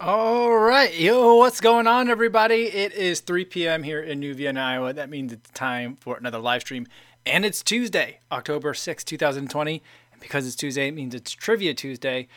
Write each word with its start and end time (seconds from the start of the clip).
All 0.00 0.56
right, 0.56 0.96
yo, 0.96 1.34
what's 1.34 1.60
going 1.60 1.88
on, 1.88 2.08
everybody? 2.08 2.66
It 2.66 2.92
is 2.92 3.18
3 3.18 3.44
p.m. 3.46 3.82
here 3.82 4.00
in 4.00 4.20
New 4.20 4.32
Vienna, 4.32 4.60
Iowa. 4.60 4.92
That 4.92 5.10
means 5.10 5.32
it's 5.32 5.50
time 5.50 5.96
for 5.98 6.16
another 6.16 6.38
live 6.38 6.60
stream, 6.60 6.86
and 7.26 7.44
it's 7.44 7.64
Tuesday, 7.64 8.20
October 8.30 8.74
6, 8.74 9.02
2020. 9.02 9.82
And 10.12 10.20
because 10.20 10.46
it's 10.46 10.54
Tuesday, 10.54 10.86
it 10.86 10.94
means 10.94 11.16
it's 11.16 11.32
Trivia 11.32 11.74
Tuesday. 11.74 12.28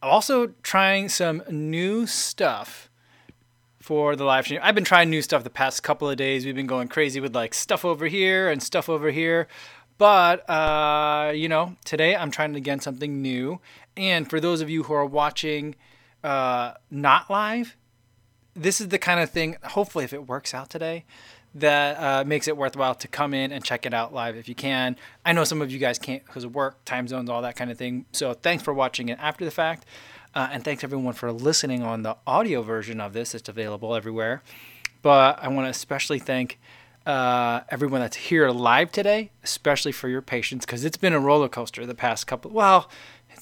I'm 0.00 0.10
also 0.10 0.52
trying 0.62 1.08
some 1.08 1.42
new 1.50 2.06
stuff 2.06 2.88
for 3.80 4.14
the 4.14 4.24
live 4.24 4.44
stream. 4.44 4.60
I've 4.62 4.76
been 4.76 4.84
trying 4.84 5.10
new 5.10 5.20
stuff 5.20 5.42
the 5.42 5.50
past 5.50 5.82
couple 5.82 6.08
of 6.08 6.16
days. 6.16 6.46
We've 6.46 6.54
been 6.54 6.68
going 6.68 6.86
crazy 6.86 7.18
with 7.18 7.34
like 7.34 7.54
stuff 7.54 7.84
over 7.84 8.06
here 8.06 8.48
and 8.48 8.62
stuff 8.62 8.88
over 8.88 9.10
here. 9.10 9.48
But, 9.98 10.48
uh, 10.48 11.32
you 11.34 11.48
know, 11.48 11.74
today 11.84 12.14
I'm 12.14 12.30
trying 12.30 12.54
again 12.54 12.78
something 12.78 13.20
new. 13.20 13.60
And 13.96 14.30
for 14.30 14.38
those 14.38 14.60
of 14.60 14.70
you 14.70 14.84
who 14.84 14.94
are 14.94 15.04
watching, 15.04 15.74
uh, 16.22 16.74
not 16.90 17.30
live, 17.30 17.76
this 18.54 18.80
is 18.80 18.88
the 18.88 18.98
kind 18.98 19.20
of 19.20 19.30
thing, 19.30 19.56
hopefully, 19.62 20.04
if 20.04 20.12
it 20.12 20.26
works 20.26 20.54
out 20.54 20.70
today, 20.70 21.04
that 21.54 21.96
uh, 21.96 22.24
makes 22.24 22.46
it 22.46 22.56
worthwhile 22.56 22.94
to 22.94 23.08
come 23.08 23.34
in 23.34 23.50
and 23.52 23.64
check 23.64 23.86
it 23.86 23.92
out 23.92 24.14
live 24.14 24.36
if 24.36 24.48
you 24.48 24.54
can. 24.54 24.96
I 25.24 25.32
know 25.32 25.44
some 25.44 25.62
of 25.62 25.70
you 25.70 25.78
guys 25.78 25.98
can't 25.98 26.24
because 26.24 26.44
of 26.44 26.54
work, 26.54 26.84
time 26.84 27.08
zones, 27.08 27.28
all 27.28 27.42
that 27.42 27.56
kind 27.56 27.70
of 27.70 27.78
thing. 27.78 28.06
So 28.12 28.34
thanks 28.34 28.62
for 28.62 28.72
watching 28.72 29.08
it 29.08 29.18
after 29.20 29.44
the 29.44 29.50
fact. 29.50 29.84
Uh, 30.32 30.48
and 30.52 30.64
thanks 30.64 30.84
everyone 30.84 31.14
for 31.14 31.32
listening 31.32 31.82
on 31.82 32.02
the 32.02 32.16
audio 32.26 32.62
version 32.62 33.00
of 33.00 33.12
this. 33.12 33.34
It's 33.34 33.48
available 33.48 33.96
everywhere. 33.96 34.42
But 35.02 35.42
I 35.42 35.48
want 35.48 35.66
to 35.66 35.70
especially 35.70 36.20
thank 36.20 36.60
uh, 37.04 37.62
everyone 37.68 38.00
that's 38.00 38.16
here 38.16 38.50
live 38.50 38.92
today, 38.92 39.32
especially 39.42 39.92
for 39.92 40.08
your 40.08 40.22
patience, 40.22 40.64
because 40.64 40.84
it's 40.84 40.98
been 40.98 41.14
a 41.14 41.18
roller 41.18 41.48
coaster 41.48 41.84
the 41.84 41.94
past 41.94 42.26
couple. 42.26 42.52
Well, 42.52 42.88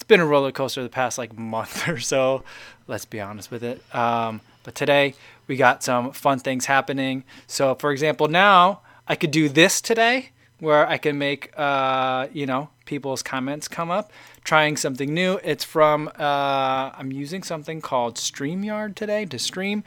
been 0.09 0.21
a 0.21 0.27
roller 0.27 0.51
coaster 0.51 0.83
the 0.83 0.89
past 0.89 1.19
like 1.19 1.39
month 1.39 1.87
or 1.89 2.01
so. 2.01 2.43
Let's 2.87 3.05
be 3.05 3.21
honest 3.21 3.51
with 3.51 3.62
it. 3.62 3.83
Um, 3.95 4.41
but 4.65 4.75
today 4.75 5.15
we 5.47 5.57
got 5.57 5.83
some 5.84 6.12
fun 6.12 6.41
things 6.41 6.67
happening. 6.67 7.25
So, 7.47 7.75
for 7.75 7.92
example, 7.92 8.27
now 8.27 8.81
I 9.06 9.15
could 9.15 9.31
do 9.31 9.48
this 9.48 9.81
today, 9.81 10.31
where 10.59 10.89
I 10.89 10.98
can 10.98 11.19
make 11.19 11.53
uh, 11.56 12.27
you 12.33 12.47
know 12.47 12.70
people's 12.84 13.23
comments 13.23 13.69
come 13.69 13.91
up. 13.91 14.11
Trying 14.45 14.78
something 14.78 15.12
new. 15.12 15.39
It's 15.45 15.62
from 15.62 16.09
uh, 16.19 16.91
I'm 16.97 17.12
using 17.12 17.43
something 17.43 17.83
called 17.83 18.17
StreamYard 18.17 18.95
today 18.95 19.27
to 19.27 19.39
stream. 19.39 19.84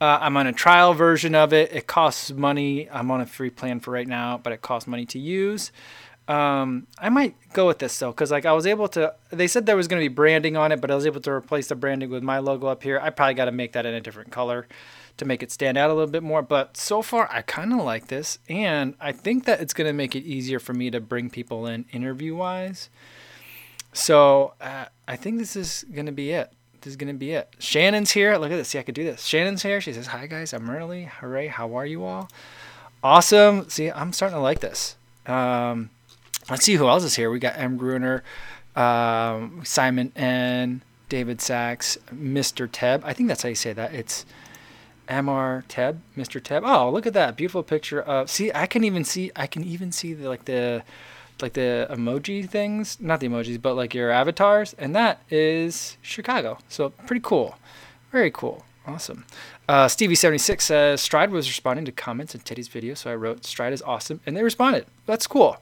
Uh, 0.00 0.18
I'm 0.20 0.36
on 0.36 0.46
a 0.46 0.52
trial 0.52 0.94
version 0.94 1.34
of 1.34 1.52
it. 1.52 1.72
It 1.72 1.88
costs 1.88 2.30
money. 2.30 2.88
I'm 2.90 3.10
on 3.10 3.20
a 3.20 3.26
free 3.26 3.50
plan 3.50 3.80
for 3.80 3.90
right 3.90 4.06
now, 4.06 4.38
but 4.38 4.52
it 4.52 4.62
costs 4.62 4.86
money 4.86 5.04
to 5.06 5.18
use. 5.18 5.72
Um, 6.26 6.86
I 6.98 7.10
might 7.10 7.34
go 7.52 7.66
with 7.66 7.80
this 7.80 7.98
though, 7.98 8.10
because 8.10 8.30
like 8.30 8.46
I 8.46 8.52
was 8.52 8.66
able 8.66 8.88
to. 8.88 9.14
They 9.30 9.46
said 9.46 9.66
there 9.66 9.76
was 9.76 9.88
going 9.88 10.00
to 10.02 10.08
be 10.08 10.14
branding 10.14 10.56
on 10.56 10.72
it, 10.72 10.80
but 10.80 10.90
I 10.90 10.94
was 10.94 11.06
able 11.06 11.20
to 11.20 11.30
replace 11.30 11.68
the 11.68 11.74
branding 11.74 12.10
with 12.10 12.22
my 12.22 12.38
logo 12.38 12.66
up 12.66 12.82
here. 12.82 12.98
I 12.98 13.10
probably 13.10 13.34
got 13.34 13.44
to 13.46 13.52
make 13.52 13.72
that 13.72 13.84
in 13.84 13.94
a 13.94 14.00
different 14.00 14.30
color 14.30 14.66
to 15.16 15.24
make 15.24 15.42
it 15.42 15.52
stand 15.52 15.76
out 15.76 15.90
a 15.90 15.94
little 15.94 16.10
bit 16.10 16.22
more. 16.22 16.42
But 16.42 16.76
so 16.76 17.02
far, 17.02 17.28
I 17.30 17.42
kind 17.42 17.72
of 17.72 17.80
like 17.80 18.06
this, 18.08 18.38
and 18.48 18.94
I 19.00 19.12
think 19.12 19.44
that 19.44 19.60
it's 19.60 19.74
going 19.74 19.86
to 19.86 19.92
make 19.92 20.16
it 20.16 20.24
easier 20.24 20.58
for 20.58 20.72
me 20.72 20.90
to 20.90 21.00
bring 21.00 21.28
people 21.28 21.66
in 21.66 21.84
interview 21.92 22.34
wise. 22.34 22.88
So 23.92 24.54
uh, 24.60 24.86
I 25.06 25.16
think 25.16 25.38
this 25.38 25.56
is 25.56 25.84
going 25.92 26.06
to 26.06 26.12
be 26.12 26.30
it. 26.30 26.50
This 26.80 26.92
is 26.92 26.96
going 26.96 27.12
to 27.12 27.18
be 27.18 27.32
it. 27.32 27.48
Shannon's 27.58 28.10
here. 28.10 28.36
Look 28.36 28.50
at 28.50 28.56
this. 28.56 28.68
See, 28.68 28.78
I 28.78 28.82
could 28.82 28.94
do 28.94 29.04
this. 29.04 29.24
Shannon's 29.24 29.62
here. 29.62 29.80
She 29.80 29.92
says, 29.92 30.08
"Hi 30.08 30.26
guys, 30.26 30.52
I'm 30.52 30.68
early. 30.68 31.04
Hooray! 31.04 31.48
How 31.48 31.76
are 31.76 31.86
you 31.86 32.04
all? 32.04 32.28
Awesome. 33.02 33.68
See, 33.68 33.90
I'm 33.90 34.12
starting 34.14 34.36
to 34.36 34.42
like 34.42 34.60
this. 34.60 34.96
Um, 35.26 35.90
Let's 36.50 36.64
see 36.64 36.74
who 36.74 36.88
else 36.88 37.04
is 37.04 37.16
here. 37.16 37.30
We 37.30 37.38
got 37.38 37.56
M. 37.56 37.76
Gruner, 37.76 38.22
um, 38.76 39.62
Simon 39.64 40.12
N, 40.14 40.82
David 41.08 41.40
Sachs, 41.40 41.96
Mr. 42.14 42.68
Teb. 42.68 43.02
I 43.04 43.12
think 43.12 43.28
that's 43.28 43.42
how 43.42 43.48
you 43.48 43.54
say 43.54 43.72
that. 43.72 43.94
It's 43.94 44.26
Mr. 45.08 45.64
Teb, 45.68 45.98
Mr. 46.16 46.40
Teb. 46.40 46.62
Oh, 46.64 46.90
look 46.90 47.06
at 47.06 47.14
that 47.14 47.36
beautiful 47.36 47.62
picture 47.62 48.00
of. 48.00 48.28
See, 48.28 48.52
I 48.54 48.66
can 48.66 48.84
even 48.84 49.04
see. 49.04 49.30
I 49.36 49.46
can 49.46 49.64
even 49.64 49.90
see 49.90 50.12
the 50.12 50.28
like 50.28 50.44
the 50.44 50.82
like 51.40 51.54
the 51.54 51.86
emoji 51.90 52.48
things, 52.48 52.98
not 53.00 53.20
the 53.20 53.28
emojis, 53.28 53.60
but 53.60 53.74
like 53.74 53.94
your 53.94 54.10
avatars, 54.10 54.74
and 54.78 54.94
that 54.94 55.22
is 55.30 55.96
Chicago. 56.02 56.58
So 56.68 56.90
pretty 56.90 57.22
cool, 57.24 57.58
very 58.12 58.30
cool, 58.30 58.64
awesome. 58.86 59.24
Uh, 59.68 59.86
Stevie76 59.86 60.60
says 60.60 61.00
Stride 61.00 61.30
was 61.30 61.48
responding 61.48 61.84
to 61.86 61.92
comments 61.92 62.34
in 62.34 62.42
Teddy's 62.42 62.68
video, 62.68 62.94
so 62.94 63.10
I 63.10 63.14
wrote 63.14 63.44
Stride 63.44 63.72
is 63.72 63.82
awesome, 63.82 64.20
and 64.26 64.36
they 64.36 64.42
responded. 64.42 64.86
That's 65.06 65.26
cool 65.26 65.58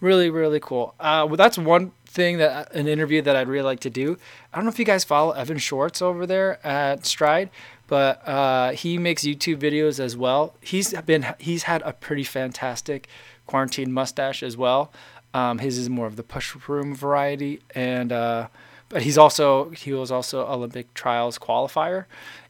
really 0.00 0.30
really 0.30 0.60
cool. 0.60 0.94
Uh, 1.00 1.24
well 1.26 1.36
that's 1.36 1.58
one 1.58 1.92
thing 2.06 2.38
that 2.38 2.74
an 2.74 2.88
interview 2.88 3.20
that 3.20 3.36
i'd 3.36 3.48
really 3.48 3.64
like 3.64 3.80
to 3.80 3.90
do. 3.90 4.16
I 4.52 4.56
don't 4.56 4.64
know 4.64 4.70
if 4.70 4.78
you 4.78 4.84
guys 4.84 5.04
follow 5.04 5.32
evan 5.32 5.58
schwartz 5.58 6.00
over 6.00 6.26
there 6.26 6.64
at 6.66 7.04
stride 7.06 7.50
but 7.86 8.26
uh, 8.26 8.72
he 8.72 8.98
makes 8.98 9.22
youtube 9.22 9.58
videos 9.58 10.00
as 10.00 10.16
well. 10.16 10.54
He's 10.60 10.92
been 11.02 11.26
he's 11.38 11.64
had 11.64 11.82
a 11.82 11.92
pretty 11.92 12.24
fantastic 12.24 13.08
quarantine 13.46 13.92
mustache 13.92 14.42
as 14.42 14.56
well. 14.56 14.92
Um, 15.34 15.58
his 15.58 15.78
is 15.78 15.90
more 15.90 16.06
of 16.06 16.16
the 16.16 16.22
push 16.22 16.54
room 16.68 16.94
variety 16.94 17.60
and 17.74 18.12
uh, 18.12 18.48
but 18.88 19.02
he's 19.02 19.18
also 19.18 19.70
he 19.70 19.92
was 19.92 20.10
also 20.10 20.46
olympic 20.46 20.92
trials 20.94 21.38
qualifier 21.38 22.06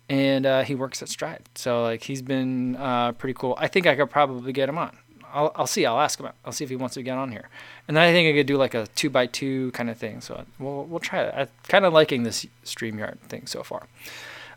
and 0.08 0.46
uh, 0.46 0.62
he 0.62 0.74
works 0.74 1.02
at 1.02 1.08
stride. 1.08 1.48
So 1.54 1.82
like 1.82 2.04
he's 2.04 2.22
been 2.22 2.76
uh, 2.76 3.12
pretty 3.12 3.34
cool. 3.34 3.56
I 3.58 3.68
think 3.68 3.86
i 3.86 3.96
could 3.96 4.10
probably 4.10 4.52
get 4.52 4.68
him 4.68 4.78
on 4.78 4.96
I'll, 5.32 5.52
I'll 5.54 5.66
see. 5.66 5.84
I'll 5.84 6.00
ask 6.00 6.18
him. 6.18 6.28
I'll 6.44 6.52
see 6.52 6.64
if 6.64 6.70
he 6.70 6.76
wants 6.76 6.94
to 6.94 7.02
get 7.02 7.16
on 7.16 7.30
here. 7.30 7.48
And 7.88 7.96
then 7.96 8.04
I 8.04 8.12
think 8.12 8.32
I 8.32 8.38
could 8.38 8.46
do 8.46 8.56
like 8.56 8.74
a 8.74 8.86
two 8.88 9.10
by 9.10 9.26
two 9.26 9.70
kind 9.72 9.90
of 9.90 9.96
thing. 9.96 10.20
So 10.20 10.44
we'll 10.58 10.84
we'll 10.84 11.00
try 11.00 11.22
it. 11.22 11.34
I'm 11.36 11.48
kind 11.68 11.84
of 11.84 11.92
liking 11.92 12.22
this 12.22 12.46
Streamyard 12.64 13.18
thing 13.20 13.46
so 13.46 13.62
far. 13.62 13.86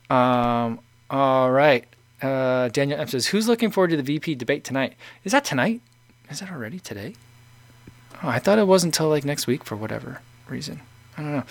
Um, 0.10 0.80
all 1.10 1.52
right. 1.52 1.86
Uh, 2.22 2.68
Daniel 2.70 3.00
M 3.00 3.08
says, 3.08 3.28
"Who's 3.28 3.48
looking 3.48 3.72
forward 3.72 3.90
to 3.92 3.98
the 3.98 4.04
VP 4.04 4.36
debate 4.36 4.64
tonight? 4.64 4.94
Is 5.24 5.32
that 5.32 5.46
tonight? 5.46 5.82
Is 6.30 6.40
that 6.42 6.52
already 6.52 6.80
today? 6.80 7.16
Oh, 8.22 8.28
I 8.28 8.40
thought 8.40 8.60
it 8.60 8.68
wasn't 8.68 8.96
until 8.96 9.10
like 9.10 9.24
next 9.24 9.48
week 9.48 9.64
for 9.64 9.76
whatever 9.76 10.22
reason. 10.48 10.82
I 11.18 11.22
don't 11.22 11.32
know. 11.32 11.44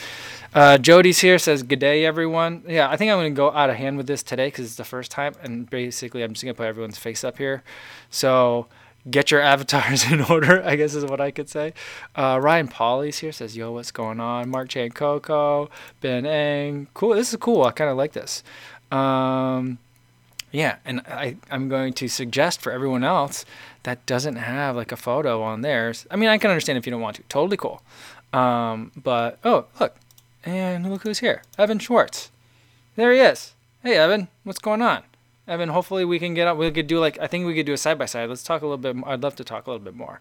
Uh, 0.55 0.79
Jody's 0.79 1.19
here 1.21 1.39
says, 1.39 1.63
"Good 1.63 1.79
day, 1.79 2.05
everyone." 2.05 2.63
Yeah, 2.67 2.91
I 2.91 2.97
think 2.97 3.11
I'm 3.11 3.19
gonna 3.19 3.31
go 3.31 3.51
out 3.53 3.71
of 3.71 3.77
hand 3.77 3.97
with 3.97 4.07
this 4.07 4.23
today 4.23 4.49
because 4.49 4.67
it's 4.67 4.77
the 4.77 4.85
first 4.85 5.11
time, 5.11 5.35
and 5.43 5.69
basically 5.69 6.23
I'm 6.23 6.33
just 6.33 6.45
gonna 6.45 6.55
put 6.55 6.67
everyone's 6.67 6.99
face 6.99 7.25
up 7.25 7.39
here. 7.39 7.63
So 8.11 8.67
get 9.11 9.31
your 9.31 9.41
avatars 9.41 10.05
in 10.11 10.21
order, 10.23 10.63
I 10.65 10.77
guess 10.77 10.95
is 10.95 11.05
what 11.05 11.21
I 11.21 11.31
could 11.31 11.49
say. 11.49 11.75
Uh, 12.15 12.39
Ryan 12.43 12.69
Polly's 12.69 13.19
here 13.19 13.33
says, 13.33 13.57
Yo, 13.57 13.73
what's 13.73 13.91
going 13.91 14.21
on? 14.21 14.51
Mark 14.51 14.69
Chan 14.69 14.91
Coco, 14.91 15.71
Ben 16.01 16.27
Eng. 16.27 16.89
Cool. 16.95 17.15
This 17.15 17.33
is 17.33 17.39
cool. 17.39 17.65
I 17.65 17.71
kind 17.71 17.91
of 17.91 17.97
like 17.97 18.13
this. 18.13 18.43
Um, 18.91 19.79
yeah, 20.51 20.77
and 20.85 21.01
I, 21.07 21.37
I'm 21.51 21.69
going 21.69 21.93
to 21.95 22.09
suggest 22.09 22.61
for 22.61 22.73
everyone 22.73 23.05
else 23.05 23.45
that 23.83 24.05
doesn't 24.07 24.37
have 24.37 24.77
like 24.77 24.93
a 24.93 24.97
photo 24.97 25.43
on 25.43 25.61
theirs. 25.61 26.07
I 26.11 26.17
mean, 26.17 26.29
I 26.29 26.39
can 26.39 26.51
understand 26.51 26.79
if 26.79 26.87
you 26.87 26.91
don't 26.91 27.01
want 27.01 27.17
to. 27.17 27.23
Totally 27.25 27.57
cool. 27.57 27.83
Um, 28.33 28.93
but, 28.97 29.39
oh, 29.45 29.67
look. 29.79 29.97
And 30.45 30.89
look 30.91 31.03
who's 31.03 31.19
here 31.19 31.43
Evan 31.59 31.79
Schwartz. 31.79 32.31
There 32.97 33.13
he 33.13 33.19
is. 33.19 33.55
Hey, 33.83 33.97
Evan, 33.97 34.29
what's 34.45 34.59
going 34.59 34.83
on? 34.83 35.03
Evan, 35.49 35.71
hopefully 35.71 36.05
we 36.05 36.19
can 36.19 36.35
get 36.35 36.47
up. 36.47 36.59
We 36.59 36.71
could 36.71 36.87
do 36.87 37.01
like 37.01 37.19
I 37.19 37.27
think 37.27 37.47
we 37.47 37.55
could 37.55 37.67
do 37.67 37.73
a 37.73 37.79
side 37.79 37.99
by 37.99 38.07
side. 38.07 38.29
Let's 38.29 38.43
talk 38.43 38.63
a 38.63 38.67
little 38.67 38.77
bit. 38.77 38.97
I'd 39.07 39.23
love 39.23 39.35
to 39.37 39.45
talk 39.45 39.67
a 39.67 39.71
little 39.71 39.85
bit 39.85 39.97
more 39.97 40.21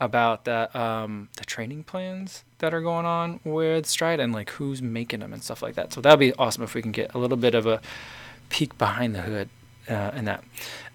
about 0.00 0.44
that 0.44 0.74
um, 0.76 1.28
the 1.36 1.44
training 1.44 1.82
plans 1.82 2.44
that 2.58 2.72
are 2.72 2.80
going 2.80 3.04
on 3.04 3.40
with 3.42 3.86
Stride 3.86 4.20
and 4.20 4.32
like 4.32 4.50
who's 4.50 4.80
making 4.80 5.20
them 5.20 5.32
and 5.32 5.42
stuff 5.42 5.62
like 5.62 5.74
that. 5.74 5.92
So 5.92 6.00
that'd 6.00 6.20
be 6.20 6.32
awesome 6.34 6.62
if 6.62 6.74
we 6.74 6.82
can 6.82 6.92
get 6.92 7.12
a 7.14 7.18
little 7.18 7.36
bit 7.36 7.54
of 7.54 7.66
a 7.66 7.80
peek 8.48 8.78
behind 8.78 9.14
the 9.16 9.22
hood 9.22 9.48
uh, 9.88 10.12
in 10.14 10.24
that. 10.26 10.44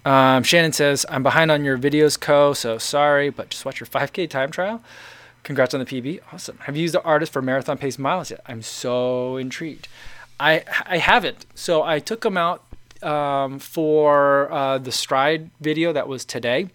Um, 0.06 0.44
Shannon 0.44 0.72
says 0.72 1.06
I'm 1.10 1.24
behind 1.24 1.52
on 1.52 1.66
your 1.66 1.78
videos, 1.78 2.20
co. 2.20 2.54
So 2.54 2.78
sorry, 2.78 3.30
but 3.30 3.50
just 3.50 3.66
watch 3.66 3.80
your 3.80 3.88
5K 3.88 4.30
time 4.30 4.52
trial. 4.52 4.82
Congrats 5.44 5.74
on 5.74 5.82
the 5.82 5.86
PB. 5.86 6.22
Awesome. 6.32 6.58
Have 6.60 6.78
you 6.78 6.84
used 6.84 6.94
the 6.94 7.04
artist 7.04 7.34
for 7.34 7.42
marathon 7.42 7.78
pace 7.78 8.00
miles 8.00 8.32
yet? 8.32 8.40
I'm 8.46 8.62
so 8.62 9.36
intrigued. 9.36 9.90
I 10.40 10.64
I 10.86 11.00
haven't. 11.00 11.46
So 11.54 11.84
I 11.84 12.00
took 12.00 12.22
them 12.22 12.38
out 12.38 12.64
um, 13.04 13.60
for 13.60 14.52
uh, 14.52 14.78
the 14.78 14.92
stride 14.92 15.52
video 15.62 15.94
that 15.94 16.08
was 16.08 16.26
today, 16.26 16.70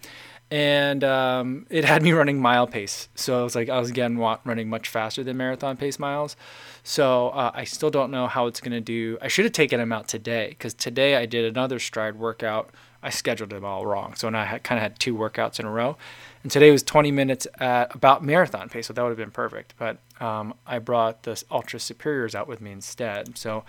and 0.51 1.03
um, 1.03 1.65
it 1.69 1.85
had 1.85 2.01
me 2.01 2.11
running 2.13 2.41
mile 2.41 2.67
pace. 2.67 3.09
So 3.15 3.39
I 3.39 3.43
was 3.43 3.55
like, 3.55 3.69
I 3.69 3.79
was 3.79 3.89
again 3.89 4.17
running 4.17 4.69
much 4.69 4.89
faster 4.89 5.23
than 5.23 5.37
marathon 5.37 5.77
pace 5.77 5.99
miles. 5.99 6.35
So 6.83 7.29
uh, 7.29 7.51
I 7.53 7.65
still 7.65 7.89
don't 7.89 8.11
know 8.11 8.27
how 8.27 8.47
it's 8.47 8.61
gonna 8.61 8.81
do. 8.81 9.17
I 9.21 9.27
should 9.27 9.45
have 9.45 9.53
taken 9.53 9.79
him 9.79 9.91
out 9.91 10.07
today 10.07 10.49
because 10.49 10.73
today 10.73 11.15
I 11.15 11.25
did 11.25 11.45
another 11.45 11.79
stride 11.79 12.15
workout. 12.15 12.69
I 13.01 13.11
scheduled 13.11 13.51
them 13.51 13.63
all 13.63 13.85
wrong, 13.85 14.13
so 14.15 14.27
now 14.29 14.41
I 14.41 14.59
kind 14.59 14.77
of 14.77 14.83
had 14.83 14.99
two 14.99 15.15
workouts 15.15 15.59
in 15.59 15.65
a 15.65 15.71
row. 15.71 15.95
And 16.43 16.51
today 16.51 16.71
was 16.71 16.83
20 16.83 17.11
minutes 17.11 17.47
at 17.59 17.93
about 17.95 18.23
marathon 18.23 18.69
pace, 18.69 18.87
so 18.87 18.93
that 18.93 19.01
would 19.01 19.09
have 19.09 19.17
been 19.17 19.31
perfect. 19.31 19.73
But 19.77 19.99
um, 20.19 20.53
I 20.67 20.79
brought 20.79 21.23
the 21.23 21.41
Altra 21.49 21.79
Superiors 21.79 22.35
out 22.35 22.47
with 22.47 22.59
me 22.59 22.71
instead. 22.71 23.37
So 23.37 23.63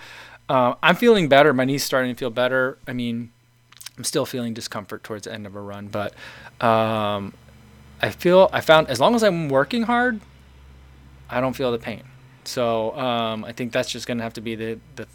uh, 0.50 0.74
I'm 0.82 0.96
feeling 0.96 1.28
better. 1.28 1.54
My 1.54 1.64
knee's 1.64 1.84
starting 1.84 2.12
to 2.12 2.18
feel 2.18 2.30
better. 2.30 2.76
I 2.84 2.92
mean, 2.92 3.30
I'm 3.96 4.02
still 4.02 4.26
feeling 4.26 4.52
discomfort 4.52 5.04
towards 5.04 5.24
the 5.24 5.32
end 5.32 5.46
of 5.46 5.54
a 5.54 5.60
run, 5.60 5.86
but 5.86 6.12
um, 6.60 7.34
I 8.02 8.10
feel 8.10 8.50
I 8.52 8.60
found 8.60 8.88
as 8.88 8.98
long 8.98 9.14
as 9.14 9.22
I'm 9.22 9.48
working 9.48 9.84
hard, 9.84 10.20
I 11.28 11.40
don't 11.40 11.54
feel 11.54 11.70
the 11.70 11.78
pain. 11.78 12.02
So 12.42 12.96
um, 12.98 13.44
I 13.44 13.52
think 13.52 13.70
that's 13.70 13.92
just 13.92 14.08
gonna 14.08 14.24
have 14.24 14.32
to 14.34 14.40
be 14.40 14.56
the 14.56 14.80
the 14.96 15.06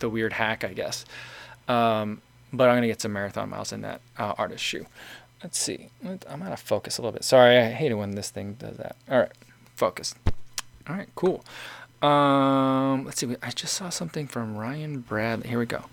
the 0.00 0.08
weird 0.08 0.32
hack, 0.32 0.64
I 0.64 0.72
guess. 0.72 1.04
Um, 1.68 2.20
but 2.52 2.68
I'm 2.68 2.76
gonna 2.76 2.88
get 2.88 3.00
some 3.00 3.12
marathon 3.12 3.50
miles 3.50 3.72
in 3.72 3.82
that 3.82 4.00
uh, 4.18 4.34
artist 4.36 4.64
shoe. 4.64 4.86
Let's 5.44 5.58
see. 5.60 5.90
I'm 6.28 6.42
out 6.42 6.52
of 6.52 6.58
focus 6.58 6.98
a 6.98 7.02
little 7.02 7.12
bit. 7.12 7.22
Sorry, 7.22 7.56
I 7.56 7.70
hate 7.70 7.92
it 7.92 7.94
when 7.94 8.16
this 8.16 8.30
thing 8.30 8.54
does 8.54 8.78
that. 8.78 8.96
All 9.08 9.20
right, 9.20 9.32
focus. 9.76 10.16
All 10.88 10.96
right, 10.96 11.08
cool. 11.14 11.44
Um, 12.02 13.04
let's 13.04 13.18
see. 13.18 13.36
I 13.42 13.50
just 13.50 13.74
saw 13.74 13.88
something 13.88 14.26
from 14.26 14.56
Ryan 14.56 15.00
Bradley. 15.00 15.48
Here 15.48 15.58
we 15.58 15.66
go. 15.66 15.84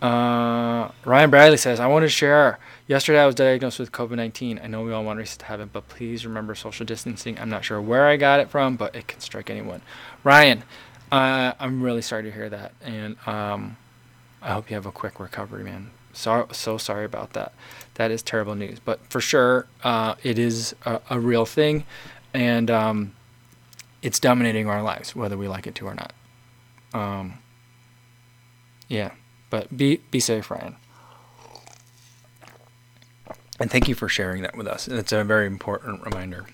Uh, 0.00 0.90
Ryan 1.04 1.30
Bradley 1.30 1.56
says, 1.56 1.80
I 1.80 1.86
want 1.86 2.04
to 2.04 2.08
share. 2.08 2.58
Yesterday 2.86 3.20
I 3.20 3.26
was 3.26 3.34
diagnosed 3.34 3.78
with 3.78 3.90
COVID 3.90 4.16
19. 4.16 4.60
I 4.62 4.66
know 4.66 4.82
we 4.82 4.92
all 4.92 5.04
want 5.04 5.24
to 5.24 5.44
heaven, 5.44 5.70
but 5.72 5.88
please 5.88 6.24
remember 6.24 6.54
social 6.54 6.86
distancing. 6.86 7.38
I'm 7.38 7.50
not 7.50 7.64
sure 7.64 7.80
where 7.80 8.06
I 8.06 8.16
got 8.16 8.40
it 8.40 8.48
from, 8.48 8.76
but 8.76 8.94
it 8.94 9.08
can 9.08 9.20
strike 9.20 9.50
anyone. 9.50 9.82
Ryan, 10.22 10.62
uh, 11.10 11.52
I'm 11.58 11.82
really 11.82 12.02
sorry 12.02 12.22
to 12.24 12.30
hear 12.30 12.48
that. 12.48 12.72
And 12.82 13.16
um, 13.26 13.76
I 14.40 14.52
hope 14.52 14.70
you 14.70 14.74
have 14.74 14.86
a 14.86 14.92
quick 14.92 15.18
recovery, 15.18 15.64
man. 15.64 15.90
So, 16.12 16.48
so 16.52 16.78
sorry 16.78 17.04
about 17.04 17.32
that. 17.32 17.52
That 17.94 18.10
is 18.10 18.22
terrible 18.22 18.54
news. 18.54 18.78
But 18.80 19.00
for 19.10 19.20
sure, 19.20 19.66
uh, 19.82 20.14
it 20.22 20.38
is 20.38 20.74
a, 20.84 21.00
a, 21.10 21.20
real 21.20 21.44
thing. 21.46 21.84
And 22.34 22.70
um, 22.70 23.14
it's 24.02 24.20
dominating 24.20 24.68
our 24.68 24.82
lives, 24.82 25.14
whether 25.14 25.36
we 25.36 25.48
like 25.48 25.66
it 25.66 25.74
to 25.76 25.86
or 25.86 25.94
not. 25.94 26.12
Um, 26.92 27.38
yeah. 28.88 29.12
But 29.50 29.76
be 29.76 30.00
be 30.10 30.20
safe, 30.20 30.50
Ryan. 30.50 30.76
And 33.60 33.70
thank 33.70 33.88
you 33.88 33.94
for 33.94 34.08
sharing 34.08 34.42
that 34.42 34.56
with 34.56 34.66
us. 34.66 34.86
It's 34.86 35.12
a 35.12 35.24
very 35.24 35.46
important 35.46 36.04
reminder. 36.04 36.46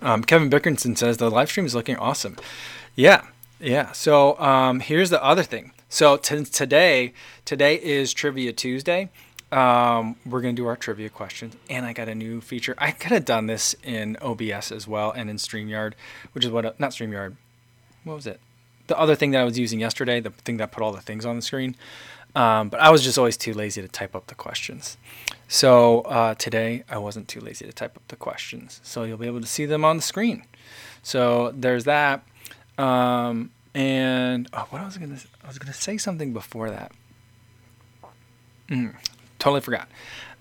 Um, 0.00 0.24
Kevin 0.24 0.48
Bickerson 0.48 0.96
says 0.96 1.18
the 1.18 1.30
live 1.30 1.50
stream 1.50 1.66
is 1.66 1.74
looking 1.74 1.96
awesome. 1.96 2.36
Yeah, 2.94 3.26
yeah. 3.60 3.92
So 3.92 4.38
um, 4.38 4.80
here's 4.80 5.10
the 5.10 5.22
other 5.22 5.42
thing. 5.42 5.72
So 5.88 6.16
t- 6.16 6.44
today, 6.44 7.12
today 7.44 7.76
is 7.76 8.12
Trivia 8.12 8.52
Tuesday. 8.52 9.10
Um, 9.54 10.16
we're 10.26 10.40
gonna 10.40 10.54
do 10.54 10.66
our 10.66 10.76
trivia 10.76 11.08
questions, 11.08 11.54
and 11.70 11.86
I 11.86 11.92
got 11.92 12.08
a 12.08 12.14
new 12.14 12.40
feature. 12.40 12.74
I 12.78 12.90
could 12.90 13.12
have 13.12 13.24
done 13.24 13.46
this 13.46 13.74
in 13.82 14.16
OBS 14.20 14.72
as 14.72 14.88
well 14.88 15.12
and 15.12 15.30
in 15.30 15.36
Streamyard, 15.36 15.92
which 16.32 16.44
is 16.44 16.50
what 16.50 16.78
not 16.80 16.90
Streamyard. 16.90 17.36
What 18.02 18.16
was 18.16 18.26
it? 18.26 18.40
the 18.86 18.98
other 18.98 19.14
thing 19.14 19.30
that 19.30 19.40
I 19.40 19.44
was 19.44 19.58
using 19.58 19.80
yesterday, 19.80 20.20
the 20.20 20.30
thing 20.30 20.58
that 20.58 20.72
put 20.72 20.82
all 20.82 20.92
the 20.92 21.00
things 21.00 21.24
on 21.24 21.36
the 21.36 21.42
screen. 21.42 21.76
Um, 22.34 22.68
but 22.68 22.80
I 22.80 22.90
was 22.90 23.02
just 23.02 23.16
always 23.16 23.36
too 23.36 23.54
lazy 23.54 23.80
to 23.80 23.88
type 23.88 24.14
up 24.14 24.26
the 24.26 24.34
questions. 24.34 24.96
So 25.46 26.00
uh, 26.02 26.34
today 26.34 26.84
I 26.88 26.98
wasn't 26.98 27.28
too 27.28 27.40
lazy 27.40 27.64
to 27.64 27.72
type 27.72 27.96
up 27.96 28.06
the 28.08 28.16
questions. 28.16 28.80
So 28.82 29.04
you'll 29.04 29.18
be 29.18 29.26
able 29.26 29.40
to 29.40 29.46
see 29.46 29.66
them 29.66 29.84
on 29.84 29.96
the 29.96 30.02
screen. 30.02 30.44
So 31.02 31.52
there's 31.56 31.84
that. 31.84 32.24
Um, 32.76 33.50
and 33.74 34.48
oh, 34.52 34.66
what 34.70 34.82
I 34.82 34.84
was 34.84 34.98
gonna 34.98 35.18
I 35.44 35.48
was 35.48 35.58
gonna 35.58 35.72
say 35.72 35.96
something 35.96 36.32
before 36.32 36.70
that. 36.70 36.92
Mm, 38.68 38.94
totally 39.44 39.60
forgot. 39.60 39.88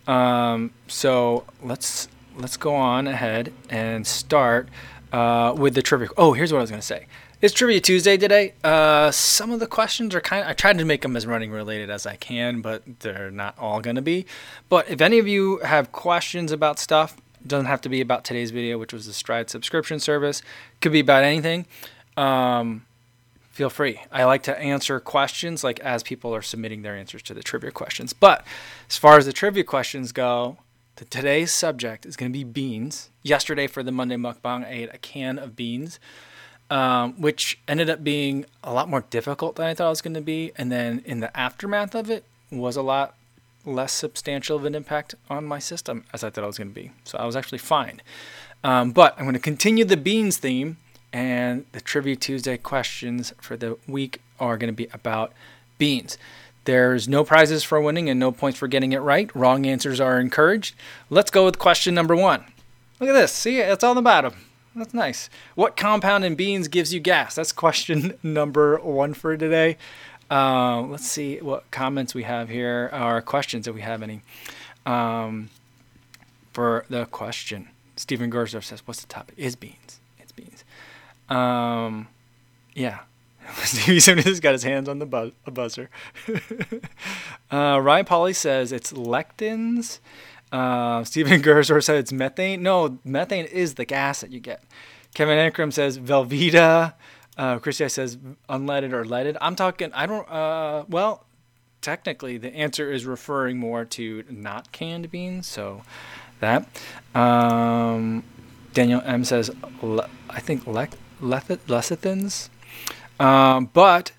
Um, 0.08 0.72
so 0.88 1.44
let's 1.62 2.08
let's 2.38 2.56
go 2.56 2.74
on 2.74 3.06
ahead 3.06 3.52
and 3.70 4.08
start 4.08 4.70
uh, 5.12 5.54
with 5.58 5.76
the 5.76 5.82
trivia. 5.82 6.08
Oh, 6.18 6.32
here's 6.32 6.54
what 6.54 6.60
I 6.60 6.62
was 6.62 6.70
gonna 6.70 6.82
say. 6.82 7.08
It's 7.42 7.54
Trivia 7.54 7.82
Tuesday 7.82 8.16
today. 8.16 8.54
Uh, 8.64 9.12
some 9.12 9.52
of 9.52 9.60
the 9.60 9.68
questions 9.68 10.16
are 10.16 10.22
kind 10.22 10.44
of, 10.44 10.50
I 10.50 10.54
tried 10.54 10.78
to 10.78 10.86
make 10.86 11.02
them 11.02 11.18
as 11.18 11.28
running 11.28 11.52
related 11.52 11.90
as 11.90 12.06
I 12.06 12.16
can, 12.16 12.62
but 12.62 13.02
they're 13.02 13.30
not 13.30 13.60
all 13.60 13.82
to 13.82 14.02
be. 14.02 14.26
But 14.70 14.90
if 14.90 15.02
any 15.02 15.20
of 15.20 15.28
you 15.28 15.58
have 15.58 15.92
questions 15.92 16.54
about 16.54 16.80
stuff, 16.80 17.18
doesn't 17.46 17.66
have 17.66 17.82
to 17.82 17.90
be 17.90 18.00
about 18.00 18.24
today's 18.24 18.52
video, 18.52 18.78
which 18.78 18.94
was 18.94 19.08
the 19.08 19.12
Stride 19.12 19.50
subscription 19.50 20.00
service. 20.00 20.42
Could 20.80 20.94
be 20.94 21.02
about 21.02 21.26
anything. 21.26 21.66
Um, 22.16 22.86
feel 23.54 23.70
free. 23.70 24.02
I 24.12 24.26
like 24.26 24.44
to 24.44 24.60
answer 24.60 25.00
questions 25.00 25.64
like 25.64 25.80
as 25.80 26.04
people 26.04 26.36
are 26.36 26.42
submitting 26.42 26.82
their 26.82 26.96
answers 26.96 27.24
to 27.24 27.34
the 27.34 27.42
trivia 27.42 27.72
questions. 27.72 28.12
But 28.12 28.46
as 28.90 28.98
far 28.98 29.18
as 29.18 29.26
the 29.26 29.34
trivia 29.34 29.64
questions 29.64 30.12
go, 30.12 30.58
the, 30.98 31.06
today's 31.06 31.54
subject 31.54 32.06
is 32.06 32.18
going 32.18 32.32
to 32.32 32.38
be 32.38 32.44
beans. 32.44 33.10
Yesterday 33.22 33.68
for 33.68 33.82
the 33.82 33.92
Monday 33.92 34.18
mukbang, 34.18 34.66
I 34.66 34.72
ate 34.72 34.90
a 34.94 34.98
can 34.98 35.40
of 35.40 35.56
beans 35.56 36.00
um, 36.70 37.14
which 37.22 37.60
ended 37.68 37.90
up 37.90 38.04
being 38.04 38.46
a 38.64 38.74
lot 38.74 38.90
more 38.90 39.06
difficult 39.10 39.56
than 39.56 39.68
I 39.68 39.74
thought 39.74 39.88
it 39.88 39.90
was 39.90 40.02
going 40.02 40.16
to 40.16 40.22
be. 40.22 40.52
And 40.56 40.72
then 40.72 41.04
in 41.06 41.20
the 41.20 41.36
aftermath 41.38 41.94
of 41.94 42.10
it, 42.10 42.26
was 42.52 42.76
a 42.76 42.82
lot 42.82 43.16
less 43.66 43.94
substantial 43.94 44.58
of 44.58 44.66
an 44.66 44.76
impact 44.76 45.16
on 45.30 45.46
my 45.46 45.60
system 45.60 46.04
as 46.14 46.24
I 46.24 46.30
thought 46.30 46.44
it 46.44 46.48
was 46.48 46.58
going 46.58 46.70
to 46.70 46.74
be. 46.74 46.92
So 47.04 47.18
I 47.18 47.26
was 47.26 47.36
actually 47.36 47.60
fine. 47.60 48.02
Um, 48.64 48.92
but 48.92 49.16
I'm 49.18 49.26
going 49.26 49.34
to 49.34 49.40
continue 49.40 49.86
the 49.86 49.98
beans 49.98 50.38
theme, 50.38 50.78
and 51.14 51.66
the 51.72 51.80
Trivia 51.80 52.16
Tuesday 52.16 52.58
questions 52.58 53.34
for 53.40 53.56
the 53.56 53.78
week 53.88 54.20
are 54.40 54.58
going 54.58 54.68
to 54.68 54.76
be 54.76 54.90
about 54.92 55.32
beans. 55.78 56.18
There's 56.66 57.08
no 57.08 57.24
prizes 57.24 57.64
for 57.64 57.80
winning 57.80 58.10
and 58.10 58.20
no 58.20 58.32
points 58.32 58.58
for 58.58 58.68
getting 58.68 58.94
it 58.94 59.00
right. 59.00 59.34
Wrong 59.36 59.66
answers 59.66 60.00
are 60.00 60.20
encouraged. 60.20 60.76
Let's 61.10 61.30
go 61.30 61.46
with 61.46 61.60
question 61.60 61.94
number 61.94 62.16
one. 62.16 62.44
Look 63.00 63.10
at 63.10 63.14
this. 63.14 63.32
See, 63.32 63.60
it's 63.60 63.84
on 63.84 63.96
the 63.96 64.02
bottom. 64.02 64.34
That's 64.76 64.94
nice. 64.94 65.30
What 65.56 65.78
compound 65.78 66.26
in 66.26 66.36
beans 66.36 66.68
gives 66.68 66.94
you 66.94 67.00
gas? 67.00 67.36
That's 67.36 67.52
question 67.52 68.18
number 68.24 68.78
one 68.78 69.14
for 69.14 69.38
today. 69.38 69.78
Um, 70.32 70.90
let's 70.90 71.08
see 71.08 71.38
what 71.40 71.70
comments 71.70 72.16
we 72.16 72.24
have 72.24 72.50
here, 72.50 72.90
or 72.92 73.22
questions 73.22 73.68
if 73.68 73.76
we 73.76 73.82
have 73.82 74.02
any. 74.02 74.22
Um, 74.86 75.50
for 76.54 76.86
the 76.90 77.06
question, 77.06 77.70
Stephen 77.98 78.32
Gersdorf 78.32 78.64
says, 78.64 78.82
"What's 78.88 79.02
the 79.02 79.08
topic?" 79.08 79.36
Is 79.38 79.56
beans. 79.56 80.00
Um, 81.34 82.08
yeah. 82.74 83.00
Stevie 83.64 84.00
has 84.22 84.40
got 84.40 84.54
his 84.54 84.64
hands 84.64 84.88
on 84.88 85.00
the 85.00 85.06
buzz- 85.06 85.34
buzzer. 85.46 85.90
uh, 87.52 87.80
Ryan 87.82 88.06
Polly 88.06 88.34
says 88.34 88.72
it's 88.72 88.94
lectins. 88.94 90.00
Uh, 90.52 91.04
Stephen 91.04 91.42
Gersor 91.44 91.84
said 91.84 91.98
it's 91.98 92.12
methane. 92.14 92.64
No, 92.64 93.00
methane 93.04 93.46
is 93.46 93.74
the 93.76 93.86
gas 93.86 94.22
that 94.22 94.32
you 94.32 94.40
get. 94.40 94.64
Kevin 95.14 95.38
Ankrum 95.38 95.74
says 95.74 96.00
Velveeta. 96.00 96.94
Uh, 97.38 97.60
Christy 97.60 97.90
says 97.90 98.18
unleaded 98.48 98.94
or 98.94 99.04
leaded. 99.06 99.38
I'm 99.42 99.56
talking, 99.56 99.92
I 99.94 100.06
don't, 100.06 100.30
uh, 100.30 100.86
well, 100.88 101.26
technically 101.82 102.38
the 102.38 102.56
answer 102.56 102.92
is 102.92 103.06
referring 103.06 103.58
more 103.58 103.86
to 103.86 104.24
not 104.30 104.72
canned 104.72 105.10
beans. 105.10 105.48
So 105.48 105.82
that. 106.40 106.68
Um, 107.16 108.24
Daniel 108.74 109.02
M 109.06 109.24
says, 109.24 109.52
I 110.30 110.40
think 110.40 110.66
le- 110.68 110.90
lecithins. 111.24 112.50
Um, 113.20 113.70
but 113.74 114.12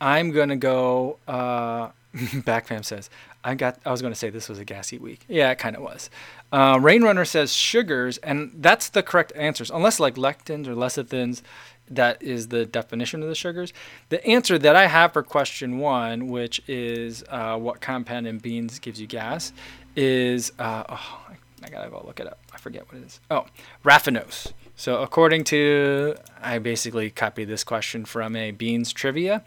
I'm 0.00 0.30
to 0.50 0.56
go, 0.56 1.18
uh, 1.26 1.88
Backfam 2.14 2.84
says, 2.84 3.10
I 3.44 3.54
got. 3.54 3.78
I 3.84 3.90
was 3.90 4.00
to 4.12 4.18
say 4.18 4.30
this 4.30 4.48
was 4.48 4.58
a 4.58 4.64
gassy 4.64 4.98
week. 4.98 5.24
Yeah, 5.28 5.50
it 5.50 5.58
kind 5.58 5.74
of 5.74 5.82
was. 5.82 6.10
Uh, 6.52 6.76
Rainrunner 6.76 7.26
says 7.26 7.52
sugars, 7.52 8.18
and 8.18 8.52
that's 8.54 8.88
the 8.88 9.02
correct 9.02 9.32
answers, 9.34 9.70
unless 9.70 9.98
like 9.98 10.14
lectins 10.14 10.66
or 10.66 10.74
lecithins. 10.74 11.42
That 11.90 12.22
is 12.22 12.48
the 12.48 12.64
definition 12.64 13.22
of 13.22 13.28
the 13.28 13.34
sugars. 13.34 13.72
The 14.08 14.24
answer 14.24 14.58
that 14.58 14.76
I 14.76 14.86
have 14.86 15.12
for 15.12 15.22
question 15.22 15.78
one, 15.78 16.28
which 16.28 16.62
is 16.68 17.24
uh, 17.28 17.58
what 17.58 17.80
compound 17.80 18.26
in 18.26 18.38
beans 18.38 18.78
gives 18.78 19.00
you 19.00 19.06
gas, 19.06 19.52
is 19.96 20.52
uh, 20.58 20.84
oh, 20.88 21.20
I 21.62 21.68
gotta 21.68 21.90
go 21.90 22.02
look 22.06 22.20
it 22.20 22.26
up. 22.26 22.38
I 22.52 22.58
forget 22.58 22.86
what 22.90 23.02
it 23.02 23.06
is. 23.06 23.20
Oh, 23.30 23.46
raffinose. 23.84 24.52
So 24.82 25.00
according 25.00 25.44
to, 25.44 26.16
I 26.42 26.58
basically 26.58 27.08
copied 27.08 27.44
this 27.44 27.62
question 27.62 28.04
from 28.04 28.34
a 28.34 28.50
beans 28.50 28.92
trivia, 28.92 29.44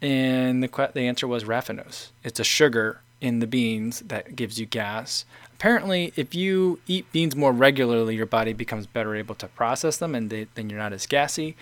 and 0.00 0.62
the 0.62 0.90
the 0.94 1.08
answer 1.08 1.26
was 1.26 1.42
raffinose. 1.42 2.10
It's 2.22 2.38
a 2.38 2.44
sugar 2.44 3.00
in 3.20 3.40
the 3.40 3.48
beans 3.48 3.98
that 4.06 4.36
gives 4.36 4.60
you 4.60 4.66
gas. 4.66 5.24
Apparently, 5.54 6.12
if 6.14 6.36
you 6.36 6.78
eat 6.86 7.10
beans 7.10 7.34
more 7.34 7.50
regularly, 7.50 8.14
your 8.14 8.26
body 8.26 8.52
becomes 8.52 8.86
better 8.86 9.16
able 9.16 9.34
to 9.34 9.48
process 9.48 9.96
them, 9.96 10.14
and 10.14 10.30
they, 10.30 10.46
then 10.54 10.70
you're 10.70 10.78
not 10.78 10.92
as 10.92 11.04
gassy. 11.06 11.56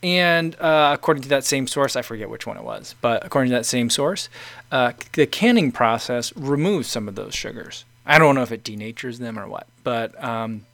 And 0.00 0.54
uh, 0.60 0.92
according 0.94 1.24
to 1.24 1.28
that 1.30 1.44
same 1.44 1.66
source, 1.66 1.96
I 1.96 2.02
forget 2.02 2.30
which 2.30 2.46
one 2.46 2.58
it 2.58 2.62
was, 2.62 2.94
but 3.00 3.26
according 3.26 3.50
to 3.50 3.56
that 3.56 3.66
same 3.66 3.90
source, 3.90 4.28
uh, 4.70 4.92
the 5.14 5.26
canning 5.26 5.72
process 5.72 6.32
removes 6.36 6.86
some 6.86 7.08
of 7.08 7.16
those 7.16 7.34
sugars. 7.34 7.84
I 8.06 8.20
don't 8.20 8.36
know 8.36 8.42
if 8.42 8.52
it 8.52 8.62
denatures 8.62 9.18
them 9.18 9.36
or 9.36 9.48
what, 9.48 9.66
but 9.82 10.22
um, 10.22 10.64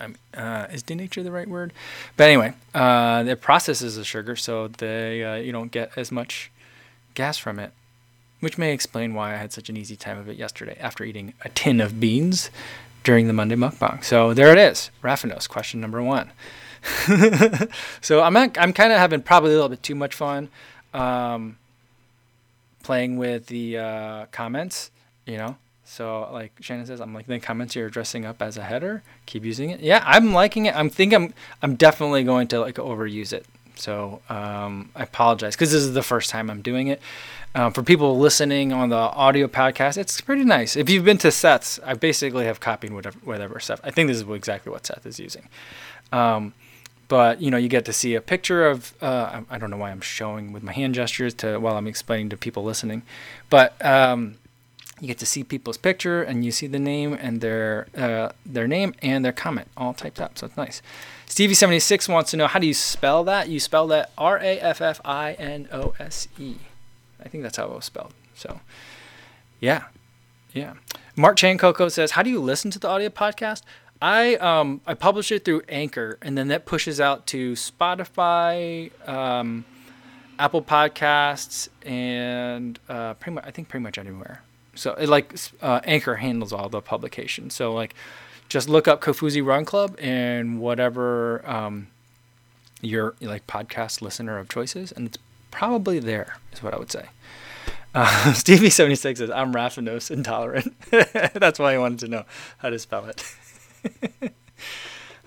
uh, 0.00 0.66
is 0.72 0.82
denature 0.82 1.22
the 1.22 1.32
right 1.32 1.48
word? 1.48 1.72
But 2.16 2.24
anyway, 2.24 2.54
uh, 2.74 3.24
it 3.26 3.40
processes 3.40 3.96
the 3.96 4.04
sugar, 4.04 4.36
so 4.36 4.68
they 4.68 5.24
uh, 5.24 5.34
you 5.36 5.52
don't 5.52 5.70
get 5.70 5.92
as 5.96 6.12
much 6.12 6.50
gas 7.14 7.38
from 7.38 7.58
it 7.58 7.72
which 8.40 8.58
may 8.58 8.72
explain 8.72 9.14
why 9.14 9.34
I 9.34 9.36
had 9.36 9.52
such 9.52 9.68
an 9.68 9.76
easy 9.76 9.96
time 9.96 10.18
of 10.18 10.28
it 10.28 10.36
yesterday 10.36 10.76
after 10.80 11.04
eating 11.04 11.34
a 11.44 11.48
tin 11.48 11.80
of 11.80 11.98
beans 11.98 12.50
during 13.02 13.26
the 13.26 13.32
Monday 13.32 13.56
mukbang. 13.56 14.02
So 14.04 14.34
there 14.34 14.52
it 14.52 14.58
is, 14.58 14.90
Raffinose, 15.02 15.48
question 15.48 15.80
number 15.80 16.02
one. 16.02 16.30
so 18.00 18.22
I'm 18.22 18.36
I'm 18.36 18.72
kind 18.72 18.92
of 18.92 18.98
having 18.98 19.22
probably 19.22 19.50
a 19.50 19.54
little 19.54 19.68
bit 19.68 19.82
too 19.82 19.96
much 19.96 20.14
fun 20.14 20.48
um, 20.94 21.58
playing 22.84 23.16
with 23.16 23.46
the 23.46 23.78
uh, 23.78 24.26
comments, 24.26 24.90
you 25.26 25.36
know. 25.36 25.56
So 25.88 26.28
like 26.30 26.52
Shannon 26.60 26.84
says, 26.84 27.00
I'm 27.00 27.14
liking 27.14 27.32
the 27.32 27.40
comments 27.40 27.74
you're 27.74 27.88
dressing 27.88 28.26
up 28.26 28.42
as 28.42 28.58
a 28.58 28.62
header. 28.62 29.02
Keep 29.24 29.46
using 29.46 29.70
it. 29.70 29.80
Yeah, 29.80 30.04
I'm 30.06 30.34
liking 30.34 30.66
it. 30.66 30.76
I'm 30.76 30.90
think 30.90 31.14
I'm 31.14 31.32
I'm 31.62 31.76
definitely 31.76 32.24
going 32.24 32.46
to 32.48 32.60
like 32.60 32.74
overuse 32.74 33.32
it 33.32 33.46
So 33.76 34.20
um, 34.28 34.90
I 34.94 35.04
apologize 35.04 35.56
because 35.56 35.72
this 35.72 35.82
is 35.82 35.94
the 35.94 36.02
first 36.02 36.28
time 36.28 36.50
I'm 36.50 36.60
doing 36.60 36.88
it. 36.88 37.00
Uh, 37.54 37.70
for 37.70 37.82
people 37.82 38.18
listening 38.18 38.70
on 38.70 38.90
the 38.90 38.96
audio 38.96 39.48
podcast, 39.48 39.96
it's 39.96 40.20
pretty 40.20 40.44
nice. 40.44 40.76
If 40.76 40.90
you've 40.90 41.06
been 41.06 41.16
to 41.18 41.30
Seth's, 41.30 41.80
I 41.82 41.94
basically 41.94 42.44
have 42.44 42.60
copied 42.60 42.92
whatever, 42.92 43.18
whatever 43.24 43.58
Seth. 43.58 43.80
I 43.82 43.90
think 43.90 44.08
this 44.08 44.18
is 44.18 44.28
exactly 44.28 44.70
what 44.70 44.84
Seth 44.86 45.06
is 45.06 45.18
using. 45.18 45.48
Um, 46.12 46.52
but 47.08 47.40
you 47.40 47.50
know, 47.50 47.56
you 47.56 47.68
get 47.68 47.86
to 47.86 47.94
see 47.94 48.14
a 48.14 48.20
picture 48.20 48.66
of. 48.66 48.92
Uh, 49.00 49.40
I, 49.50 49.54
I, 49.54 49.58
don't 49.58 49.70
know 49.70 49.78
why 49.78 49.90
I'm 49.90 50.02
showing 50.02 50.52
with 50.52 50.62
my 50.62 50.72
hand 50.72 50.94
gestures 50.94 51.32
to 51.34 51.58
while 51.58 51.76
I'm 51.76 51.86
explaining 51.86 52.28
to 52.28 52.36
people 52.36 52.62
listening, 52.62 53.02
but 53.48 53.82
um, 53.82 54.36
you 55.00 55.06
get 55.06 55.18
to 55.18 55.26
see 55.26 55.44
people's 55.44 55.76
picture 55.76 56.22
and 56.22 56.44
you 56.44 56.50
see 56.50 56.66
the 56.66 56.78
name 56.78 57.12
and 57.14 57.40
their 57.40 57.86
uh, 57.96 58.30
their 58.44 58.66
name 58.66 58.94
and 59.02 59.24
their 59.24 59.32
comment 59.32 59.68
all 59.76 59.94
typed 59.94 60.20
up. 60.20 60.38
So 60.38 60.46
it's 60.46 60.56
nice. 60.56 60.82
Stevie76 61.26 62.08
wants 62.08 62.30
to 62.30 62.36
know 62.36 62.46
how 62.46 62.58
do 62.58 62.66
you 62.66 62.74
spell 62.74 63.22
that? 63.24 63.48
You 63.48 63.60
spell 63.60 63.86
that 63.88 64.10
R 64.16 64.38
A 64.38 64.58
F 64.60 64.80
F 64.80 65.00
I 65.04 65.34
N 65.34 65.68
O 65.72 65.94
S 65.98 66.28
E. 66.38 66.56
I 67.22 67.28
think 67.28 67.42
that's 67.42 67.56
how 67.56 67.66
it 67.66 67.74
was 67.74 67.84
spelled. 67.84 68.14
So, 68.34 68.60
yeah, 69.60 69.84
yeah. 70.52 70.74
Mark 71.16 71.36
Chan 71.36 71.58
Coco 71.58 71.88
says, 71.88 72.12
"How 72.12 72.22
do 72.22 72.30
you 72.30 72.40
listen 72.40 72.70
to 72.70 72.78
the 72.78 72.88
audio 72.88 73.08
podcast?" 73.08 73.62
I 74.00 74.36
um 74.36 74.80
I 74.86 74.94
publish 74.94 75.32
it 75.32 75.44
through 75.44 75.62
Anchor, 75.68 76.18
and 76.22 76.38
then 76.38 76.48
that 76.48 76.66
pushes 76.66 77.00
out 77.00 77.26
to 77.28 77.52
Spotify, 77.52 78.90
um, 79.08 79.64
Apple 80.38 80.62
Podcasts, 80.62 81.68
and 81.84 82.78
uh, 82.88 83.14
pretty 83.14 83.34
much 83.34 83.44
I 83.46 83.50
think 83.50 83.68
pretty 83.68 83.82
much 83.82 83.98
anywhere. 83.98 84.42
So 84.78 84.92
it 84.94 85.08
like 85.08 85.34
uh, 85.60 85.80
Anchor 85.84 86.16
handles 86.16 86.52
all 86.52 86.68
the 86.68 86.80
publication. 86.80 87.50
So 87.50 87.72
like 87.72 87.94
just 88.48 88.68
look 88.68 88.88
up 88.88 89.00
Kofuzi 89.00 89.44
Run 89.44 89.64
Club 89.64 89.96
and 90.00 90.60
whatever 90.60 91.46
um, 91.48 91.88
your 92.80 93.14
like 93.20 93.46
podcast 93.46 94.00
listener 94.00 94.38
of 94.38 94.48
choices, 94.48 94.92
and 94.92 95.06
it's 95.08 95.18
probably 95.50 95.98
there. 95.98 96.38
Is 96.52 96.62
what 96.62 96.74
I 96.74 96.78
would 96.78 96.90
say. 96.90 97.06
Uh, 97.94 98.32
Stevie 98.34 98.70
seventy 98.70 98.94
six 98.94 99.18
says 99.18 99.30
I'm 99.30 99.52
raffinose 99.52 100.10
intolerant. 100.10 100.74
That's 101.34 101.58
why 101.58 101.74
I 101.74 101.78
wanted 101.78 101.98
to 102.00 102.08
know 102.08 102.24
how 102.58 102.70
to 102.70 102.78
spell 102.78 103.06
it. 103.06 103.34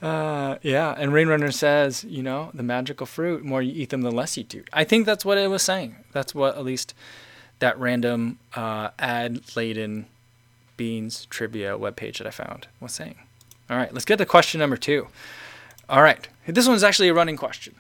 uh, 0.02 0.58
yeah, 0.62 0.96
and 0.98 1.12
Rainrunner 1.12 1.54
says, 1.54 2.04
you 2.04 2.24
know, 2.24 2.52
the 2.54 2.64
magical 2.64 3.06
fruit. 3.06 3.44
More 3.44 3.62
you 3.62 3.74
eat 3.74 3.90
them, 3.90 4.02
the 4.02 4.12
less 4.12 4.38
you 4.38 4.44
do. 4.44 4.64
I 4.74 4.84
think 4.84 5.06
that's 5.06 5.26
what 5.26 5.38
it 5.38 5.50
was 5.50 5.62
saying. 5.62 5.96
That's 6.12 6.34
what 6.34 6.58
at 6.58 6.64
least 6.64 6.94
that 7.62 7.80
random 7.80 8.38
uh, 8.54 8.90
ad 9.00 9.56
laden 9.56 10.08
Beans 10.78 11.26
trivia 11.30 11.78
webpage 11.78 12.18
that 12.18 12.28
I 12.28 12.32
found 12.32 12.68
was 12.80 12.92
saying. 12.92 13.16
All 13.70 13.78
right, 13.78 13.94
let's 13.94 14.04
get 14.04 14.18
to 14.18 14.26
question 14.26 14.60
number 14.60 14.78
two. 14.78 15.08
All 15.88 16.02
right, 16.02 16.28
this 16.46 16.68
one's 16.68 16.84
actually 16.84 17.08
a 17.08 17.14
running 17.14 17.38
question. 17.38 17.76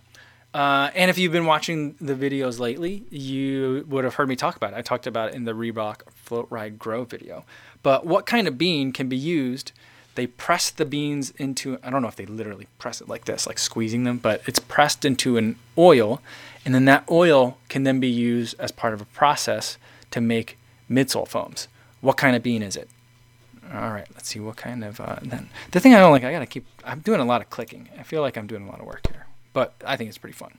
Uh, 0.53 0.91
and 0.95 1.09
if 1.09 1.17
you've 1.17 1.31
been 1.31 1.45
watching 1.45 1.95
the 1.99 2.13
videos 2.13 2.59
lately, 2.59 3.05
you 3.09 3.85
would 3.87 4.03
have 4.03 4.15
heard 4.15 4.27
me 4.29 4.35
talk 4.35 4.55
about 4.55 4.73
it. 4.73 4.77
I 4.77 4.81
talked 4.81 5.07
about 5.07 5.29
it 5.29 5.35
in 5.35 5.45
the 5.45 5.53
Reebok 5.53 6.11
Float 6.11 6.47
Ride 6.49 6.77
Grow 6.77 7.05
video. 7.05 7.45
But 7.83 8.05
what 8.05 8.25
kind 8.25 8.47
of 8.47 8.57
bean 8.57 8.91
can 8.91 9.07
be 9.07 9.17
used? 9.17 9.71
They 10.15 10.27
press 10.27 10.69
the 10.69 10.85
beans 10.85 11.31
into, 11.37 11.77
I 11.83 11.89
don't 11.89 12.01
know 12.01 12.07
if 12.07 12.15
they 12.15 12.25
literally 12.25 12.67
press 12.79 13.01
it 13.01 13.07
like 13.07 13.25
this, 13.25 13.47
like 13.47 13.57
squeezing 13.57 14.03
them, 14.03 14.17
but 14.17 14.41
it's 14.45 14.59
pressed 14.59 15.05
into 15.05 15.37
an 15.37 15.57
oil. 15.77 16.21
And 16.65 16.75
then 16.75 16.85
that 16.85 17.05
oil 17.09 17.57
can 17.69 17.83
then 17.83 17.99
be 17.99 18.09
used 18.09 18.59
as 18.59 18.71
part 18.71 18.93
of 18.93 19.01
a 19.01 19.05
process 19.05 19.77
to 20.11 20.21
make 20.21 20.57
midsole 20.89 21.27
foams. 21.27 21.67
What 22.01 22.17
kind 22.17 22.35
of 22.35 22.43
bean 22.43 22.61
is 22.61 22.75
it? 22.75 22.89
All 23.73 23.91
right, 23.91 24.07
let's 24.13 24.27
see 24.27 24.39
what 24.39 24.57
kind 24.57 24.83
of. 24.83 24.99
Uh, 24.99 25.17
then 25.21 25.49
the 25.71 25.79
thing 25.79 25.93
I 25.93 25.99
don't 25.99 26.11
like, 26.11 26.25
I 26.25 26.31
gotta 26.31 26.45
keep. 26.45 26.65
I'm 26.83 26.99
doing 26.99 27.21
a 27.21 27.25
lot 27.25 27.39
of 27.39 27.49
clicking. 27.49 27.87
I 27.97 28.03
feel 28.03 28.21
like 28.21 28.37
I'm 28.37 28.47
doing 28.47 28.67
a 28.67 28.69
lot 28.69 28.81
of 28.81 28.85
work 28.85 29.07
here, 29.09 29.27
but 29.53 29.73
I 29.85 29.95
think 29.95 30.09
it's 30.09 30.17
pretty 30.17 30.35
fun. 30.35 30.51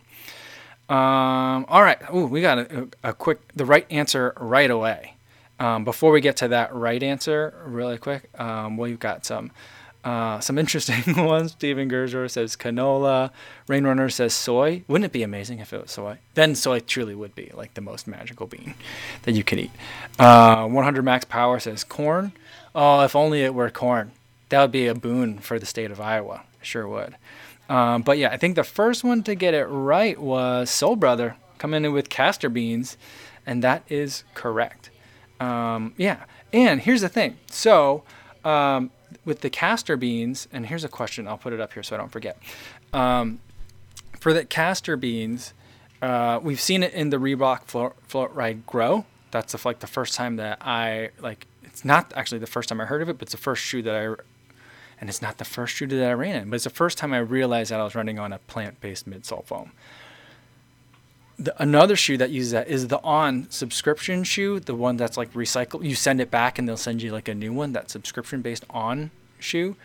Um, 0.88 1.66
all 1.68 1.82
right. 1.82 1.98
Ooh, 2.14 2.26
we 2.26 2.40
got 2.40 2.58
a, 2.58 2.88
a, 3.02 3.12
quick 3.12 3.40
the 3.54 3.64
right 3.64 3.86
answer 3.90 4.34
right 4.38 4.70
away. 4.70 5.14
Um, 5.62 5.84
before 5.84 6.10
we 6.10 6.20
get 6.20 6.38
to 6.38 6.48
that 6.48 6.74
right 6.74 7.00
answer, 7.00 7.54
really 7.64 7.96
quick, 7.96 8.28
um, 8.40 8.76
we've 8.76 8.98
got 8.98 9.24
some 9.24 9.52
uh, 10.02 10.40
some 10.40 10.58
interesting 10.58 11.14
ones. 11.24 11.52
Steven 11.52 11.88
Gerzer 11.88 12.28
says 12.28 12.56
canola. 12.56 13.30
Rainrunner 13.68 14.10
says 14.10 14.34
soy. 14.34 14.82
Wouldn't 14.88 15.04
it 15.04 15.12
be 15.12 15.22
amazing 15.22 15.60
if 15.60 15.72
it 15.72 15.82
was 15.82 15.92
soy? 15.92 16.18
Then 16.34 16.56
soy 16.56 16.80
truly 16.80 17.14
would 17.14 17.36
be 17.36 17.52
like 17.54 17.74
the 17.74 17.80
most 17.80 18.08
magical 18.08 18.48
bean 18.48 18.74
that 19.22 19.32
you 19.32 19.44
could 19.44 19.60
eat. 19.60 19.70
Uh, 20.18 20.66
100 20.66 21.04
Max 21.04 21.24
Power 21.24 21.60
says 21.60 21.84
corn. 21.84 22.32
Oh, 22.74 23.02
if 23.04 23.14
only 23.14 23.42
it 23.42 23.54
were 23.54 23.70
corn. 23.70 24.10
That 24.48 24.62
would 24.62 24.72
be 24.72 24.88
a 24.88 24.96
boon 24.96 25.38
for 25.38 25.60
the 25.60 25.66
state 25.66 25.92
of 25.92 26.00
Iowa. 26.00 26.42
Sure 26.60 26.88
would. 26.88 27.14
Um, 27.68 28.02
but 28.02 28.18
yeah, 28.18 28.30
I 28.30 28.36
think 28.36 28.56
the 28.56 28.64
first 28.64 29.04
one 29.04 29.22
to 29.22 29.36
get 29.36 29.54
it 29.54 29.66
right 29.66 30.20
was 30.20 30.70
Soul 30.70 30.96
Brother 30.96 31.36
coming 31.58 31.84
in 31.84 31.92
with 31.92 32.08
castor 32.08 32.48
beans, 32.48 32.96
and 33.46 33.62
that 33.62 33.84
is 33.88 34.24
correct. 34.34 34.90
Um, 35.42 35.94
yeah, 35.96 36.24
and 36.52 36.80
here's 36.80 37.00
the 37.00 37.08
thing. 37.08 37.36
So 37.50 38.04
um, 38.44 38.90
with 39.24 39.40
the 39.40 39.50
castor 39.50 39.96
beans, 39.96 40.46
and 40.52 40.66
here's 40.66 40.84
a 40.84 40.88
question. 40.88 41.26
I'll 41.26 41.38
put 41.38 41.52
it 41.52 41.60
up 41.60 41.72
here 41.72 41.82
so 41.82 41.96
I 41.96 41.98
don't 41.98 42.12
forget. 42.12 42.38
Um, 42.92 43.40
for 44.20 44.32
the 44.32 44.44
castor 44.44 44.96
beans, 44.96 45.52
uh, 46.00 46.38
we've 46.42 46.60
seen 46.60 46.82
it 46.82 46.92
in 46.92 47.10
the 47.10 47.16
Reebok 47.16 47.64
float, 47.64 47.94
float 48.06 48.32
ride 48.34 48.66
grow. 48.66 49.04
That's 49.32 49.52
the, 49.52 49.60
like 49.66 49.80
the 49.80 49.86
first 49.86 50.14
time 50.14 50.36
that 50.36 50.58
I 50.60 51.10
like. 51.20 51.46
It's 51.64 51.84
not 51.84 52.12
actually 52.14 52.38
the 52.38 52.46
first 52.46 52.68
time 52.68 52.80
I 52.80 52.84
heard 52.84 53.02
of 53.02 53.08
it, 53.08 53.18
but 53.18 53.22
it's 53.22 53.32
the 53.32 53.38
first 53.38 53.62
shoe 53.62 53.82
that 53.82 53.94
I, 53.94 54.14
and 55.00 55.08
it's 55.08 55.22
not 55.22 55.38
the 55.38 55.44
first 55.44 55.74
shoe 55.74 55.86
that 55.86 56.08
I 56.08 56.12
ran 56.12 56.36
in, 56.36 56.50
but 56.50 56.56
it's 56.56 56.64
the 56.64 56.70
first 56.70 56.98
time 56.98 57.12
I 57.14 57.18
realized 57.18 57.70
that 57.70 57.80
I 57.80 57.84
was 57.84 57.94
running 57.94 58.18
on 58.18 58.32
a 58.32 58.38
plant-based 58.38 59.08
midsole 59.08 59.44
foam. 59.44 59.72
The, 61.38 61.60
another 61.62 61.96
shoe 61.96 62.16
that 62.18 62.30
uses 62.30 62.52
that 62.52 62.68
is 62.68 62.88
the 62.88 63.00
On 63.02 63.50
subscription 63.50 64.22
shoe, 64.24 64.60
the 64.60 64.74
one 64.74 64.96
that's 64.96 65.16
like 65.16 65.32
recycled. 65.32 65.84
You 65.84 65.94
send 65.94 66.20
it 66.20 66.30
back 66.30 66.58
and 66.58 66.68
they'll 66.68 66.76
send 66.76 67.02
you 67.02 67.10
like 67.10 67.28
a 67.28 67.34
new 67.34 67.52
one. 67.52 67.72
That 67.72 67.90
subscription 67.90 68.42
based 68.42 68.64
On 68.70 69.10
shoe. 69.38 69.76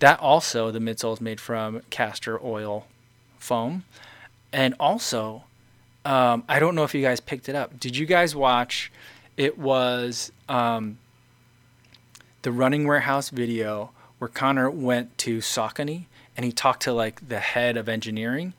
That 0.00 0.20
also 0.20 0.70
the 0.70 0.78
midsole 0.78 1.14
is 1.14 1.20
made 1.20 1.40
from 1.40 1.80
castor 1.90 2.38
oil 2.44 2.86
foam, 3.38 3.84
and 4.52 4.74
also 4.78 5.44
um, 6.06 6.44
I 6.48 6.60
don't 6.60 6.76
know 6.76 6.84
if 6.84 6.94
you 6.94 7.02
guys 7.02 7.18
picked 7.18 7.48
it 7.48 7.56
up. 7.56 7.80
Did 7.80 7.96
you 7.96 8.06
guys 8.06 8.36
watch? 8.36 8.92
It 9.36 9.58
was 9.58 10.30
um, 10.48 10.98
the 12.42 12.52
Running 12.52 12.86
Warehouse 12.86 13.30
video 13.30 13.90
where 14.18 14.28
Connor 14.28 14.70
went 14.70 15.18
to 15.18 15.38
Saucony 15.38 16.04
and 16.36 16.44
he 16.44 16.52
talked 16.52 16.82
to 16.82 16.92
like 16.92 17.28
the 17.28 17.40
head 17.40 17.76
of 17.76 17.88
engineering 17.88 18.54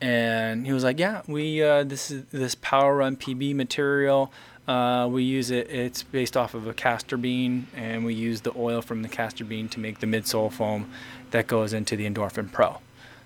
and 0.00 0.66
he 0.66 0.72
was 0.72 0.84
like, 0.84 0.98
"Yeah, 0.98 1.22
we 1.26 1.62
uh, 1.62 1.84
this 1.84 2.10
is 2.10 2.24
this 2.26 2.54
PWRRUN 2.54 3.16
PB 3.18 3.54
material. 3.54 4.32
Uh, 4.68 5.08
we 5.10 5.22
use 5.22 5.50
it. 5.50 5.70
It's 5.70 6.02
based 6.02 6.36
off 6.36 6.54
of 6.54 6.66
a 6.66 6.74
castor 6.74 7.16
bean, 7.16 7.68
and 7.74 8.04
we 8.04 8.14
use 8.14 8.40
the 8.40 8.52
oil 8.56 8.82
from 8.82 9.02
the 9.02 9.08
castor 9.08 9.44
bean 9.44 9.68
to 9.70 9.80
make 9.80 10.00
the 10.00 10.06
midsole 10.06 10.52
foam 10.52 10.90
that 11.30 11.46
goes 11.46 11.72
into 11.72 11.96
the 11.96 12.08
Endorphin 12.08 12.50
Pro. 12.50 12.78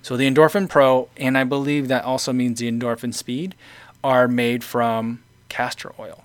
So 0.03 0.17
the 0.17 0.31
Endorphin 0.31 0.69
Pro, 0.69 1.09
and 1.17 1.37
I 1.37 1.45
believe 1.45 1.89
that 1.89 2.05
also 2.05 2.33
means 2.33 2.59
the 2.59 2.71
Endorphin 2.71 3.15
Speed, 3.15 3.55
are 4.05 4.29
made 4.29 4.63
from 4.65 5.23
castor 5.49 5.93
oil. 5.99 6.25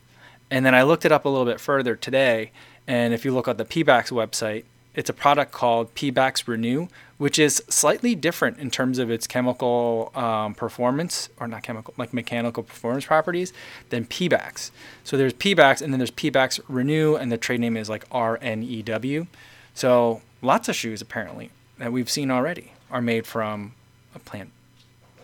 And 0.51 0.65
then 0.65 0.75
I 0.75 0.83
looked 0.83 1.05
it 1.05 1.11
up 1.11 1.25
a 1.25 1.29
little 1.29 1.45
bit 1.45 1.59
further 1.59 1.95
today, 1.95 2.51
and 2.87 3.13
if 3.13 3.25
you 3.25 3.33
look 3.33 3.47
at 3.47 3.57
the 3.57 3.65
Pebax 3.65 4.11
website, 4.11 4.65
it's 4.95 5.09
a 5.09 5.13
product 5.13 5.51
called 5.51 5.93
Pebax 5.93 6.47
Renew, 6.47 6.87
which 7.17 7.37
is 7.37 7.63
slightly 7.69 8.15
different 8.15 8.57
in 8.59 8.71
terms 8.71 8.97
of 8.97 9.09
its 9.09 9.27
chemical 9.27 10.11
um, 10.15 10.55
performance, 10.55 11.29
or 11.39 11.47
not 11.47 11.63
chemical, 11.63 11.93
like 11.97 12.13
mechanical 12.13 12.63
performance 12.63 13.05
properties, 13.05 13.53
than 13.89 14.05
Pebax. 14.05 14.71
So 15.03 15.17
there's 15.17 15.33
Pebax, 15.33 15.81
and 15.81 15.93
then 15.93 15.99
there's 15.99 16.11
Pebax 16.11 16.59
Renew, 16.67 17.15
and 17.15 17.31
the 17.31 17.37
trade 17.37 17.59
name 17.59 17.77
is 17.77 17.89
like 17.89 18.09
RNEW. 18.09 19.27
So 19.73 20.21
lots 20.41 20.69
of 20.69 20.75
shoes 20.75 21.01
apparently 21.01 21.51
that 21.77 21.91
we've 21.91 22.09
seen 22.09 22.31
already 22.31 22.71
are 22.89 23.01
made 23.01 23.27
from 23.27 23.73
a 24.13 24.19
plant 24.19 24.51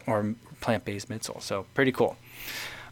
or 0.06 0.36
plant-based 0.60 1.10
midsole. 1.10 1.42
So 1.42 1.66
pretty 1.74 1.92
cool. 1.92 2.18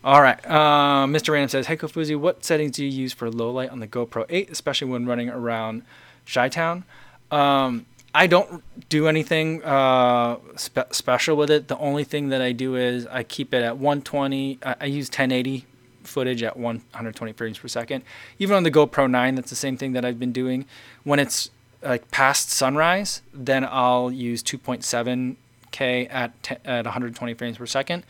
All 0.03 0.21
right. 0.21 0.39
Uh, 0.45 1.05
Mr. 1.07 1.33
Random 1.33 1.49
says, 1.49 1.67
Hey 1.67 1.75
Kofuzi, 1.75 2.17
what 2.17 2.45
settings 2.45 2.71
do 2.77 2.85
you 2.85 2.91
use 2.91 3.11
for 3.11 3.29
low 3.29 3.51
light 3.51 3.69
on 3.69 3.79
the 3.79 3.87
GoPro 3.87 4.25
8, 4.29 4.49
especially 4.49 4.89
when 4.89 5.05
running 5.05 5.29
around 5.29 5.83
Chi-Town. 6.31 6.83
Um, 7.31 7.85
I 8.13 8.27
don't 8.27 8.63
do 8.89 9.07
anything 9.07 9.63
uh, 9.63 10.37
spe- 10.55 10.91
special 10.91 11.35
with 11.35 11.51
it. 11.51 11.67
The 11.67 11.77
only 11.77 12.03
thing 12.03 12.29
that 12.29 12.41
I 12.41 12.51
do 12.51 12.75
is 12.75 13.05
I 13.07 13.23
keep 13.23 13.53
it 13.53 13.61
at 13.63 13.77
120. 13.77 14.59
I, 14.63 14.75
I 14.81 14.85
use 14.85 15.07
1080 15.09 15.65
footage 16.03 16.41
at 16.41 16.57
120 16.57 17.33
frames 17.33 17.59
per 17.59 17.67
second. 17.67 18.03
Even 18.39 18.55
on 18.55 18.63
the 18.63 18.71
GoPro 18.71 19.09
9, 19.09 19.35
that's 19.35 19.49
the 19.49 19.55
same 19.55 19.77
thing 19.77 19.93
that 19.93 20.03
I've 20.03 20.19
been 20.19 20.31
doing. 20.31 20.65
When 21.03 21.19
it's 21.19 21.51
like 21.83 22.09
past 22.11 22.49
sunrise, 22.49 23.21
then 23.33 23.65
I'll 23.69 24.11
use 24.11 24.41
2.7K 24.43 26.07
at 26.11 26.43
t- 26.43 26.55
at 26.65 26.85
120 26.85 27.33
frames 27.35 27.57
per 27.57 27.65
second. 27.65 28.03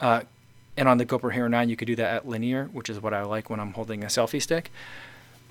Uh, 0.00 0.22
and 0.76 0.88
on 0.88 0.98
the 0.98 1.06
GoPro 1.06 1.32
Hero 1.32 1.48
9, 1.48 1.68
you 1.68 1.76
could 1.76 1.86
do 1.86 1.96
that 1.96 2.14
at 2.14 2.28
linear, 2.28 2.64
which 2.72 2.90
is 2.90 3.00
what 3.00 3.14
I 3.14 3.22
like 3.22 3.48
when 3.48 3.60
I'm 3.60 3.72
holding 3.72 4.02
a 4.02 4.08
selfie 4.08 4.42
stick. 4.42 4.72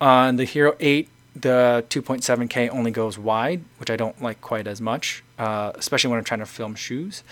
On 0.02 0.36
the 0.36 0.44
Hero 0.44 0.76
8, 0.82 1.08
the 1.36 1.86
2.7K 1.90 2.70
only 2.70 2.92
goes 2.92 3.18
wide, 3.18 3.64
which 3.78 3.90
I 3.90 3.96
don't 3.96 4.22
like 4.22 4.42
quite 4.42 4.68
as 4.68 4.80
much, 4.80 5.24
uh, 5.40 5.72
especially 5.76 6.10
when 6.10 6.20
I'm 6.20 6.24
trying 6.24 6.42
to 6.42 6.46
film 6.46 6.76
shoes. 6.76 7.24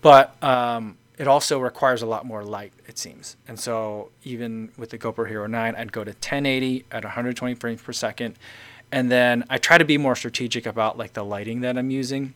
But 0.00 0.42
um, 0.42 0.96
it 1.18 1.28
also 1.28 1.58
requires 1.58 2.02
a 2.02 2.06
lot 2.06 2.24
more 2.24 2.44
light, 2.44 2.72
it 2.86 2.98
seems. 2.98 3.36
And 3.48 3.58
so 3.58 4.10
even 4.24 4.70
with 4.76 4.90
the 4.90 4.98
GoPro 4.98 5.28
Hero 5.28 5.46
9, 5.46 5.74
I'd 5.74 5.92
go 5.92 6.04
to 6.04 6.10
1080 6.10 6.84
at 6.90 7.04
120 7.04 7.54
frames 7.54 7.82
per 7.82 7.92
second. 7.92 8.36
And 8.90 9.10
then 9.10 9.44
I 9.48 9.58
try 9.58 9.78
to 9.78 9.84
be 9.84 9.98
more 9.98 10.14
strategic 10.14 10.66
about 10.66 10.98
like 10.98 11.14
the 11.14 11.24
lighting 11.24 11.60
that 11.62 11.78
I'm 11.78 11.90
using 11.90 12.34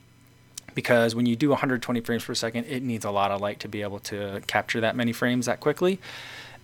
because 0.75 1.15
when 1.15 1.27
you 1.27 1.37
do 1.37 1.49
120 1.49 2.01
frames 2.03 2.25
per 2.25 2.35
second, 2.35 2.67
it 2.67 2.83
needs 2.83 3.05
a 3.05 3.11
lot 3.11 3.31
of 3.31 3.41
light 3.41 3.61
to 3.61 3.69
be 3.69 3.83
able 3.83 3.99
to 4.01 4.43
capture 4.47 4.81
that 4.83 4.95
many 4.95 5.13
frames 5.13 5.47
that 5.47 5.59
quickly. 5.59 5.99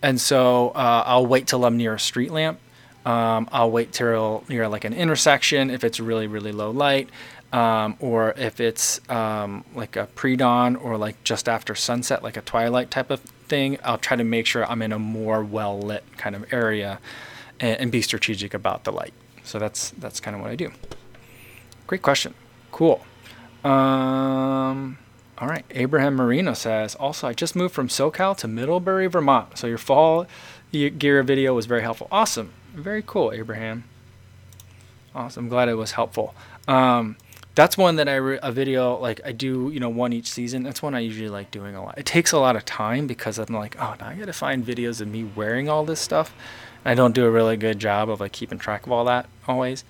And 0.02 0.20
so 0.20 0.70
uh, 0.70 1.04
I'll 1.06 1.26
wait 1.26 1.46
till 1.46 1.64
I'm 1.64 1.76
near 1.76 1.94
a 1.94 1.98
street 1.98 2.30
lamp. 2.30 2.60
Um, 3.04 3.48
I'll 3.50 3.70
wait 3.70 3.92
till 3.92 4.44
near 4.48 4.68
like 4.68 4.84
an 4.84 4.92
intersection 4.92 5.70
if 5.70 5.82
it's 5.82 5.98
really, 5.98 6.26
really 6.26 6.52
low 6.52 6.70
light 6.70 7.08
um, 7.52 7.96
or 8.00 8.32
if 8.36 8.60
it's 8.60 9.00
um, 9.10 9.64
like 9.74 9.96
a 9.96 10.06
pre-dawn 10.06 10.76
or 10.76 10.96
like 10.96 11.22
just 11.22 11.48
after 11.48 11.74
sunset, 11.74 12.22
like 12.22 12.36
a 12.36 12.40
twilight 12.40 12.90
type 12.90 13.10
of 13.10 13.20
thing, 13.20 13.78
I'll 13.84 13.98
try 13.98 14.16
to 14.16 14.24
make 14.24 14.46
sure 14.46 14.64
I'm 14.64 14.80
in 14.82 14.92
a 14.92 14.98
more 14.98 15.44
well 15.44 15.78
lit 15.78 16.04
kind 16.16 16.34
of 16.34 16.50
area 16.52 16.98
and, 17.60 17.78
and, 17.78 17.92
be 17.92 18.00
strategic 18.00 18.54
about 18.54 18.84
the 18.84 18.92
light. 18.92 19.12
So 19.44 19.58
that's 19.58 19.90
that's 19.90 20.18
kind 20.18 20.34
of 20.34 20.40
what 20.40 20.50
I 20.50 20.56
do. 20.56 20.72
Great 21.86 22.02
question. 22.02 22.34
Cool. 22.70 23.04
Um, 23.64 24.96
all 25.36 25.48
right. 25.48 25.64
Abraham 25.72 26.14
Marino 26.14 26.54
says, 26.54 26.94
also, 26.94 27.28
I 27.28 27.34
just 27.34 27.54
moved 27.54 27.74
from 27.74 27.88
SoCal 27.88 28.36
to 28.38 28.48
Middlebury, 28.48 29.08
Vermont. 29.08 29.58
So 29.58 29.66
your 29.66 29.78
fall 29.78 30.26
gear 30.72 31.22
video 31.22 31.52
was 31.52 31.66
very 31.66 31.82
helpful. 31.82 32.08
Awesome. 32.10 32.52
Very 32.72 33.02
cool, 33.06 33.32
Abraham. 33.32 33.84
Awesome. 35.14 35.48
Glad 35.48 35.68
it 35.68 35.74
was 35.74 35.92
helpful. 35.92 36.34
Um, 36.66 37.16
that's 37.54 37.76
one 37.76 37.96
that 37.96 38.08
I 38.08 38.16
re- 38.16 38.38
a 38.42 38.50
video 38.50 38.96
like 38.96 39.20
I 39.24 39.32
do 39.32 39.70
you 39.72 39.78
know 39.78 39.90
one 39.90 40.12
each 40.12 40.30
season. 40.30 40.62
That's 40.62 40.82
one 40.82 40.94
I 40.94 41.00
usually 41.00 41.28
like 41.28 41.50
doing 41.50 41.74
a 41.74 41.84
lot. 41.84 41.98
It 41.98 42.06
takes 42.06 42.32
a 42.32 42.38
lot 42.38 42.56
of 42.56 42.64
time 42.64 43.06
because 43.06 43.38
I'm 43.38 43.54
like 43.54 43.76
oh 43.78 43.94
now 44.00 44.08
I 44.08 44.14
gotta 44.14 44.32
find 44.32 44.64
videos 44.64 45.00
of 45.00 45.08
me 45.08 45.24
wearing 45.24 45.68
all 45.68 45.84
this 45.84 46.00
stuff. 46.00 46.34
I 46.84 46.94
don't 46.94 47.14
do 47.14 47.26
a 47.26 47.30
really 47.30 47.56
good 47.56 47.78
job 47.78 48.08
of 48.08 48.20
like 48.20 48.32
keeping 48.32 48.58
track 48.58 48.86
of 48.86 48.92
all 48.92 49.04
that 49.04 49.26
always. 49.46 49.84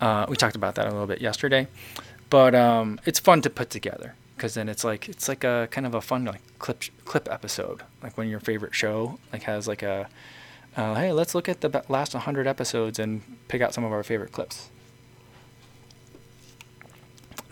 Uh, 0.00 0.24
we 0.28 0.36
talked 0.36 0.56
about 0.56 0.76
that 0.76 0.86
a 0.86 0.90
little 0.90 1.06
bit 1.06 1.20
yesterday, 1.20 1.66
but 2.30 2.54
um, 2.54 2.98
it's 3.04 3.18
fun 3.18 3.42
to 3.42 3.50
put 3.50 3.68
together 3.68 4.14
because 4.36 4.54
then 4.54 4.68
it's 4.68 4.84
like 4.84 5.08
it's 5.08 5.28
like 5.28 5.44
a 5.44 5.68
kind 5.70 5.86
of 5.86 5.94
a 5.94 6.00
fun 6.00 6.24
like 6.24 6.40
clip 6.58 6.84
clip 7.04 7.28
episode 7.30 7.82
like 8.02 8.16
when 8.16 8.28
your 8.28 8.40
favorite 8.40 8.74
show 8.74 9.18
like 9.32 9.42
has 9.42 9.68
like 9.68 9.82
a 9.82 10.08
uh, 10.76 10.94
hey 10.94 11.12
let's 11.12 11.34
look 11.34 11.48
at 11.48 11.60
the 11.60 11.84
last 11.88 12.14
100 12.14 12.46
episodes 12.46 12.98
and 12.98 13.22
pick 13.48 13.60
out 13.60 13.74
some 13.74 13.84
of 13.84 13.92
our 13.92 14.02
favorite 14.02 14.32
clips. 14.32 14.70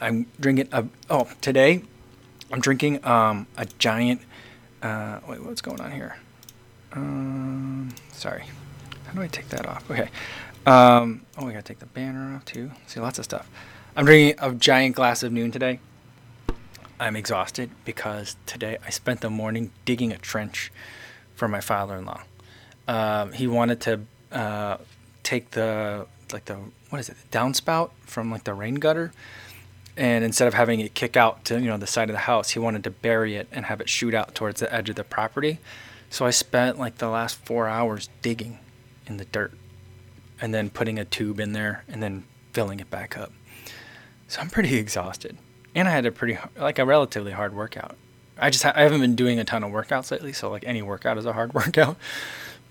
I'm 0.00 0.26
drinking 0.38 0.68
a 0.72 0.86
oh 1.10 1.28
today 1.40 1.82
I'm 2.52 2.60
drinking 2.60 3.04
um, 3.04 3.46
a 3.56 3.66
giant 3.78 4.22
uh, 4.82 5.20
wait 5.28 5.42
what's 5.42 5.60
going 5.60 5.80
on 5.80 5.90
here? 5.90 6.16
Um, 6.92 7.90
sorry. 8.12 8.44
How 9.06 9.12
do 9.12 9.22
I 9.22 9.26
take 9.26 9.48
that 9.48 9.66
off? 9.66 9.90
Okay. 9.90 10.08
Um, 10.66 11.22
oh 11.36 11.46
we 11.46 11.52
gotta 11.52 11.62
take 11.62 11.80
the 11.80 11.86
banner 11.86 12.36
off 12.36 12.44
too. 12.44 12.70
See 12.86 13.00
lots 13.00 13.18
of 13.18 13.24
stuff. 13.24 13.50
I'm 13.96 14.04
drinking 14.04 14.38
a 14.38 14.54
giant 14.54 14.94
glass 14.94 15.22
of 15.22 15.32
Nuun 15.32 15.52
today. 15.52 15.80
I'm 17.00 17.16
exhausted 17.16 17.70
because 17.84 18.36
today 18.46 18.78
I 18.84 18.90
spent 18.90 19.20
the 19.20 19.30
morning 19.30 19.70
digging 19.84 20.12
a 20.12 20.18
trench 20.18 20.72
for 21.34 21.48
my 21.48 21.60
father-in-law 21.60 22.22
um, 22.88 23.32
he 23.32 23.46
wanted 23.46 23.80
to 23.82 24.00
uh, 24.32 24.78
take 25.22 25.50
the 25.52 26.06
like 26.32 26.46
the 26.46 26.56
what 26.90 26.98
is 26.98 27.08
it 27.08 27.16
the 27.30 27.38
downspout 27.38 27.90
from 28.00 28.30
like 28.30 28.44
the 28.44 28.54
rain 28.54 28.76
gutter. 28.76 29.12
And 29.96 30.24
instead 30.24 30.46
of 30.46 30.54
having 30.54 30.80
it 30.80 30.94
kick 30.94 31.16
out 31.16 31.44
to 31.46 31.60
you 31.60 31.66
know 31.66 31.76
the 31.76 31.86
side 31.86 32.08
of 32.08 32.14
the 32.14 32.20
house 32.20 32.50
he 32.50 32.58
wanted 32.58 32.82
to 32.84 32.90
bury 32.90 33.36
it 33.36 33.46
and 33.52 33.66
have 33.66 33.80
it 33.80 33.88
shoot 33.88 34.14
out 34.14 34.34
towards 34.34 34.60
the 34.60 34.74
edge 34.74 34.88
of 34.88 34.96
the 34.96 35.04
property. 35.04 35.58
So 36.10 36.24
i 36.24 36.30
spent 36.30 36.78
like 36.78 36.98
the 36.98 37.08
last 37.08 37.36
four 37.44 37.68
hours 37.68 38.08
digging 38.22 38.58
in 39.06 39.18
the 39.18 39.26
dirt 39.26 39.52
and 40.40 40.54
then 40.54 40.70
putting 40.70 40.98
a 40.98 41.04
tube 41.04 41.40
in 41.40 41.52
there 41.52 41.84
and 41.88 42.02
then 42.02 42.24
filling 42.52 42.80
it 42.80 42.90
back 42.90 43.18
up. 43.18 43.32
So 44.28 44.40
i'm 44.40 44.48
pretty 44.48 44.76
exhausted. 44.84 45.36
And 45.74 45.86
i 45.88 45.90
had 45.90 46.06
a 46.06 46.12
pretty 46.12 46.38
like 46.56 46.78
a 46.78 46.86
relatively 46.86 47.32
hard 47.32 47.54
workout. 47.54 47.96
I 48.38 48.50
just 48.50 48.64
ha- 48.64 48.72
i 48.74 48.82
haven't 48.82 49.00
been 49.00 49.16
doing 49.16 49.38
a 49.38 49.44
ton 49.44 49.62
of 49.62 49.72
workouts 49.72 50.10
lately 50.10 50.32
so 50.32 50.48
like 50.48 50.64
any 50.64 50.80
workout 50.80 51.18
is 51.18 51.26
a 51.26 51.32
hard 51.34 51.52
workout 51.60 51.98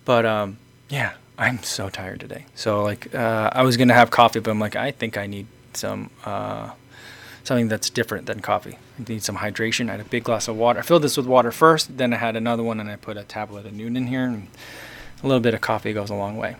but 0.07 0.25
um 0.25 0.57
yeah 0.89 1.13
i'm 1.37 1.61
so 1.61 1.89
tired 1.89 2.19
today 2.19 2.45
so 2.55 2.81
like 2.81 3.13
uh, 3.13 3.49
i 3.53 3.61
was 3.61 3.77
gonna 3.77 3.93
have 3.93 4.09
coffee 4.09 4.39
but 4.39 4.49
i'm 4.49 4.59
like 4.59 4.75
i 4.75 4.89
think 4.89 5.17
i 5.17 5.27
need 5.27 5.45
some 5.73 6.09
uh, 6.25 6.71
something 7.47 7.67
that's 7.69 7.89
different 7.89 8.25
than 8.25 8.41
coffee. 8.41 8.77
I 8.99 9.11
need 9.11 9.23
some 9.23 9.37
hydration. 9.37 9.87
I 9.89 9.93
had 9.93 10.01
a 10.01 10.05
big 10.05 10.23
glass 10.23 10.47
of 10.47 10.57
water. 10.57 10.79
I 10.79 10.81
filled 10.81 11.01
this 11.01 11.17
with 11.17 11.25
water 11.25 11.51
first, 11.51 11.97
then 11.97 12.13
I 12.13 12.17
had 12.17 12.35
another 12.35 12.61
one, 12.63 12.79
and 12.79 12.89
I 12.89 12.97
put 12.97 13.17
a 13.17 13.23
tablet 13.23 13.65
of 13.65 13.73
Nuun 13.73 13.95
in 13.95 14.07
here, 14.07 14.25
and 14.25 14.47
a 15.23 15.27
little 15.27 15.39
bit 15.39 15.53
of 15.53 15.61
coffee 15.61 15.93
goes 15.93 16.09
a 16.09 16.15
long 16.15 16.37
way. 16.37 16.57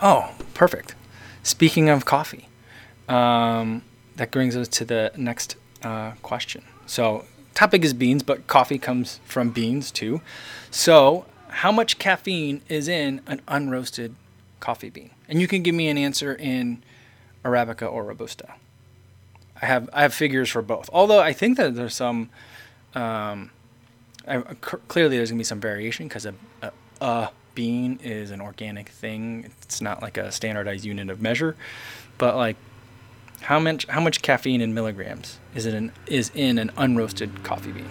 Oh, 0.00 0.34
perfect. 0.54 0.94
Speaking 1.42 1.88
of 1.88 2.04
coffee, 2.04 2.48
um, 3.08 3.82
that 4.16 4.30
brings 4.30 4.56
us 4.56 4.68
to 4.68 4.84
the 4.84 5.10
next 5.16 5.56
uh, 5.82 6.12
question. 6.22 6.62
So, 6.86 7.24
topic 7.54 7.84
is 7.84 7.92
beans, 7.92 8.22
but 8.22 8.46
coffee 8.46 8.78
comes 8.78 9.18
from 9.24 9.50
beans 9.50 9.90
too. 9.90 10.20
So, 10.70 11.26
how 11.52 11.70
much 11.70 11.98
caffeine 11.98 12.62
is 12.68 12.88
in 12.88 13.20
an 13.26 13.40
unroasted 13.46 14.14
coffee 14.60 14.90
bean? 14.90 15.10
And 15.28 15.40
you 15.40 15.48
can 15.48 15.62
give 15.62 15.74
me 15.74 15.88
an 15.88 15.98
answer 15.98 16.34
in 16.34 16.82
Arabica 17.44 17.90
or 17.90 18.04
Robusta. 18.04 18.54
I 19.60 19.66
have 19.66 19.88
I 19.92 20.02
have 20.02 20.14
figures 20.14 20.50
for 20.50 20.62
both. 20.62 20.90
Although 20.92 21.20
I 21.20 21.32
think 21.32 21.56
that 21.58 21.74
there's 21.74 21.94
some, 21.94 22.30
um, 22.94 23.50
clearly 24.88 25.16
there's 25.16 25.30
gonna 25.30 25.38
be 25.38 25.44
some 25.44 25.60
variation 25.60 26.08
because 26.08 26.26
a, 26.26 26.34
a, 26.62 26.72
a 27.00 27.30
bean 27.54 28.00
is 28.02 28.30
an 28.30 28.40
organic 28.40 28.88
thing. 28.88 29.50
It's 29.62 29.80
not 29.80 30.02
like 30.02 30.16
a 30.16 30.32
standardized 30.32 30.84
unit 30.84 31.10
of 31.10 31.20
measure, 31.20 31.54
but 32.18 32.34
like 32.36 32.56
how 33.42 33.58
much 33.58 33.86
how 33.86 34.00
much 34.00 34.22
caffeine 34.22 34.60
in 34.60 34.74
milligrams 34.74 35.38
is 35.54 35.66
it 35.66 35.74
in, 35.74 35.92
is 36.06 36.30
in 36.34 36.58
an 36.58 36.70
unroasted 36.70 37.44
coffee 37.44 37.72
bean? 37.72 37.90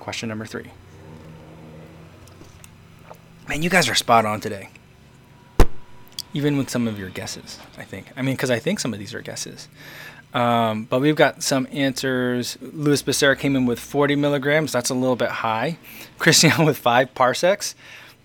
Question 0.00 0.28
number 0.28 0.46
three. 0.46 0.72
Man, 3.52 3.60
you 3.60 3.68
guys 3.68 3.86
are 3.86 3.94
spot 3.94 4.24
on 4.24 4.40
today 4.40 4.70
even 6.32 6.56
with 6.56 6.70
some 6.70 6.88
of 6.88 6.98
your 6.98 7.10
guesses, 7.10 7.58
I 7.76 7.84
think. 7.84 8.10
I 8.16 8.22
mean, 8.22 8.34
because 8.34 8.50
I 8.50 8.58
think 8.58 8.80
some 8.80 8.94
of 8.94 8.98
these 8.98 9.12
are 9.12 9.20
guesses. 9.20 9.68
Um, 10.32 10.84
but 10.84 11.02
we've 11.02 11.16
got 11.16 11.42
some 11.42 11.68
answers. 11.70 12.56
Louis 12.62 13.02
Becerra 13.02 13.38
came 13.38 13.54
in 13.54 13.66
with 13.66 13.78
40 13.78 14.16
milligrams. 14.16 14.72
That's 14.72 14.88
a 14.88 14.94
little 14.94 15.16
bit 15.16 15.28
high. 15.28 15.76
Christian 16.18 16.64
with 16.64 16.78
5 16.78 17.14
parsecs. 17.14 17.74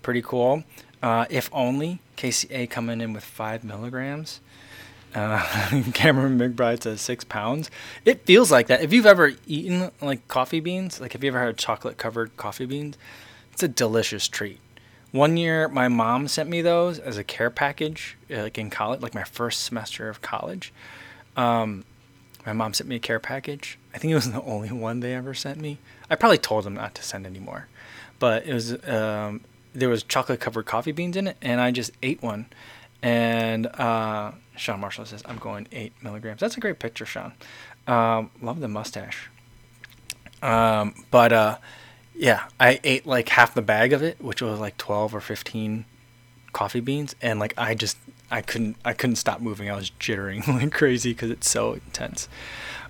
Pretty 0.00 0.22
cool. 0.22 0.64
Uh, 1.02 1.26
if 1.28 1.50
only. 1.52 2.00
KCA 2.16 2.70
coming 2.70 3.02
in 3.02 3.12
with 3.12 3.22
5 3.22 3.64
milligrams. 3.64 4.40
Uh, 5.14 5.82
Cameron 5.92 6.38
McBride 6.38 6.84
says 6.84 7.02
6 7.02 7.24
pounds. 7.24 7.70
It 8.06 8.24
feels 8.24 8.50
like 8.50 8.68
that. 8.68 8.80
If 8.80 8.94
you've 8.94 9.04
ever 9.04 9.32
eaten 9.46 9.90
like 10.00 10.26
coffee 10.26 10.60
beans, 10.60 11.02
like 11.02 11.12
have 11.12 11.22
you 11.22 11.28
ever 11.28 11.44
had 11.44 11.58
chocolate 11.58 11.98
covered 11.98 12.34
coffee 12.38 12.64
beans? 12.64 12.96
It's 13.52 13.62
a 13.62 13.68
delicious 13.68 14.26
treat. 14.26 14.60
One 15.12 15.36
year, 15.36 15.68
my 15.68 15.88
mom 15.88 16.28
sent 16.28 16.50
me 16.50 16.60
those 16.60 16.98
as 16.98 17.16
a 17.16 17.24
care 17.24 17.50
package, 17.50 18.16
uh, 18.30 18.42
like 18.42 18.58
in 18.58 18.68
college, 18.68 19.00
like 19.00 19.14
my 19.14 19.24
first 19.24 19.64
semester 19.64 20.08
of 20.08 20.20
college. 20.20 20.72
Um, 21.36 21.84
my 22.44 22.52
mom 22.52 22.74
sent 22.74 22.88
me 22.88 22.96
a 22.96 23.00
care 23.00 23.18
package. 23.18 23.78
I 23.94 23.98
think 23.98 24.10
it 24.10 24.14
was 24.14 24.30
the 24.32 24.42
only 24.42 24.70
one 24.70 25.00
they 25.00 25.14
ever 25.14 25.34
sent 25.34 25.60
me. 25.60 25.78
I 26.10 26.16
probably 26.16 26.38
told 26.38 26.64
them 26.64 26.74
not 26.74 26.94
to 26.96 27.02
send 27.02 27.26
anymore, 27.26 27.68
but 28.18 28.46
it 28.46 28.52
was 28.52 28.72
um, 28.86 29.42
there 29.74 29.88
was 29.88 30.02
chocolate 30.02 30.40
covered 30.40 30.66
coffee 30.66 30.92
beans 30.92 31.16
in 31.16 31.26
it, 31.26 31.36
and 31.40 31.60
I 31.60 31.70
just 31.70 31.90
ate 32.02 32.22
one. 32.22 32.46
And 33.02 33.66
uh, 33.66 34.32
Sean 34.56 34.80
Marshall 34.80 35.06
says 35.06 35.22
I'm 35.24 35.38
going 35.38 35.68
eight 35.72 35.92
milligrams. 36.02 36.40
That's 36.40 36.56
a 36.56 36.60
great 36.60 36.78
picture, 36.78 37.06
Sean. 37.06 37.32
Um, 37.86 38.30
love 38.42 38.60
the 38.60 38.68
mustache. 38.68 39.30
Um, 40.42 40.94
but 41.10 41.32
uh, 41.32 41.58
yeah, 42.18 42.48
I 42.58 42.80
ate 42.82 43.06
like 43.06 43.28
half 43.30 43.54
the 43.54 43.62
bag 43.62 43.92
of 43.92 44.02
it, 44.02 44.20
which 44.20 44.42
was 44.42 44.58
like 44.58 44.76
12 44.76 45.14
or 45.14 45.20
15 45.20 45.84
coffee 46.52 46.80
beans 46.80 47.14
and 47.22 47.38
like 47.38 47.54
I 47.56 47.74
just 47.74 47.96
I 48.30 48.40
couldn't 48.40 48.76
I 48.84 48.92
couldn't 48.92 49.16
stop 49.16 49.40
moving. 49.40 49.70
I 49.70 49.76
was 49.76 49.90
jittering 50.00 50.46
like 50.48 50.72
crazy 50.72 51.14
cuz 51.14 51.30
it's 51.30 51.48
so 51.48 51.74
intense. 51.74 52.28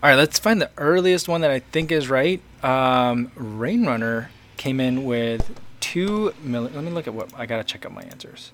All 0.03 0.09
right, 0.09 0.17
let's 0.17 0.39
find 0.39 0.63
the 0.63 0.71
earliest 0.79 1.29
one 1.29 1.43
that 1.43 1.51
I 1.51 1.59
think 1.59 1.93
is 1.93 2.09
right. 2.09 2.41
Um, 2.63 3.31
Rainrunner 3.37 4.29
came 4.57 4.81
in 4.81 5.05
with 5.05 5.61
2 5.81 6.35
milli 6.45 6.75
Let 6.75 6.85
me 6.85 6.91
look 6.91 7.07
at 7.07 7.15
what 7.15 7.31
I 7.37 7.47
got 7.47 7.59
to 7.59 7.65
check 7.65 7.85
out 7.85 7.93
my 7.93 8.03
answers. 8.03 8.53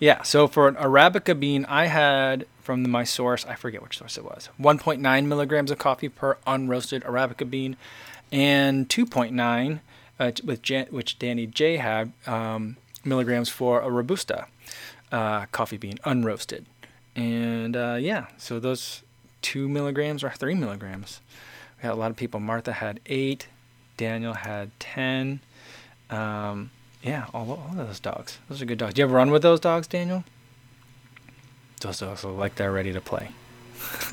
Yeah, 0.00 0.22
so 0.22 0.48
for 0.48 0.66
an 0.66 0.74
Arabica 0.76 1.38
bean, 1.38 1.64
I 1.66 1.86
had 1.86 2.46
from 2.60 2.88
my 2.90 3.04
source, 3.04 3.44
I 3.46 3.54
forget 3.54 3.82
which 3.82 3.98
source 3.98 4.16
it 4.16 4.24
was, 4.24 4.48
1.9 4.60 5.26
milligrams 5.26 5.70
of 5.70 5.78
coffee 5.78 6.08
per 6.08 6.36
unroasted 6.46 7.02
Arabica 7.04 7.48
bean 7.48 7.76
and 8.34 8.88
2.9, 8.88 9.80
uh, 10.18 10.32
with 10.44 10.60
Jan- 10.60 10.88
which 10.90 11.18
Danny 11.20 11.46
J 11.46 11.76
had, 11.76 12.12
um, 12.26 12.76
milligrams 13.04 13.48
for 13.48 13.80
a 13.80 13.88
Robusta 13.88 14.48
uh, 15.12 15.46
coffee 15.46 15.76
bean, 15.76 15.98
unroasted. 16.04 16.64
And 17.14 17.76
uh, 17.76 17.96
yeah, 18.00 18.26
so 18.36 18.58
those 18.58 19.02
two 19.40 19.68
milligrams 19.68 20.24
or 20.24 20.30
three 20.30 20.54
milligrams. 20.54 21.20
We 21.78 21.86
had 21.86 21.92
a 21.92 21.94
lot 21.94 22.10
of 22.10 22.16
people. 22.16 22.40
Martha 22.40 22.72
had 22.72 22.98
eight, 23.06 23.46
Daniel 23.96 24.32
had 24.32 24.72
10. 24.80 25.38
Um, 26.10 26.70
yeah, 27.04 27.26
all, 27.32 27.52
all 27.52 27.68
of 27.70 27.76
those 27.76 28.00
dogs. 28.00 28.38
Those 28.48 28.60
are 28.62 28.64
good 28.64 28.78
dogs. 28.78 28.94
Do 28.94 29.00
you 29.00 29.04
ever 29.04 29.14
run 29.14 29.30
with 29.30 29.42
those 29.42 29.60
dogs, 29.60 29.86
Daniel? 29.86 30.24
Those 31.82 32.00
dogs 32.00 32.24
look 32.24 32.36
like 32.36 32.56
they're 32.56 32.72
ready 32.72 32.92
to 32.92 33.00
play. 33.00 33.28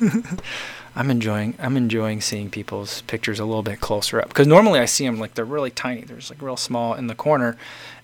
I'm 0.94 1.10
enjoying 1.10 1.54
I'm 1.58 1.76
enjoying 1.76 2.20
seeing 2.20 2.50
people's 2.50 3.02
pictures 3.02 3.40
a 3.40 3.44
little 3.44 3.62
bit 3.62 3.80
closer 3.80 4.20
up 4.20 4.28
because 4.28 4.46
normally 4.46 4.78
I 4.78 4.84
see 4.84 5.06
them 5.06 5.18
like 5.18 5.34
they're 5.34 5.44
really 5.44 5.70
tiny. 5.70 6.02
They're 6.02 6.18
just 6.18 6.30
like 6.30 6.42
real 6.42 6.56
small 6.56 6.94
in 6.94 7.06
the 7.06 7.14
corner, 7.14 7.56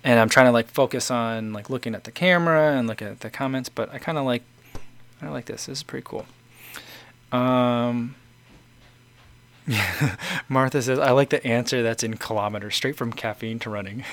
and 0.03 0.18
I'm 0.18 0.29
trying 0.29 0.46
to 0.46 0.53
like 0.53 0.68
focus 0.68 1.11
on 1.11 1.53
like 1.53 1.68
looking 1.68 1.94
at 1.94 2.05
the 2.05 2.11
camera 2.11 2.77
and 2.79 2.88
looking 2.88 3.09
at 3.09 3.20
the 3.20 3.31
comments. 3.31 3.68
But 3.68 3.92
I 3.92 3.98
kind 3.98 4.16
of 4.16 4.24
like 4.24 4.42
I 5.20 5.29
like 5.29 5.46
this. 5.46 5.66
This 5.66 5.79
is 5.79 5.83
pretty 5.83 6.07
cool. 6.09 6.27
Um, 7.31 8.14
Martha 10.48 10.81
says, 10.81 10.98
I 10.98 11.11
like 11.11 11.31
the 11.31 11.44
answer 11.46 11.83
that's 11.83 12.03
in 12.03 12.16
kilometers, 12.16 12.74
straight 12.74 12.96
from 12.96 13.12
caffeine 13.12 13.59
to 13.61 13.70
running. 13.70 14.05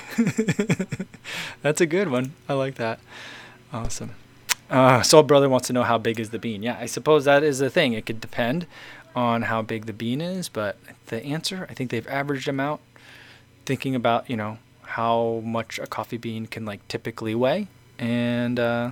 that's 1.62 1.80
a 1.80 1.86
good 1.86 2.10
one. 2.10 2.34
I 2.48 2.54
like 2.54 2.74
that. 2.74 3.00
Awesome. 3.72 4.14
Uh, 4.70 5.02
Soul 5.02 5.22
Brother 5.22 5.48
wants 5.48 5.68
to 5.68 5.72
know 5.72 5.84
how 5.84 5.98
big 5.98 6.18
is 6.18 6.30
the 6.30 6.38
bean. 6.38 6.62
Yeah, 6.62 6.76
I 6.80 6.86
suppose 6.86 7.24
that 7.24 7.42
is 7.42 7.58
the 7.58 7.70
thing. 7.70 7.92
It 7.92 8.06
could 8.06 8.20
depend 8.20 8.66
on 9.14 9.42
how 9.42 9.62
big 9.62 9.86
the 9.86 9.92
bean 9.92 10.20
is, 10.20 10.48
but 10.48 10.76
the 11.06 11.24
answer, 11.24 11.66
I 11.70 11.74
think 11.74 11.90
they've 11.90 12.06
averaged 12.08 12.46
them 12.46 12.60
out, 12.60 12.80
thinking 13.64 13.94
about, 13.94 14.28
you 14.28 14.36
know, 14.36 14.58
how 14.82 15.40
much 15.44 15.78
a 15.78 15.86
coffee 15.86 16.16
bean 16.16 16.46
can 16.46 16.64
like 16.64 16.86
typically 16.88 17.34
weigh. 17.34 17.68
And 17.98 18.58
uh, 18.58 18.90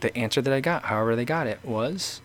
the 0.00 0.16
answer 0.16 0.42
that 0.42 0.52
I 0.52 0.60
got, 0.60 0.84
however 0.84 1.14
they 1.14 1.24
got 1.24 1.46
it, 1.46 1.64
was 1.64 2.20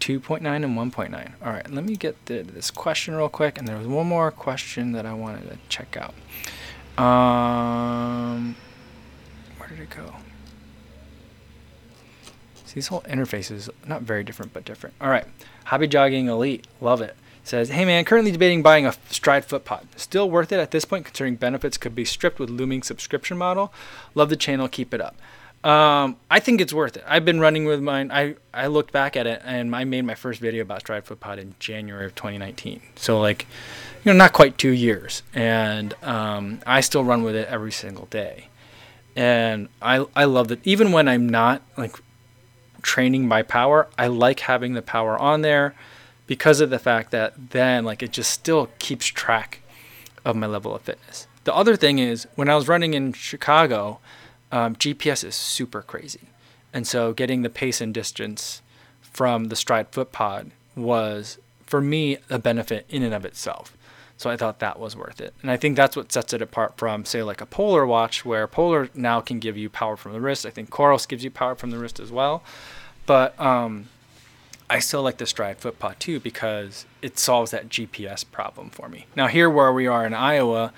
2.9 0.00 0.40
and 0.44 0.64
1.9. 0.64 1.32
All 1.44 1.52
right, 1.52 1.70
let 1.70 1.84
me 1.84 1.96
get 1.96 2.26
this 2.26 2.70
question 2.70 3.14
real 3.14 3.28
quick. 3.28 3.58
And 3.58 3.66
there 3.66 3.76
was 3.76 3.86
one 3.86 4.06
more 4.06 4.30
question 4.30 4.92
that 4.92 5.04
I 5.04 5.14
wanted 5.14 5.50
to 5.50 5.58
check 5.68 5.96
out. 5.96 6.14
Um, 7.02 8.54
where 9.56 9.68
did 9.68 9.80
it 9.80 9.90
go? 9.90 10.14
See, 12.68 12.74
these 12.74 12.88
whole 12.88 13.00
interfaces, 13.02 13.70
not 13.86 14.02
very 14.02 14.22
different, 14.22 14.52
but 14.52 14.64
different. 14.64 14.94
All 15.00 15.08
right, 15.08 15.24
Hobby 15.64 15.86
Jogging 15.86 16.28
Elite, 16.28 16.66
love 16.82 17.00
it. 17.00 17.16
Says, 17.42 17.70
hey 17.70 17.86
man, 17.86 18.04
currently 18.04 18.30
debating 18.30 18.62
buying 18.62 18.84
a 18.84 18.92
Stride 19.08 19.46
foot 19.46 19.64
pod. 19.64 19.88
Still 19.96 20.28
worth 20.30 20.52
it 20.52 20.58
at 20.58 20.70
this 20.70 20.84
point, 20.84 21.06
considering 21.06 21.36
benefits 21.36 21.78
could 21.78 21.94
be 21.94 22.04
stripped 22.04 22.38
with 22.38 22.50
looming 22.50 22.82
subscription 22.82 23.38
model. 23.38 23.72
Love 24.14 24.28
the 24.28 24.36
channel, 24.36 24.68
keep 24.68 24.92
it 24.92 25.00
up. 25.00 25.16
Um, 25.64 26.18
I 26.30 26.40
think 26.40 26.60
it's 26.60 26.74
worth 26.74 26.98
it. 26.98 27.04
I've 27.06 27.24
been 27.24 27.40
running 27.40 27.64
with 27.64 27.80
mine. 27.80 28.12
I, 28.12 28.36
I 28.52 28.66
looked 28.66 28.92
back 28.92 29.16
at 29.16 29.26
it 29.26 29.40
and 29.46 29.74
I 29.74 29.84
made 29.84 30.02
my 30.02 30.14
first 30.14 30.40
video 30.40 30.60
about 30.60 30.80
Stride 30.80 31.04
Foot 31.04 31.20
Pod 31.20 31.38
in 31.38 31.54
January 31.58 32.04
of 32.04 32.14
2019. 32.14 32.82
So 32.96 33.18
like, 33.18 33.46
you 34.04 34.12
know, 34.12 34.18
not 34.18 34.34
quite 34.34 34.58
two 34.58 34.70
years. 34.70 35.22
And 35.32 35.94
um, 36.02 36.60
I 36.66 36.82
still 36.82 37.02
run 37.02 37.22
with 37.22 37.34
it 37.34 37.48
every 37.48 37.72
single 37.72 38.06
day. 38.06 38.48
And 39.16 39.68
I, 39.80 40.04
I 40.14 40.24
love 40.24 40.52
it. 40.52 40.60
Even 40.64 40.92
when 40.92 41.08
I'm 41.08 41.28
not 41.28 41.62
like 41.78 41.96
training 42.88 43.28
by 43.28 43.42
power, 43.42 43.86
I 43.98 44.06
like 44.06 44.40
having 44.40 44.72
the 44.72 44.80
power 44.80 45.18
on 45.18 45.42
there 45.42 45.74
because 46.26 46.62
of 46.62 46.70
the 46.70 46.78
fact 46.78 47.10
that 47.10 47.50
then 47.50 47.84
like 47.84 48.02
it 48.02 48.12
just 48.12 48.30
still 48.30 48.70
keeps 48.78 49.04
track 49.06 49.60
of 50.24 50.36
my 50.36 50.46
level 50.46 50.74
of 50.74 50.80
fitness. 50.80 51.26
The 51.44 51.54
other 51.54 51.76
thing 51.76 51.98
is 51.98 52.26
when 52.34 52.48
I 52.48 52.56
was 52.56 52.66
running 52.66 52.94
in 52.94 53.12
Chicago, 53.12 53.98
um, 54.50 54.74
GPS 54.74 55.22
is 55.22 55.34
super 55.34 55.82
crazy. 55.82 56.28
And 56.72 56.86
so 56.86 57.12
getting 57.12 57.42
the 57.42 57.50
pace 57.50 57.82
and 57.82 57.92
distance 57.92 58.62
from 59.02 59.44
the 59.44 59.56
Stride 59.56 59.88
Foot 59.88 60.10
Pod 60.10 60.50
was, 60.74 61.38
for 61.66 61.82
me, 61.82 62.16
a 62.30 62.38
benefit 62.38 62.86
in 62.88 63.02
and 63.02 63.12
of 63.12 63.26
itself. 63.26 63.76
So 64.18 64.28
I 64.28 64.36
thought 64.36 64.58
that 64.58 64.80
was 64.80 64.96
worth 64.96 65.20
it. 65.20 65.32
And 65.42 65.50
I 65.50 65.56
think 65.56 65.76
that's 65.76 65.96
what 65.96 66.12
sets 66.12 66.32
it 66.32 66.42
apart 66.42 66.76
from, 66.76 67.04
say, 67.04 67.22
like 67.22 67.40
a 67.40 67.46
Polar 67.46 67.86
watch, 67.86 68.24
where 68.24 68.46
Polar 68.48 68.90
now 68.92 69.20
can 69.20 69.38
give 69.38 69.56
you 69.56 69.70
power 69.70 69.96
from 69.96 70.12
the 70.12 70.20
wrist. 70.20 70.44
I 70.44 70.50
think 70.50 70.70
Coros 70.70 71.06
gives 71.06 71.22
you 71.22 71.30
power 71.30 71.54
from 71.54 71.70
the 71.70 71.78
wrist 71.78 72.00
as 72.00 72.10
well. 72.10 72.42
But 73.06 73.38
um, 73.40 73.88
I 74.68 74.80
still 74.80 75.02
like 75.02 75.18
the 75.18 75.26
Stride 75.26 75.58
Foot 75.58 75.78
Pod 75.78 76.00
too 76.00 76.18
because 76.18 76.84
it 77.00 77.16
solves 77.16 77.52
that 77.52 77.68
GPS 77.68 78.24
problem 78.30 78.70
for 78.70 78.88
me. 78.88 79.06
Now, 79.14 79.28
here 79.28 79.48
where 79.48 79.72
we 79.72 79.86
are 79.86 80.04
in 80.04 80.12
Iowa, 80.12 80.72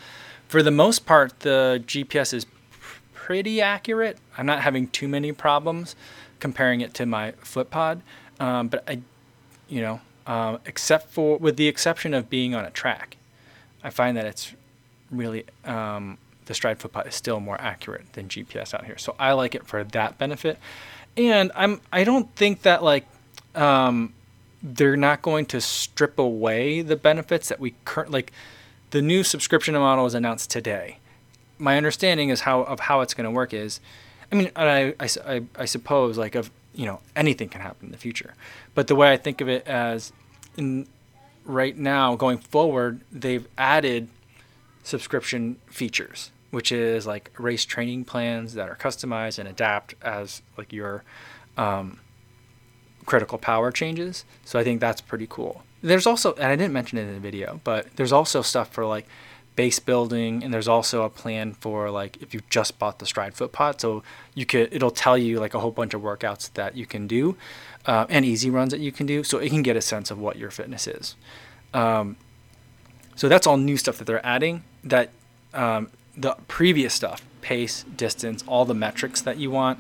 for 0.46 0.62
the 0.62 0.70
most 0.70 1.06
part, 1.06 1.40
the 1.40 1.82
GPS 1.86 2.34
is 2.34 2.44
pretty 3.14 3.62
accurate. 3.62 4.18
I'm 4.36 4.44
not 4.44 4.60
having 4.60 4.88
too 4.88 5.08
many 5.08 5.32
problems 5.32 5.96
comparing 6.40 6.82
it 6.82 6.92
to 6.94 7.06
my 7.06 7.32
FootPod, 7.42 8.02
um, 8.38 8.68
but 8.68 8.84
I, 8.86 9.00
you 9.68 9.80
know, 9.80 10.00
um, 10.26 10.58
except 10.66 11.10
for 11.10 11.38
with 11.38 11.56
the 11.56 11.68
exception 11.68 12.12
of 12.12 12.28
being 12.28 12.54
on 12.54 12.64
a 12.64 12.70
track, 12.70 13.16
I 13.82 13.90
find 13.90 14.16
that 14.16 14.26
it's 14.26 14.52
really 15.10 15.44
um, 15.64 16.18
the 16.46 16.54
Stride 16.54 16.78
FootPod 16.78 17.06
is 17.08 17.14
still 17.14 17.40
more 17.40 17.60
accurate 17.60 18.12
than 18.12 18.28
GPS 18.28 18.74
out 18.74 18.84
here. 18.84 18.98
So 18.98 19.14
I 19.18 19.32
like 19.32 19.54
it 19.54 19.66
for 19.66 19.84
that 19.84 20.18
benefit, 20.18 20.58
and 21.16 21.52
I'm 21.54 21.80
I 21.92 22.04
don't 22.04 22.34
think 22.36 22.62
that 22.62 22.82
like 22.82 23.06
um, 23.54 24.12
they're 24.62 24.96
not 24.96 25.22
going 25.22 25.46
to 25.46 25.60
strip 25.60 26.18
away 26.18 26.82
the 26.82 26.96
benefits 26.96 27.48
that 27.48 27.60
we 27.60 27.74
current 27.84 28.10
like 28.10 28.32
the 28.90 29.02
new 29.02 29.22
subscription 29.22 29.74
model 29.74 30.04
was 30.04 30.14
announced 30.14 30.50
today. 30.50 30.98
My 31.58 31.76
understanding 31.76 32.30
is 32.30 32.42
how 32.42 32.62
of 32.62 32.80
how 32.80 33.00
it's 33.00 33.14
going 33.14 33.24
to 33.24 33.30
work 33.30 33.52
is, 33.52 33.80
I 34.32 34.34
mean, 34.34 34.50
I, 34.56 34.94
I, 35.00 35.42
I 35.56 35.64
suppose 35.64 36.18
like 36.18 36.34
of 36.34 36.50
you 36.74 36.86
know 36.86 37.00
anything 37.14 37.48
can 37.48 37.60
happen 37.60 37.86
in 37.86 37.92
the 37.92 37.98
future, 37.98 38.34
but 38.74 38.86
the 38.86 38.94
way 38.94 39.12
I 39.12 39.16
think 39.16 39.40
of 39.40 39.48
it 39.48 39.66
as 39.66 40.12
in 40.56 40.86
right 41.44 41.76
now 41.76 42.16
going 42.16 42.38
forward, 42.38 43.00
they've 43.10 43.46
added 43.58 44.08
subscription 44.82 45.56
features, 45.66 46.30
which 46.50 46.72
is 46.72 47.06
like 47.06 47.30
race 47.38 47.64
training 47.64 48.04
plans 48.04 48.54
that 48.54 48.68
are 48.68 48.76
customized 48.76 49.38
and 49.38 49.48
adapt 49.48 49.94
as 50.02 50.42
like 50.56 50.72
your 50.72 51.04
um, 51.56 52.00
critical 53.06 53.38
power 53.38 53.70
changes. 53.70 54.24
So 54.44 54.58
I 54.58 54.64
think 54.64 54.80
that's 54.80 55.00
pretty 55.00 55.26
cool. 55.28 55.62
There's 55.82 56.06
also, 56.06 56.34
and 56.34 56.46
I 56.46 56.56
didn't 56.56 56.72
mention 56.72 56.98
it 56.98 57.02
in 57.02 57.14
the 57.14 57.20
video, 57.20 57.60
but 57.64 57.88
there's 57.96 58.12
also 58.12 58.42
stuff 58.42 58.72
for 58.72 58.84
like 58.84 59.06
base 59.60 59.78
building 59.78 60.42
and 60.42 60.54
there's 60.54 60.66
also 60.66 61.02
a 61.02 61.10
plan 61.10 61.52
for 61.52 61.90
like 61.90 62.16
if 62.22 62.32
you 62.32 62.40
just 62.48 62.78
bought 62.78 62.98
the 62.98 63.04
stride 63.04 63.34
foot 63.34 63.52
pod 63.52 63.78
so 63.78 64.02
you 64.34 64.46
could 64.46 64.72
it'll 64.72 64.90
tell 64.90 65.18
you 65.18 65.38
like 65.38 65.52
a 65.52 65.60
whole 65.60 65.70
bunch 65.70 65.92
of 65.92 66.00
workouts 66.00 66.50
that 66.54 66.74
you 66.78 66.86
can 66.86 67.06
do 67.06 67.36
uh, 67.84 68.06
and 68.08 68.24
easy 68.24 68.48
runs 68.48 68.70
that 68.70 68.80
you 68.80 68.90
can 68.90 69.04
do 69.04 69.22
so 69.22 69.36
it 69.36 69.50
can 69.50 69.60
get 69.60 69.76
a 69.76 69.82
sense 69.82 70.10
of 70.10 70.18
what 70.18 70.38
your 70.38 70.50
fitness 70.50 70.86
is. 70.86 71.14
Um, 71.74 72.16
so 73.16 73.28
that's 73.28 73.46
all 73.46 73.58
new 73.58 73.76
stuff 73.76 73.98
that 73.98 74.06
they're 74.06 74.24
adding 74.24 74.64
that 74.82 75.10
um, 75.52 75.90
the 76.16 76.34
previous 76.48 76.94
stuff 76.94 77.22
pace 77.42 77.84
distance 77.94 78.42
all 78.46 78.64
the 78.64 78.78
metrics 78.86 79.20
that 79.20 79.36
you 79.36 79.50
want 79.50 79.78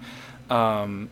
um, 0.50 1.08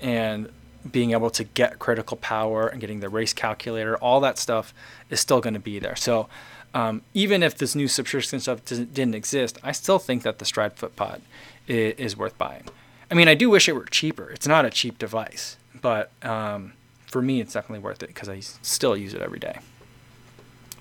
and 0.00 0.50
being 0.90 1.12
able 1.12 1.30
to 1.30 1.44
get 1.44 1.78
critical 1.78 2.16
power 2.16 2.66
and 2.66 2.80
getting 2.80 2.98
the 2.98 3.08
race 3.08 3.32
calculator 3.32 3.96
all 3.98 4.18
that 4.18 4.38
stuff 4.38 4.74
is 5.08 5.20
still 5.20 5.40
going 5.40 5.54
to 5.54 5.60
be 5.60 5.78
there. 5.78 5.94
So 5.94 6.28
um, 6.74 7.02
even 7.14 7.42
if 7.42 7.56
this 7.56 7.74
new 7.74 7.88
subscription 7.88 8.40
stuff 8.40 8.64
didn't 8.64 9.14
exist, 9.14 9.58
I 9.62 9.72
still 9.72 9.98
think 9.98 10.22
that 10.22 10.38
the 10.38 10.44
Stride 10.44 10.74
Foot 10.74 10.94
Pod 10.96 11.22
is, 11.66 11.94
is, 11.96 12.16
worth 12.16 12.36
buying. 12.38 12.64
I 13.10 13.14
mean, 13.14 13.28
I 13.28 13.34
do 13.34 13.50
wish 13.50 13.68
it 13.68 13.72
were 13.72 13.86
cheaper. 13.86 14.30
It's 14.30 14.46
not 14.46 14.64
a 14.64 14.70
cheap 14.70 14.98
device, 14.98 15.56
but 15.80 16.12
um, 16.22 16.74
for 17.06 17.20
me, 17.20 17.40
it's 17.40 17.54
definitely 17.54 17.82
worth 17.82 18.02
it 18.02 18.08
because 18.08 18.28
I 18.28 18.40
still 18.40 18.96
use 18.96 19.14
it 19.14 19.20
every 19.20 19.40
day. 19.40 19.58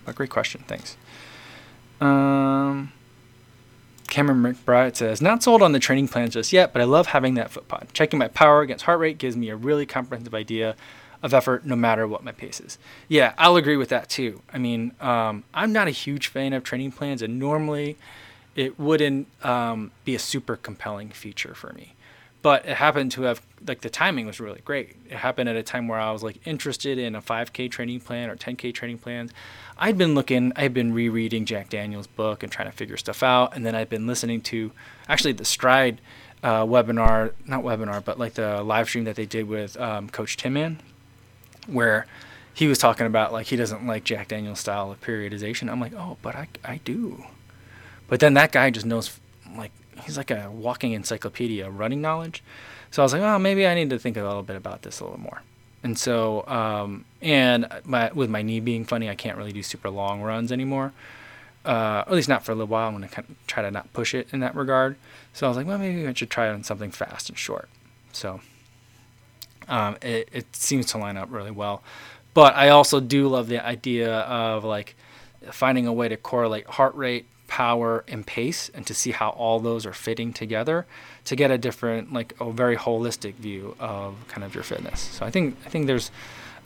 But 0.05 0.15
great 0.15 0.29
question. 0.29 0.63
Thanks. 0.67 0.95
Um, 1.99 2.91
Cameron 4.07 4.41
McBride 4.41 4.95
says, 4.95 5.21
Not 5.21 5.43
sold 5.43 5.61
on 5.61 5.71
the 5.71 5.79
training 5.79 6.07
plans 6.07 6.33
just 6.33 6.53
yet, 6.53 6.71
but 6.71 6.81
I 6.81 6.85
love 6.85 7.07
having 7.07 7.33
that 7.35 7.49
foot 7.51 7.67
pod. 7.67 7.87
Checking 7.93 8.19
my 8.19 8.27
power 8.27 8.61
against 8.61 8.85
heart 8.85 8.99
rate 8.99 9.17
gives 9.17 9.35
me 9.35 9.49
a 9.49 9.55
really 9.55 9.85
comprehensive 9.85 10.35
idea 10.35 10.75
of 11.21 11.33
effort 11.33 11.65
no 11.65 11.75
matter 11.75 12.07
what 12.07 12.23
my 12.23 12.31
pace 12.31 12.59
is. 12.59 12.77
Yeah, 13.07 13.33
I'll 13.37 13.55
agree 13.55 13.77
with 13.77 13.89
that 13.89 14.09
too. 14.09 14.41
I 14.53 14.57
mean, 14.57 14.93
um, 15.01 15.43
I'm 15.53 15.73
not 15.73 15.87
a 15.87 15.91
huge 15.91 16.27
fan 16.27 16.53
of 16.53 16.63
training 16.63 16.93
plans, 16.93 17.21
and 17.21 17.37
normally 17.37 17.97
it 18.55 18.79
wouldn't 18.79 19.27
um, 19.45 19.91
be 20.05 20.15
a 20.15 20.19
super 20.19 20.55
compelling 20.55 21.09
feature 21.09 21.53
for 21.53 21.73
me. 21.73 21.93
But 22.41 22.65
it 22.65 22.77
happened 22.77 23.11
to 23.13 23.23
have 23.23 23.41
like 23.67 23.81
the 23.81 23.89
timing 23.89 24.25
was 24.25 24.39
really 24.39 24.61
great. 24.63 24.95
It 25.09 25.17
happened 25.17 25.49
at 25.49 25.57
a 25.57 25.63
time 25.63 25.89
where 25.89 25.99
I 25.99 26.11
was 26.11 26.23
like 26.23 26.45
interested 26.47 26.97
in 26.97 27.15
a 27.15 27.21
5K 27.21 27.69
training 27.69 27.99
plan 27.99 28.29
or 28.29 28.37
10K 28.37 28.73
training 28.73 28.99
plans. 28.99 29.31
I'd 29.77 29.97
been 29.97 30.15
looking, 30.15 30.53
I'd 30.55 30.73
been 30.73 30.93
rereading 30.93 31.43
Jack 31.43 31.69
Daniels' 31.69 32.07
book 32.07 32.43
and 32.43 32.51
trying 32.51 32.69
to 32.69 32.75
figure 32.75 32.95
stuff 32.95 33.23
out, 33.23 33.55
and 33.55 33.65
then 33.65 33.75
I'd 33.75 33.89
been 33.89 34.07
listening 34.07 34.39
to 34.41 34.71
actually 35.09 35.33
the 35.33 35.45
Stride 35.45 35.99
uh, 36.41 36.65
webinar, 36.65 37.33
not 37.45 37.63
webinar, 37.63 38.03
but 38.03 38.17
like 38.17 38.35
the 38.35 38.63
live 38.63 38.87
stream 38.87 39.03
that 39.03 39.17
they 39.17 39.25
did 39.25 39.47
with 39.47 39.75
um, 39.77 40.09
Coach 40.09 40.37
Tinman 40.37 40.79
where 41.71 42.05
he 42.53 42.67
was 42.67 42.77
talking 42.77 43.05
about 43.05 43.31
like 43.31 43.47
he 43.47 43.55
doesn't 43.55 43.85
like 43.87 44.03
Jack 44.03 44.27
Daniel's 44.27 44.59
style 44.59 44.91
of 44.91 44.99
periodization. 45.01 45.71
I'm 45.71 45.79
like, 45.79 45.93
oh, 45.93 46.17
but 46.21 46.35
I, 46.35 46.47
I 46.63 46.81
do. 46.83 47.23
But 48.07 48.19
then 48.19 48.33
that 48.33 48.51
guy 48.51 48.69
just 48.69 48.85
knows 48.85 49.19
like 49.55 49.71
he's 50.01 50.17
like 50.17 50.31
a 50.31 50.49
walking 50.51 50.93
encyclopedia 50.93 51.67
of 51.67 51.79
running 51.79 52.01
knowledge. 52.01 52.43
So 52.91 53.01
I 53.01 53.05
was 53.05 53.13
like, 53.13 53.21
oh, 53.21 53.39
maybe 53.39 53.67
I 53.67 53.75
need 53.75 53.89
to 53.91 53.99
think 53.99 54.17
a 54.17 54.23
little 54.23 54.43
bit 54.43 54.55
about 54.55 54.81
this 54.81 54.99
a 54.99 55.03
little 55.03 55.19
more. 55.19 55.41
And 55.83 55.97
so, 55.97 56.45
um, 56.47 57.05
and 57.21 57.67
my, 57.85 58.11
with 58.11 58.29
my 58.29 58.41
knee 58.41 58.59
being 58.59 58.83
funny, 58.83 59.09
I 59.09 59.15
can't 59.15 59.37
really 59.37 59.53
do 59.53 59.63
super 59.63 59.89
long 59.89 60.21
runs 60.21 60.51
anymore. 60.51 60.91
Uh, 61.63 62.03
at 62.05 62.11
least 62.11 62.27
not 62.27 62.43
for 62.43 62.51
a 62.51 62.55
little 62.55 62.67
while. 62.67 62.87
I'm 62.87 62.95
going 62.97 63.07
to 63.07 63.13
kind 63.13 63.29
of 63.29 63.35
try 63.47 63.63
to 63.63 63.71
not 63.71 63.91
push 63.93 64.13
it 64.13 64.27
in 64.33 64.39
that 64.39 64.55
regard. 64.55 64.95
So 65.33 65.45
I 65.45 65.49
was 65.49 65.57
like, 65.57 65.67
well, 65.67 65.77
maybe 65.77 66.07
I 66.07 66.13
should 66.13 66.29
try 66.29 66.49
on 66.49 66.63
something 66.63 66.91
fast 66.91 67.29
and 67.29 67.37
short. 67.37 67.69
So 68.11 68.41
um, 69.69 69.97
it, 70.01 70.29
it 70.31 70.55
seems 70.55 70.87
to 70.87 70.97
line 70.97 71.15
up 71.15 71.31
really 71.31 71.51
well. 71.51 71.81
But 72.33 72.55
I 72.55 72.69
also 72.69 72.99
do 72.99 73.27
love 73.27 73.47
the 73.47 73.65
idea 73.65 74.19
of 74.19 74.63
like 74.63 74.95
finding 75.51 75.87
a 75.87 75.93
way 75.93 76.09
to 76.09 76.17
correlate 76.17 76.67
heart 76.67 76.95
rate, 76.95 77.25
power, 77.47 78.03
and 78.07 78.25
pace, 78.25 78.69
and 78.73 78.85
to 78.87 78.93
see 78.93 79.11
how 79.11 79.29
all 79.29 79.59
those 79.59 79.85
are 79.85 79.93
fitting 79.93 80.33
together 80.33 80.85
to 81.25 81.35
get 81.35 81.51
a 81.51 81.57
different, 81.57 82.13
like 82.13 82.33
a 82.39 82.51
very 82.51 82.75
holistic 82.75 83.35
view 83.35 83.75
of 83.79 84.15
kind 84.27 84.43
of 84.43 84.53
your 84.53 84.63
fitness. 84.63 84.99
So 84.99 85.25
I 85.25 85.31
think 85.31 85.57
I 85.65 85.69
think 85.69 85.87
there's 85.87 86.11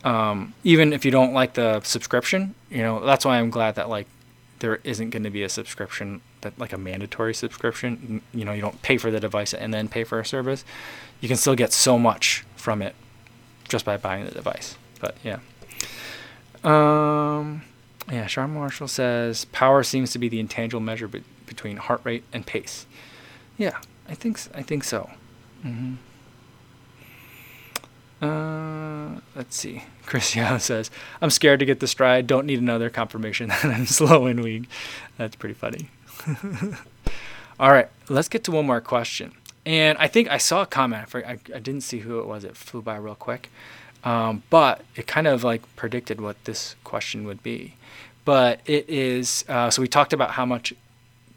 um, 0.04 0.54
even 0.64 0.92
if 0.92 1.06
you 1.06 1.12
don't 1.12 1.34
like 1.34 1.54
the 1.54 1.80
subscription, 1.82 2.56
you 2.70 2.82
know 2.82 3.06
that's 3.06 3.26
why 3.26 3.40
I'm 3.40 3.50
glad 3.50 3.76
that 3.76 3.90
like 3.90 4.08
there 4.60 4.80
isn't 4.84 5.10
going 5.12 5.24
to 5.24 5.30
be 5.30 5.44
a 5.44 5.50
subscription 5.50 6.22
that 6.44 6.58
like 6.58 6.72
a 6.72 6.78
mandatory 6.78 7.34
subscription. 7.34 8.22
You 8.34 8.46
know, 8.46 8.54
you 8.54 8.62
don't 8.62 8.82
pay 8.82 8.98
for 8.98 9.12
the 9.12 9.20
device 9.20 9.54
and 9.54 9.74
then 9.74 9.90
pay 9.90 10.04
for 10.04 10.20
a 10.20 10.26
service. 10.26 10.64
You 11.20 11.28
can 11.28 11.38
still 11.38 11.56
get 11.56 11.74
so 11.74 11.98
much 11.98 12.46
from 12.56 12.82
it 12.82 12.96
just 13.68 13.86
by 13.86 13.98
buying 13.98 14.26
the 14.26 14.32
device. 14.32 14.78
But 15.00 15.16
yeah. 15.24 15.40
Um, 16.64 17.64
yeah, 18.12 18.28
Sean 18.28 18.54
Marshall 18.54 18.88
says 18.88 19.46
power 19.46 19.84
seems 19.84 20.12
to 20.12 20.20
be 20.20 20.30
the 20.30 20.40
intangible 20.40 20.82
measure 20.82 21.08
be- 21.08 21.24
between 21.46 21.78
heart 21.78 22.02
rate 22.04 22.24
and 22.32 22.46
pace. 22.46 22.86
Yeah, 23.58 23.80
I 24.08 24.16
think 24.16 24.40
I 24.54 24.62
think 24.62 24.84
so. 24.84 25.10
Mm-hmm. 25.66 25.96
Uh, 28.24 29.20
let's 29.36 29.56
see. 29.56 29.84
Cristiano 30.06 30.58
says, 30.58 30.90
"I'm 31.22 31.30
scared 31.30 31.60
to 31.60 31.66
get 31.66 31.80
the 31.80 31.88
stride. 31.88 32.28
Don't 32.28 32.46
need 32.46 32.60
another 32.60 32.90
confirmation 32.90 33.50
that 33.50 33.66
I'm 33.66 33.86
slow 33.86 34.26
and 34.26 34.44
weak." 34.44 34.64
That's 35.18 35.36
pretty 35.36 35.56
funny. 35.56 35.90
All 37.60 37.72
right, 37.72 37.90
let's 38.10 38.28
get 38.28 38.44
to 38.46 38.52
one 38.52 38.66
more 38.66 38.82
question. 38.82 39.34
And 39.66 39.98
I 39.98 40.08
think 40.08 40.30
I 40.30 40.38
saw 40.38 40.64
a 40.64 40.66
comment. 40.66 41.08
I, 41.16 41.38
I 41.54 41.60
didn't 41.60 41.82
see 41.82 42.00
who 42.00 42.20
it 42.20 42.28
was. 42.28 42.44
It 42.44 42.58
flew 42.58 42.82
by 42.82 42.98
real 42.98 43.16
quick. 43.16 43.50
Um, 44.04 44.44
but 44.50 44.82
it 44.96 45.08
kind 45.08 45.28
of 45.28 45.44
like 45.44 45.76
predicted 45.76 46.20
what 46.20 46.44
this 46.44 46.76
question 46.84 47.26
would 47.26 47.42
be. 47.42 47.76
But 48.26 48.60
it 48.66 48.90
is 48.90 49.46
uh, 49.48 49.70
so 49.70 49.82
we 49.82 49.88
talked 49.88 50.14
about 50.14 50.32
how 50.32 50.46
much 50.46 50.74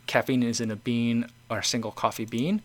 caffeine 0.07 0.43
is 0.43 0.61
in 0.61 0.71
a 0.71 0.77
bean 0.77 1.29
or 1.49 1.59
a 1.59 1.65
single 1.65 1.93
coffee 1.93 2.25
bean. 2.25 2.63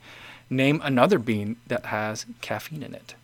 Name 0.50 0.82
another 0.84 1.20
bean 1.20 1.58
that 1.68 1.88
has 1.88 2.26
caffeine 2.42 2.84
in 2.84 2.94
it. 2.94 3.16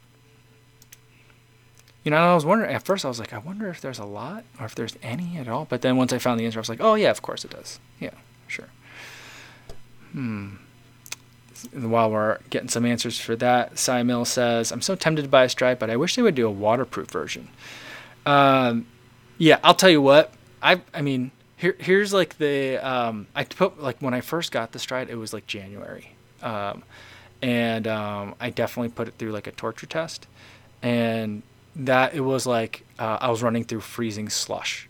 You 2.03 2.11
know, 2.11 2.17
I 2.17 2.35
was 2.35 2.45
wondering 2.45 2.73
at 2.73 2.85
first. 2.85 3.03
I 3.03 3.09
was 3.09 3.19
like, 3.19 3.33
I 3.33 3.37
wonder 3.37 3.67
if 3.67 3.81
there's 3.81 3.99
a 3.99 4.05
lot 4.05 4.45
or 4.59 4.65
if 4.65 4.75
there's 4.75 4.95
any 5.03 5.37
at 5.37 5.47
all. 5.47 5.65
But 5.65 5.81
then 5.81 5.97
once 5.97 6.13
I 6.13 6.19
found 6.19 6.39
the 6.39 6.45
answer, 6.45 6.59
I 6.59 6.61
was 6.61 6.69
like, 6.69 6.81
oh 6.81 6.93
yeah, 6.95 7.09
of 7.09 7.21
course 7.21 7.43
it 7.43 7.51
does. 7.51 7.79
Yeah, 7.99 8.11
sure. 8.47 8.69
Hmm 10.11 10.55
while 11.73 12.11
we're 12.11 12.37
getting 12.49 12.69
some 12.69 12.85
answers 12.85 13.19
for 13.19 13.35
that, 13.37 13.79
Cy 13.79 14.03
Mill 14.03 14.25
says, 14.25 14.71
I'm 14.71 14.81
so 14.81 14.95
tempted 14.95 15.23
to 15.23 15.27
buy 15.27 15.45
a 15.45 15.49
Stride, 15.49 15.79
but 15.79 15.89
I 15.89 15.95
wish 15.95 16.15
they 16.15 16.21
would 16.21 16.35
do 16.35 16.47
a 16.47 16.51
waterproof 16.51 17.09
version. 17.09 17.49
Um, 18.25 18.85
yeah, 19.37 19.59
I'll 19.63 19.73
tell 19.73 19.89
you 19.89 20.01
what. 20.01 20.33
I 20.61 20.81
I 20.93 21.01
mean, 21.01 21.31
here 21.55 21.75
here's 21.79 22.13
like 22.13 22.37
the 22.37 22.77
um, 22.77 23.27
I 23.35 23.43
put 23.43 23.81
like 23.81 23.99
when 23.99 24.13
I 24.13 24.21
first 24.21 24.51
got 24.51 24.71
the 24.71 24.79
Stride, 24.79 25.09
it 25.09 25.15
was 25.15 25.33
like 25.33 25.47
January, 25.47 26.15
um, 26.41 26.83
and 27.41 27.87
um, 27.87 28.35
I 28.39 28.49
definitely 28.49 28.89
put 28.89 29.07
it 29.07 29.15
through 29.17 29.31
like 29.31 29.47
a 29.47 29.51
torture 29.51 29.85
test, 29.85 30.27
and 30.81 31.43
that 31.75 32.15
it 32.15 32.21
was 32.21 32.47
like 32.47 32.83
uh, 32.97 33.17
I 33.21 33.29
was 33.29 33.43
running 33.43 33.63
through 33.63 33.81
freezing 33.81 34.29
slush, 34.29 34.86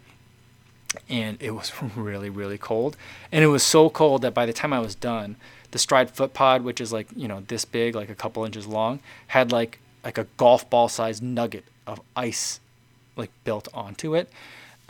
and 1.09 1.41
it 1.41 1.51
was 1.51 1.71
really 1.95 2.29
really 2.29 2.57
cold, 2.57 2.97
and 3.31 3.43
it 3.43 3.47
was 3.47 3.63
so 3.63 3.89
cold 3.89 4.21
that 4.21 4.33
by 4.33 4.45
the 4.45 4.53
time 4.53 4.73
I 4.73 4.79
was 4.79 4.95
done 4.95 5.35
the 5.71 5.79
Stride 5.79 6.11
foot 6.11 6.33
pod, 6.33 6.63
which 6.63 6.79
is 6.79 6.93
like 6.93 7.07
you 7.15 7.27
know 7.27 7.43
this 7.47 7.65
big, 7.65 7.95
like 7.95 8.09
a 8.09 8.15
couple 8.15 8.45
inches 8.45 8.67
long, 8.67 8.99
had 9.27 9.51
like 9.51 9.79
like 10.03 10.17
a 10.17 10.27
golf 10.37 10.69
ball 10.69 10.89
sized 10.89 11.21
nugget 11.21 11.65
of 11.85 12.01
ice 12.15 12.59
like 13.15 13.31
built 13.43 13.67
onto 13.73 14.15
it, 14.15 14.29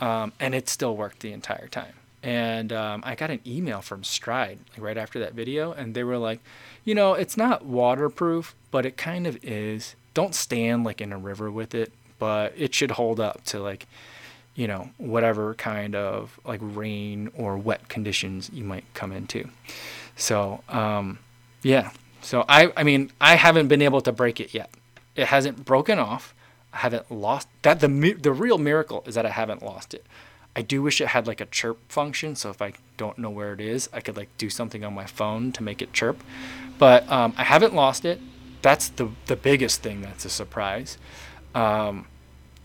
um, 0.00 0.32
and 0.38 0.54
it 0.54 0.68
still 0.68 0.96
worked 0.96 1.20
the 1.20 1.32
entire 1.32 1.68
time. 1.68 1.94
And 2.22 2.72
um, 2.72 3.02
I 3.06 3.14
got 3.14 3.30
an 3.30 3.40
email 3.46 3.80
from 3.80 4.02
Stride 4.04 4.58
like, 4.72 4.82
right 4.82 4.98
after 4.98 5.18
that 5.20 5.34
video, 5.34 5.72
and 5.72 5.94
they 5.94 6.04
were 6.04 6.18
like, 6.18 6.40
you 6.84 6.94
know, 6.94 7.14
it's 7.14 7.36
not 7.36 7.64
waterproof, 7.64 8.54
but 8.70 8.84
it 8.84 8.96
kind 8.96 9.26
of 9.26 9.42
is. 9.44 9.94
Don't 10.14 10.34
stand 10.34 10.84
like 10.84 11.00
in 11.00 11.12
a 11.12 11.18
river 11.18 11.50
with 11.50 11.74
it, 11.74 11.92
but 12.18 12.52
it 12.56 12.74
should 12.74 12.92
hold 12.92 13.20
up 13.20 13.44
to 13.44 13.60
like 13.60 13.86
you 14.58 14.66
know 14.66 14.82
whatever 14.98 15.54
kind 15.54 15.94
of 15.94 16.38
like 16.44 16.60
rain 16.62 17.30
or 17.34 17.56
wet 17.56 17.88
conditions 17.88 18.50
you 18.52 18.64
might 18.64 18.84
come 18.92 19.12
into 19.12 19.48
so 20.18 20.62
um, 20.68 21.18
yeah. 21.62 21.92
So 22.20 22.44
I 22.48 22.72
I 22.76 22.82
mean 22.82 23.10
I 23.20 23.36
haven't 23.36 23.68
been 23.68 23.80
able 23.80 24.00
to 24.02 24.12
break 24.12 24.40
it 24.40 24.52
yet. 24.52 24.70
It 25.16 25.28
hasn't 25.28 25.64
broken 25.64 25.98
off. 25.98 26.34
I 26.72 26.78
haven't 26.78 27.10
lost 27.10 27.48
that. 27.62 27.80
The 27.80 27.88
the 28.20 28.32
real 28.32 28.58
miracle 28.58 29.02
is 29.06 29.14
that 29.14 29.24
I 29.24 29.30
haven't 29.30 29.62
lost 29.62 29.94
it. 29.94 30.04
I 30.56 30.62
do 30.62 30.82
wish 30.82 31.00
it 31.00 31.08
had 31.08 31.26
like 31.26 31.40
a 31.40 31.46
chirp 31.46 31.78
function, 31.90 32.34
so 32.34 32.50
if 32.50 32.60
I 32.60 32.72
don't 32.96 33.16
know 33.16 33.30
where 33.30 33.52
it 33.52 33.60
is, 33.60 33.88
I 33.92 34.00
could 34.00 34.16
like 34.16 34.28
do 34.38 34.50
something 34.50 34.84
on 34.84 34.92
my 34.92 35.06
phone 35.06 35.52
to 35.52 35.62
make 35.62 35.80
it 35.80 35.92
chirp. 35.92 36.22
But 36.78 37.10
um, 37.10 37.32
I 37.36 37.44
haven't 37.44 37.74
lost 37.74 38.04
it. 38.04 38.20
That's 38.60 38.88
the 38.88 39.10
the 39.26 39.36
biggest 39.36 39.82
thing 39.82 40.02
that's 40.02 40.24
a 40.24 40.30
surprise. 40.30 40.98
Um, 41.54 42.06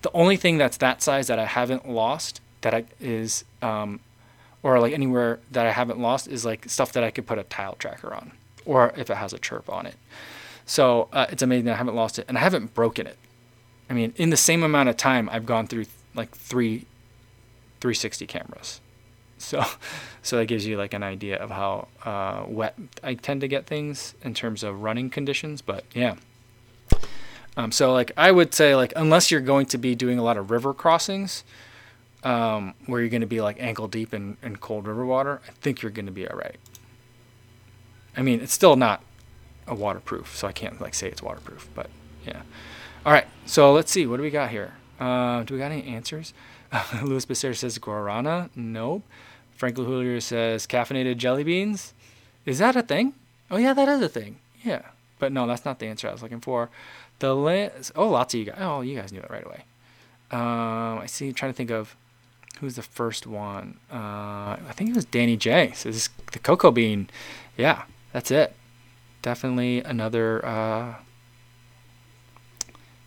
the 0.03 0.11
only 0.13 0.37
thing 0.37 0.57
that's 0.57 0.77
that 0.77 1.01
size 1.01 1.27
that 1.27 1.39
I 1.39 1.45
haven't 1.45 1.89
lost 1.89 2.39
that 2.61 2.73
I, 2.73 2.85
is 2.99 3.43
um, 3.61 3.99
or 4.61 4.79
like 4.79 4.93
anywhere 4.93 5.39
that 5.51 5.65
I 5.65 5.71
haven't 5.71 5.99
lost 5.99 6.27
is 6.27 6.45
like 6.45 6.69
stuff 6.69 6.93
that 6.93 7.03
I 7.03 7.11
could 7.11 7.25
put 7.25 7.39
a 7.39 7.43
tile 7.43 7.75
tracker 7.75 8.13
on, 8.13 8.31
or 8.65 8.93
if 8.95 9.09
it 9.09 9.17
has 9.17 9.33
a 9.33 9.39
chirp 9.39 9.69
on 9.69 9.85
it. 9.85 9.95
So 10.65 11.09
uh, 11.11 11.25
it's 11.29 11.41
amazing 11.41 11.69
I 11.69 11.75
haven't 11.75 11.95
lost 11.95 12.19
it 12.19 12.25
and 12.29 12.37
I 12.37 12.41
haven't 12.41 12.73
broken 12.73 13.07
it. 13.07 13.17
I 13.89 13.93
mean, 13.93 14.13
in 14.15 14.29
the 14.29 14.37
same 14.37 14.63
amount 14.63 14.89
of 14.89 14.95
time, 14.95 15.29
I've 15.29 15.45
gone 15.45 15.67
through 15.67 15.85
like 16.15 16.31
three 16.31 16.85
360 17.83 18.25
cameras. 18.27 18.79
So, 19.37 19.61
so 20.21 20.37
that 20.37 20.45
gives 20.45 20.65
you 20.65 20.77
like 20.77 20.93
an 20.93 21.03
idea 21.03 21.37
of 21.37 21.49
how 21.51 21.89
uh, 22.05 22.45
wet 22.47 22.77
I 23.03 23.15
tend 23.15 23.41
to 23.41 23.47
get 23.49 23.65
things 23.65 24.15
in 24.23 24.33
terms 24.33 24.63
of 24.63 24.81
running 24.81 25.09
conditions. 25.09 25.61
But 25.61 25.83
yeah. 25.93 26.15
Um, 27.55 27.71
so 27.71 27.93
like 27.93 28.11
I 28.17 28.31
would 28.31 28.53
say 28.53 28.75
like 28.75 28.93
unless 28.95 29.29
you're 29.31 29.41
going 29.41 29.67
to 29.67 29.77
be 29.77 29.95
doing 29.95 30.17
a 30.17 30.23
lot 30.23 30.37
of 30.37 30.51
river 30.51 30.73
crossings, 30.73 31.43
um, 32.23 32.73
where 32.85 33.01
you're 33.01 33.09
going 33.09 33.21
to 33.21 33.27
be 33.27 33.41
like 33.41 33.57
ankle 33.59 33.87
deep 33.87 34.13
in, 34.13 34.37
in 34.41 34.57
cold 34.57 34.87
river 34.87 35.05
water, 35.05 35.41
I 35.47 35.51
think 35.61 35.81
you're 35.81 35.91
going 35.91 36.05
to 36.05 36.11
be 36.11 36.27
all 36.27 36.37
right. 36.37 36.57
I 38.15 38.21
mean, 38.21 38.41
it's 38.41 38.53
still 38.53 38.75
not 38.75 39.03
a 39.67 39.75
waterproof, 39.75 40.35
so 40.35 40.47
I 40.47 40.51
can't 40.51 40.79
like 40.81 40.93
say 40.93 41.07
it's 41.07 41.21
waterproof, 41.21 41.69
but 41.75 41.89
yeah. 42.25 42.41
All 43.05 43.11
right, 43.11 43.27
so 43.45 43.73
let's 43.73 43.91
see. 43.91 44.05
What 44.05 44.17
do 44.17 44.23
we 44.23 44.29
got 44.29 44.49
here? 44.49 44.73
Uh, 44.99 45.43
do 45.43 45.53
we 45.53 45.59
got 45.59 45.71
any 45.71 45.83
answers? 45.83 46.33
Louis 47.03 47.25
Becerra 47.25 47.55
says 47.55 47.77
guarana. 47.77 48.49
Nope. 48.55 49.03
Frank 49.55 49.77
Julio 49.77 50.19
says 50.19 50.65
caffeinated 50.65 51.17
jelly 51.17 51.43
beans. 51.43 51.93
Is 52.45 52.59
that 52.59 52.75
a 52.75 52.81
thing? 52.81 53.13
Oh 53.51 53.57
yeah, 53.57 53.73
that 53.73 53.87
is 53.87 54.01
a 54.01 54.09
thing. 54.09 54.37
Yeah, 54.63 54.81
but 55.19 55.31
no, 55.31 55.45
that's 55.47 55.65
not 55.65 55.79
the 55.79 55.87
answer 55.87 56.07
I 56.07 56.11
was 56.11 56.23
looking 56.23 56.41
for. 56.41 56.69
The 57.23 57.33
list. 57.33 57.93
Oh, 57.95 58.09
lots 58.09 58.33
of 58.33 58.41
you 58.41 58.47
guys. 58.47 58.57
Oh, 58.59 58.81
you 58.81 58.99
guys 58.99 59.13
knew 59.13 59.21
it 59.21 59.29
right 59.29 59.45
away. 59.45 59.63
Um, 60.29 60.99
I 60.99 61.05
see. 61.05 61.31
Trying 61.31 61.53
to 61.53 61.55
think 61.55 61.71
of 61.71 61.95
who's 62.59 62.75
the 62.75 62.81
first 62.81 63.25
one? 63.25 63.79
Uh, 63.89 63.95
I 64.59 64.71
think 64.73 64.89
it 64.89 64.95
was 64.97 65.05
Danny 65.05 65.37
J. 65.37 65.71
So 65.73 65.89
this 65.89 66.09
the 66.33 66.39
cocoa 66.39 66.69
bean. 66.69 67.09
Yeah, 67.55 67.83
that's 68.11 68.29
it. 68.29 68.53
Definitely 69.21 69.79
another 69.83 70.45
uh, 70.45 70.95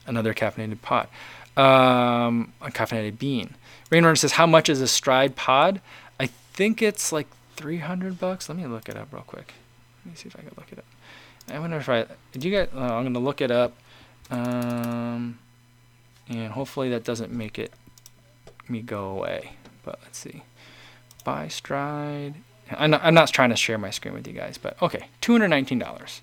another 0.07 0.33
caffeinated 0.33 0.81
pod. 0.81 1.09
Um, 1.55 2.55
a 2.63 2.71
caffeinated 2.71 3.19
bean. 3.19 3.55
Rainwater 3.91 4.17
says, 4.17 4.33
"How 4.33 4.47
much 4.47 4.71
is 4.71 4.81
a 4.81 4.89
stride 4.89 5.37
pod?" 5.37 5.83
I 6.19 6.29
think 6.55 6.81
it's 6.81 7.13
like 7.13 7.27
300 7.57 8.19
bucks. 8.19 8.49
Let 8.49 8.57
me 8.57 8.67
look 8.67 8.89
it 8.89 8.97
up 8.97 9.13
real 9.13 9.25
quick. 9.27 9.53
Let 10.07 10.13
me 10.13 10.17
see 10.17 10.29
if 10.29 10.37
I 10.37 10.39
can 10.39 10.53
look 10.57 10.73
it 10.73 10.79
up. 10.79 10.87
I 11.51 11.59
wonder 11.59 11.77
if 11.77 11.89
I 11.91 12.07
did 12.33 12.45
you 12.45 12.51
get. 12.51 12.75
Uh, 12.75 12.81
I'm 12.81 13.05
gonna 13.05 13.19
look 13.19 13.43
it 13.43 13.51
up, 13.51 13.75
um, 14.31 15.39
and 16.29 16.53
hopefully 16.53 16.91
that 16.91 17.05
doesn't 17.05 17.33
make 17.33 17.59
it 17.59 17.73
me 18.69 18.81
go 18.81 19.11
away. 19.11 19.53
But 19.85 20.01
let's 20.03 20.19
see. 20.19 20.43
Buy 21.25 21.49
stride. 21.49 22.35
I'm 22.71 22.91
not, 22.91 23.01
I'm 23.05 23.15
not 23.15 23.29
trying 23.29 23.51
to 23.51 23.57
share 23.57 23.79
my 23.79 23.91
screen 23.91 24.15
with 24.15 24.27
you 24.27 24.33
guys, 24.33 24.59
but 24.59 24.81
okay, 24.83 25.09
$219. 25.23 26.21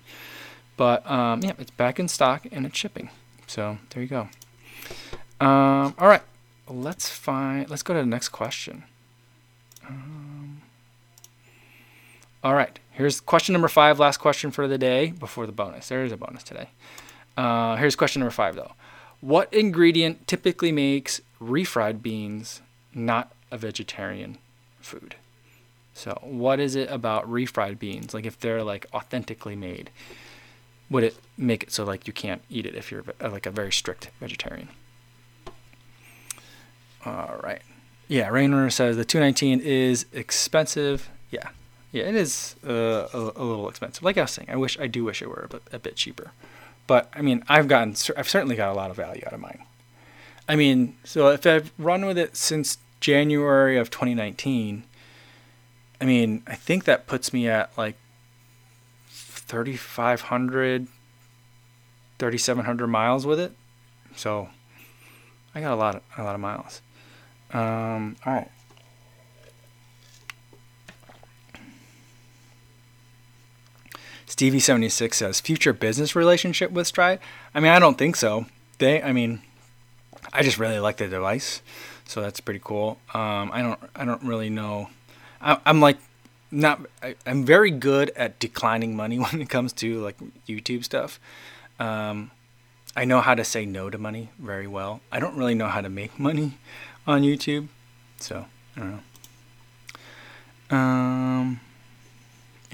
But 0.76 1.08
um, 1.10 1.40
yeah, 1.42 1.52
it's 1.58 1.70
back 1.70 1.98
in 1.98 2.08
stock 2.08 2.46
and 2.50 2.66
it's 2.66 2.76
shipping. 2.76 3.10
So 3.46 3.78
there 3.90 4.02
you 4.02 4.08
go. 4.08 4.28
Um, 5.40 5.94
all 5.98 6.08
right, 6.08 6.22
let's 6.68 7.08
find. 7.08 7.68
Let's 7.70 7.82
go 7.82 7.94
to 7.94 8.00
the 8.00 8.06
next 8.06 8.30
question. 8.30 8.84
Um, 9.88 10.62
all 12.42 12.54
right, 12.54 12.78
here's 12.92 13.20
question 13.20 13.52
number 13.52 13.68
five. 13.68 13.98
Last 13.98 14.18
question 14.18 14.50
for 14.50 14.68
the 14.68 14.78
day 14.78 15.10
before 15.10 15.46
the 15.46 15.52
bonus. 15.52 15.88
There 15.88 16.04
is 16.04 16.12
a 16.12 16.16
bonus 16.16 16.42
today. 16.42 16.68
Uh, 17.36 17.76
here's 17.76 17.96
question 17.96 18.20
number 18.20 18.30
five 18.30 18.54
though. 18.54 18.72
What 19.20 19.52
ingredient 19.52 20.26
typically 20.26 20.72
makes 20.72 21.20
refried 21.40 22.02
beans 22.02 22.60
not 22.94 23.32
a 23.50 23.58
vegetarian 23.58 24.38
food? 24.80 25.16
So, 25.94 26.18
what 26.22 26.58
is 26.58 26.74
it 26.74 26.90
about 26.90 27.30
refried 27.30 27.78
beans? 27.78 28.12
Like, 28.12 28.26
if 28.26 28.38
they're 28.38 28.64
like 28.64 28.86
authentically 28.92 29.54
made, 29.54 29.90
would 30.90 31.04
it 31.04 31.16
make 31.38 31.62
it 31.62 31.72
so 31.72 31.84
like 31.84 32.06
you 32.06 32.12
can't 32.12 32.42
eat 32.50 32.66
it 32.66 32.74
if 32.74 32.90
you're 32.90 33.04
like 33.20 33.46
a 33.46 33.50
very 33.50 33.72
strict 33.72 34.10
vegetarian? 34.20 34.68
All 37.06 37.40
right. 37.42 37.62
Yeah, 38.08 38.28
Rainer 38.28 38.68
says 38.70 38.96
the 38.96 39.04
219 39.04 39.60
is 39.60 40.06
expensive. 40.12 41.08
Yeah, 41.30 41.48
yeah, 41.92 42.04
it 42.04 42.14
is 42.14 42.56
uh, 42.66 43.08
a, 43.12 43.18
a, 43.36 43.44
little 43.44 43.68
expensive. 43.68 44.02
Like 44.02 44.18
I 44.18 44.22
was 44.22 44.30
saying, 44.32 44.48
I 44.50 44.56
wish 44.56 44.78
I 44.78 44.86
do 44.86 45.04
wish 45.04 45.22
it 45.22 45.28
were 45.28 45.48
a 45.50 45.76
a 45.76 45.78
bit 45.78 45.96
cheaper, 45.96 46.32
but 46.86 47.10
I 47.14 47.22
mean, 47.22 47.42
I've 47.48 47.68
gotten 47.68 47.94
I've 48.16 48.28
certainly 48.28 48.56
got 48.56 48.70
a 48.70 48.74
lot 48.74 48.90
of 48.90 48.96
value 48.96 49.22
out 49.26 49.32
of 49.32 49.40
mine. 49.40 49.64
I 50.48 50.56
mean, 50.56 50.96
so 51.04 51.28
if 51.28 51.46
I've 51.46 51.72
run 51.78 52.04
with 52.04 52.18
it 52.18 52.36
since 52.36 52.78
January 53.00 53.78
of 53.78 53.90
2019, 53.90 54.84
I 56.00 56.04
mean, 56.04 56.42
I 56.46 56.54
think 56.54 56.84
that 56.84 57.06
puts 57.06 57.32
me 57.32 57.48
at 57.48 57.76
like 57.78 57.96
3,500, 59.08 60.86
3,700 62.18 62.86
miles 62.86 63.26
with 63.26 63.40
it. 63.40 63.52
So 64.16 64.48
I 65.54 65.60
got 65.60 65.72
a 65.72 65.76
lot 65.76 65.94
of, 65.96 66.02
a 66.18 66.22
lot 66.22 66.34
of 66.34 66.40
miles. 66.40 66.82
Um, 67.52 68.16
all 68.26 68.34
right. 68.34 68.50
Stevie76 74.34 75.14
says, 75.14 75.40
future 75.40 75.72
business 75.72 76.16
relationship 76.16 76.72
with 76.72 76.92
Stryd? 76.92 77.20
I 77.54 77.60
mean, 77.60 77.70
I 77.70 77.78
don't 77.78 77.96
think 77.96 78.16
so. 78.16 78.46
They, 78.78 79.00
I 79.00 79.12
mean, 79.12 79.42
I 80.32 80.42
just 80.42 80.58
really 80.58 80.80
like 80.80 80.96
the 80.96 81.06
device. 81.06 81.62
So 82.04 82.20
that's 82.20 82.40
pretty 82.40 82.60
cool. 82.62 82.98
Um, 83.14 83.52
I 83.52 83.62
don't, 83.62 83.78
I 83.94 84.04
don't 84.04 84.24
really 84.24 84.50
know. 84.50 84.90
I, 85.40 85.60
am 85.64 85.80
like, 85.80 85.98
not, 86.50 86.80
I, 87.00 87.14
am 87.24 87.44
very 87.44 87.70
good 87.70 88.10
at 88.16 88.40
declining 88.40 88.96
money 88.96 89.18
when 89.20 89.40
it 89.40 89.48
comes 89.48 89.72
to 89.74 90.00
like 90.00 90.16
YouTube 90.48 90.82
stuff. 90.82 91.20
Um, 91.78 92.32
I 92.96 93.04
know 93.04 93.20
how 93.20 93.36
to 93.36 93.44
say 93.44 93.64
no 93.64 93.88
to 93.88 93.98
money 93.98 94.30
very 94.40 94.66
well. 94.66 95.00
I 95.12 95.20
don't 95.20 95.36
really 95.36 95.54
know 95.54 95.68
how 95.68 95.80
to 95.80 95.88
make 95.88 96.18
money 96.18 96.58
on 97.06 97.22
YouTube. 97.22 97.68
So, 98.18 98.46
I 98.76 98.80
don't 98.80 99.00
know. 100.70 100.76
Um, 100.76 101.60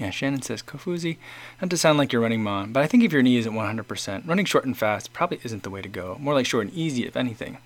yeah, 0.01 0.09
Shannon 0.09 0.41
says, 0.41 0.63
Kofuzi, 0.63 1.17
not 1.61 1.69
to 1.69 1.77
sound 1.77 1.99
like 1.99 2.11
you're 2.11 2.23
running 2.23 2.41
Mon, 2.41 2.73
but 2.73 2.81
I 2.81 2.87
think 2.87 3.03
if 3.03 3.13
your 3.13 3.21
knee 3.21 3.37
isn't 3.37 3.53
100%, 3.53 4.27
running 4.27 4.45
short 4.45 4.65
and 4.65 4.75
fast 4.75 5.13
probably 5.13 5.39
isn't 5.43 5.61
the 5.61 5.69
way 5.69 5.83
to 5.83 5.87
go. 5.87 6.17
More 6.19 6.33
like 6.33 6.47
short 6.47 6.67
and 6.67 6.75
easy, 6.75 7.05
if 7.05 7.15
anything. 7.15 7.59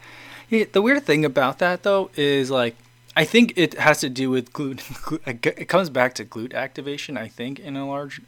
Yeah, 0.50 0.66
the 0.70 0.82
weird 0.82 1.06
thing 1.06 1.24
about 1.24 1.60
that, 1.60 1.84
though, 1.84 2.12
is 2.18 2.52
like, 2.52 2.76
I 3.16 3.24
think 3.24 3.54
it 3.56 3.76
has 3.76 4.02
to 4.02 4.10
do 4.10 4.30
with 4.30 4.52
glute. 4.52 4.82
it 5.58 5.70
comes 5.70 5.90
back 5.90 6.14
to 6.16 6.26
glute 6.26 6.54
activation, 6.54 7.18
I 7.18 7.30
think, 7.30 7.58
in 7.58 7.78
a 7.78 7.88
large 7.88 8.22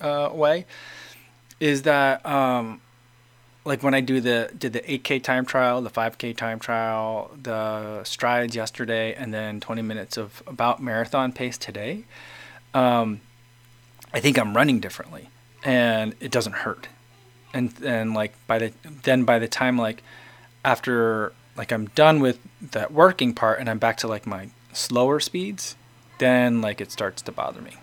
uh, 0.00 0.30
way. 0.32 0.64
Is 1.60 1.82
that 1.82 2.24
um, 2.24 2.80
like 3.66 3.82
when 3.82 3.92
I 3.92 4.00
do 4.00 4.22
the 4.22 4.50
did 4.58 4.72
the 4.72 4.80
8K 4.80 5.22
time 5.22 5.44
trial, 5.44 5.82
the 5.82 5.90
5K 5.90 6.34
time 6.34 6.58
trial, 6.58 7.30
the 7.42 8.02
strides 8.04 8.56
yesterday, 8.56 9.14
and 9.14 9.34
then 9.34 9.60
20 9.60 9.82
minutes 9.82 10.16
of 10.16 10.42
about 10.46 10.82
marathon 10.82 11.32
pace 11.32 11.58
today. 11.58 12.04
Um, 12.72 13.20
I 14.12 14.20
think 14.20 14.38
I'm 14.38 14.56
running 14.56 14.80
differently, 14.80 15.30
and 15.64 16.14
it 16.20 16.30
doesn't 16.30 16.54
hurt. 16.54 16.88
And 17.52 17.72
and 17.84 18.14
like 18.14 18.34
by 18.46 18.58
the 18.58 18.72
then 18.84 19.24
by 19.24 19.38
the 19.38 19.48
time 19.48 19.76
like 19.76 20.02
after 20.64 21.32
like 21.56 21.72
I'm 21.72 21.86
done 21.86 22.20
with 22.20 22.38
that 22.70 22.92
working 22.92 23.34
part 23.34 23.58
and 23.58 23.68
I'm 23.68 23.78
back 23.78 23.96
to 23.98 24.08
like 24.08 24.26
my 24.26 24.50
slower 24.72 25.20
speeds, 25.20 25.76
then 26.18 26.60
like 26.60 26.80
it 26.80 26.92
starts 26.92 27.22
to 27.22 27.32
bother 27.32 27.60
me. 27.60 27.76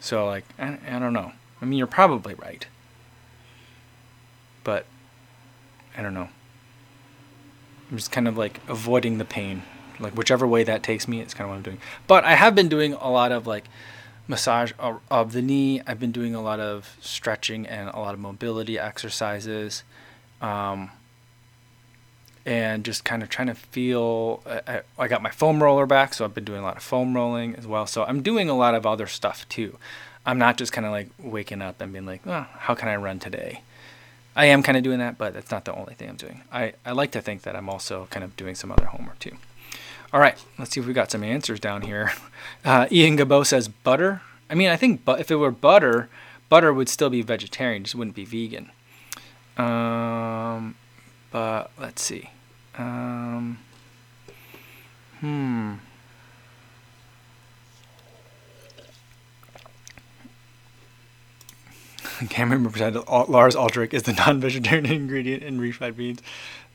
So 0.00 0.26
like 0.26 0.44
I, 0.58 0.78
I 0.88 0.98
don't 0.98 1.12
know. 1.12 1.32
I 1.62 1.64
mean, 1.64 1.78
you're 1.78 1.86
probably 1.86 2.34
right 2.34 2.66
but 4.64 4.86
I 5.96 6.02
don't 6.02 6.14
know. 6.14 6.28
I'm 7.90 7.96
just 7.96 8.12
kind 8.12 8.28
of 8.28 8.38
like 8.38 8.60
avoiding 8.68 9.18
the 9.18 9.24
pain. 9.24 9.62
Like 9.98 10.14
whichever 10.14 10.46
way 10.46 10.64
that 10.64 10.82
takes 10.82 11.08
me, 11.08 11.20
it's 11.20 11.34
kind 11.34 11.46
of 11.46 11.50
what 11.50 11.56
I'm 11.56 11.62
doing. 11.62 11.78
But 12.06 12.24
I 12.24 12.34
have 12.34 12.54
been 12.54 12.68
doing 12.68 12.94
a 12.94 13.10
lot 13.10 13.32
of 13.32 13.46
like 13.46 13.64
massage 14.30 14.72
of 14.78 15.32
the 15.32 15.42
knee. 15.42 15.82
I've 15.86 16.00
been 16.00 16.12
doing 16.12 16.34
a 16.34 16.40
lot 16.40 16.60
of 16.60 16.96
stretching 17.00 17.66
and 17.66 17.90
a 17.90 17.98
lot 17.98 18.14
of 18.14 18.20
mobility 18.20 18.78
exercises. 18.78 19.82
Um, 20.40 20.90
and 22.46 22.84
just 22.84 23.04
kind 23.04 23.22
of 23.22 23.28
trying 23.28 23.48
to 23.48 23.54
feel. 23.54 24.42
I, 24.46 24.80
I, 24.98 25.08
got 25.08 25.20
my 25.20 25.30
foam 25.30 25.62
roller 25.62 25.84
back, 25.84 26.14
so 26.14 26.24
I've 26.24 26.34
been 26.34 26.44
doing 26.44 26.60
a 26.60 26.62
lot 26.62 26.78
of 26.78 26.82
foam 26.82 27.14
rolling 27.14 27.54
as 27.56 27.66
well. 27.66 27.86
So 27.86 28.04
I'm 28.04 28.22
doing 28.22 28.48
a 28.48 28.56
lot 28.56 28.74
of 28.74 28.86
other 28.86 29.06
stuff 29.06 29.46
too. 29.50 29.76
I'm 30.24 30.38
not 30.38 30.56
just 30.56 30.72
kind 30.72 30.86
of 30.86 30.92
like 30.92 31.10
waking 31.18 31.60
up 31.60 31.80
and 31.80 31.92
being 31.92 32.06
like, 32.06 32.24
how 32.24 32.74
can 32.74 32.88
I 32.88 32.96
run 32.96 33.18
today? 33.18 33.62
I 34.34 34.46
am 34.46 34.62
kind 34.62 34.78
of 34.78 34.84
doing 34.84 35.00
that, 35.00 35.18
but 35.18 35.34
that's 35.34 35.50
not 35.50 35.64
the 35.64 35.74
only 35.74 35.94
thing 35.94 36.08
I'm 36.08 36.16
doing. 36.16 36.42
I, 36.52 36.72
I 36.86 36.92
like 36.92 37.10
to 37.12 37.20
think 37.20 37.42
that 37.42 37.56
I'm 37.56 37.68
also 37.68 38.06
kind 38.10 38.24
of 38.24 38.36
doing 38.36 38.54
some 38.54 38.72
other 38.72 38.86
homework 38.86 39.18
too. 39.18 39.36
All 40.12 40.20
right, 40.20 40.36
let's 40.58 40.72
see 40.72 40.80
if 40.80 40.86
we 40.86 40.92
got 40.92 41.10
some 41.10 41.22
answers 41.22 41.60
down 41.60 41.82
here. 41.82 42.12
Uh, 42.62 42.86
Ian 42.90 43.16
Gabo 43.16 43.46
says 43.46 43.68
butter. 43.68 44.20
I 44.50 44.54
mean, 44.54 44.68
I 44.68 44.76
think 44.76 45.00
if 45.06 45.30
it 45.30 45.36
were 45.36 45.50
butter, 45.50 46.10
butter 46.50 46.74
would 46.74 46.90
still 46.90 47.08
be 47.08 47.22
vegetarian, 47.22 47.84
just 47.84 47.94
wouldn't 47.94 48.16
be 48.16 48.26
vegan. 48.26 48.70
Um, 49.56 50.74
but 51.30 51.70
let's 51.78 52.02
see. 52.02 52.28
Um, 52.76 53.58
hmm. 55.20 55.74
Cameron 62.28 62.64
represented 62.64 63.08
Lars 63.08 63.56
Ulrich 63.56 63.94
is 63.94 64.02
the 64.02 64.12
non-vegetarian 64.12 64.86
ingredient 64.92 65.42
in 65.42 65.58
refried 65.60 65.96
beans. 65.96 66.20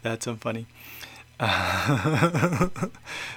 That's 0.02 0.26
so 0.26 0.36
funny. 0.36 0.67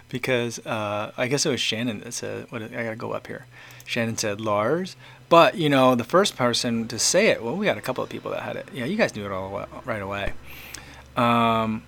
Because 0.08 0.64
uh, 0.64 1.12
I 1.16 1.26
guess 1.26 1.44
it 1.44 1.50
was 1.50 1.60
Shannon 1.60 2.00
that 2.00 2.14
said, 2.14 2.46
"What? 2.50 2.62
I 2.62 2.68
gotta 2.68 2.96
go 2.96 3.12
up 3.12 3.26
here." 3.26 3.46
Shannon 3.84 4.16
said 4.16 4.40
Lars, 4.40 4.96
but 5.28 5.56
you 5.56 5.68
know 5.68 5.94
the 5.94 6.04
first 6.04 6.36
person 6.36 6.88
to 6.88 6.98
say 6.98 7.28
it. 7.28 7.42
Well, 7.42 7.56
we 7.56 7.66
got 7.66 7.76
a 7.76 7.82
couple 7.82 8.02
of 8.02 8.08
people 8.08 8.30
that 8.30 8.42
had 8.42 8.56
it. 8.56 8.68
Yeah, 8.72 8.86
you 8.86 8.96
guys 8.96 9.14
knew 9.14 9.26
it 9.26 9.32
all 9.32 9.66
right 9.84 10.00
away. 10.00 10.32
Um, 11.16 11.82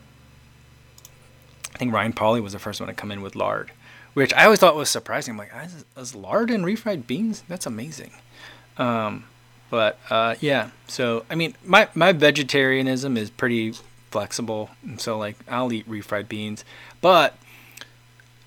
I 1.75 1.79
think 1.79 1.95
Ryan 1.95 2.13
Pauly 2.13 2.43
was 2.43 2.53
the 2.53 2.59
first 2.59 2.81
one 2.81 2.89
to 2.89 2.95
come 2.95 3.11
in 3.11 3.23
with 3.23 3.37
lard, 3.37 3.71
which 4.13 4.35
I 4.35 4.45
always 4.45 4.59
thought 4.59 4.77
was 4.77 4.91
surprising. 4.91 5.33
I'm 5.33 5.39
like, 5.39 5.53
is, 5.65 5.85
is 5.97 6.15
lard 6.15 6.51
in 6.51 6.63
refried 6.63 7.07
beans? 7.07 7.43
That's 7.49 7.65
amazing. 7.65 8.13
Um, 8.77 9.25
but 9.71 9.99
uh, 10.11 10.35
yeah, 10.41 10.71
so 10.89 11.25
I 11.31 11.37
mean, 11.37 11.55
my 11.65 11.89
my 11.95 12.13
vegetarianism 12.13 13.17
is 13.17 13.31
pretty 13.31 13.75
flexible, 14.11 14.71
and 14.83 15.01
so 15.01 15.19
like 15.19 15.37
I'll 15.49 15.73
eat 15.73 15.89
refried 15.89 16.29
beans, 16.29 16.65
but 17.01 17.37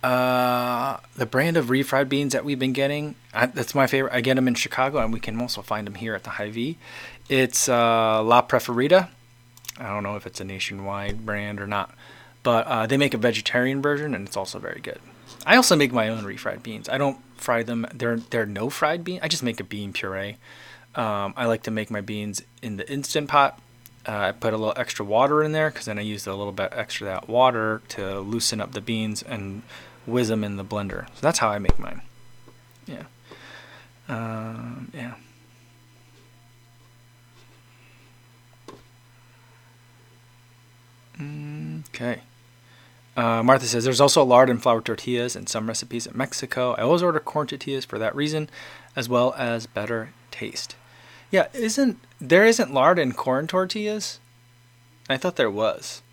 uh, 0.03 0.97
the 1.15 1.25
brand 1.25 1.55
of 1.55 1.67
refried 1.67 2.09
beans 2.09 2.33
that 2.33 2.43
we've 2.43 2.59
been 2.59 2.73
getting, 2.73 3.15
I, 3.33 3.45
that's 3.45 3.73
my 3.73 3.87
favorite. 3.87 4.13
I 4.13 4.21
get 4.21 4.35
them 4.35 4.47
in 4.47 4.55
Chicago, 4.55 4.99
and 4.99 5.13
we 5.13 5.19
can 5.19 5.39
also 5.39 5.61
find 5.61 5.87
them 5.87 5.95
here 5.95 6.13
at 6.13 6.23
the 6.23 6.31
Hy-Vee. 6.31 6.77
It's 7.29 7.69
uh, 7.69 8.21
La 8.21 8.41
Preferida. 8.41 9.09
I 9.79 9.87
don't 9.87 10.03
know 10.03 10.17
if 10.17 10.27
it's 10.27 10.41
a 10.41 10.43
nationwide 10.43 11.25
brand 11.25 11.61
or 11.61 11.67
not, 11.67 11.95
but 12.43 12.67
uh, 12.67 12.85
they 12.85 12.97
make 12.97 13.13
a 13.13 13.17
vegetarian 13.17 13.81
version, 13.81 14.13
and 14.13 14.27
it's 14.27 14.37
also 14.37 14.59
very 14.59 14.81
good. 14.81 14.99
I 15.45 15.55
also 15.55 15.75
make 15.75 15.91
my 15.93 16.09
own 16.09 16.23
refried 16.23 16.63
beans. 16.63 16.89
I 16.89 16.97
don't 16.97 17.17
fry 17.37 17.63
them. 17.63 17.87
They're 17.93 18.17
they're 18.17 18.45
no 18.45 18.69
fried 18.69 19.03
bean. 19.03 19.19
I 19.21 19.27
just 19.27 19.43
make 19.43 19.59
a 19.59 19.63
bean 19.63 19.93
puree. 19.93 20.37
Um, 20.95 21.33
I 21.35 21.45
like 21.45 21.63
to 21.63 21.71
make 21.71 21.89
my 21.89 22.01
beans 22.01 22.43
in 22.61 22.77
the 22.77 22.89
instant 22.91 23.29
pot. 23.29 23.59
Uh, 24.05 24.17
I 24.17 24.31
put 24.33 24.53
a 24.53 24.57
little 24.57 24.73
extra 24.75 25.05
water 25.05 25.41
in 25.43 25.53
there 25.53 25.69
because 25.69 25.85
then 25.85 25.97
I 25.97 26.01
use 26.01 26.27
a 26.27 26.33
little 26.33 26.51
bit 26.51 26.69
extra 26.73 27.05
that 27.05 27.29
water 27.29 27.81
to 27.89 28.19
loosen 28.19 28.59
up 28.59 28.73
the 28.73 28.81
beans 28.81 29.23
and 29.23 29.61
whiz 30.05 30.27
them 30.27 30.43
in 30.43 30.57
the 30.57 30.65
blender. 30.65 31.07
So 31.07 31.21
that's 31.21 31.39
how 31.39 31.49
I 31.49 31.59
make 31.59 31.79
mine. 31.79 32.01
Yeah. 32.85 33.03
Um, 34.09 34.91
yeah. 34.93 35.13
Okay. 41.89 42.21
Uh, 43.15 43.43
Martha 43.43 43.67
says 43.67 43.83
there's 43.83 44.01
also 44.01 44.23
lard 44.23 44.49
and 44.49 44.61
flour 44.61 44.81
tortillas 44.81 45.35
in 45.35 45.45
some 45.47 45.67
recipes 45.67 46.07
in 46.07 46.17
Mexico. 46.17 46.73
I 46.73 46.81
always 46.81 47.03
order 47.03 47.19
corn 47.19 47.47
tortillas 47.47 47.85
for 47.85 47.99
that 47.99 48.15
reason, 48.15 48.49
as 48.95 49.07
well 49.07 49.33
as 49.37 49.67
better 49.67 50.09
taste. 50.31 50.75
Yeah, 51.33 51.47
isn't 51.55 51.97
there 52.21 52.45
isn't 52.45 52.71
lard 52.71 52.99
in 52.99 53.13
corn 53.13 53.47
tortillas? 53.47 54.19
I 55.09 55.17
thought 55.17 55.35
there 55.35 55.49
was. 55.49 56.03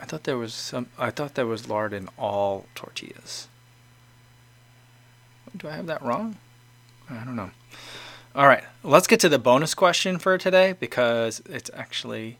I 0.00 0.06
thought 0.06 0.24
there 0.24 0.38
was 0.38 0.54
some. 0.54 0.86
I 0.98 1.10
thought 1.10 1.34
there 1.34 1.46
was 1.46 1.68
lard 1.68 1.92
in 1.92 2.08
all 2.16 2.64
tortillas. 2.74 3.48
Do 5.54 5.68
I 5.68 5.72
have 5.72 5.84
that 5.88 6.00
wrong? 6.00 6.38
I 7.10 7.22
don't 7.22 7.36
know. 7.36 7.50
All 8.34 8.46
right, 8.46 8.64
let's 8.82 9.06
get 9.06 9.20
to 9.20 9.28
the 9.28 9.38
bonus 9.38 9.74
question 9.74 10.18
for 10.18 10.38
today 10.38 10.72
because 10.72 11.42
it's 11.44 11.70
actually 11.74 12.38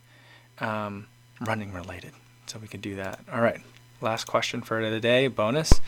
um, 0.59 1.07
running 1.39 1.75
related. 1.75 2.13
So 2.47 2.59
we 2.59 2.67
can 2.67 2.81
do 2.81 2.97
that. 2.97 3.21
All 3.31 3.43
right, 3.43 3.61
last 4.01 4.25
question 4.25 4.63
for 4.63 4.81
today. 4.81 5.29
bonus, 5.29 5.83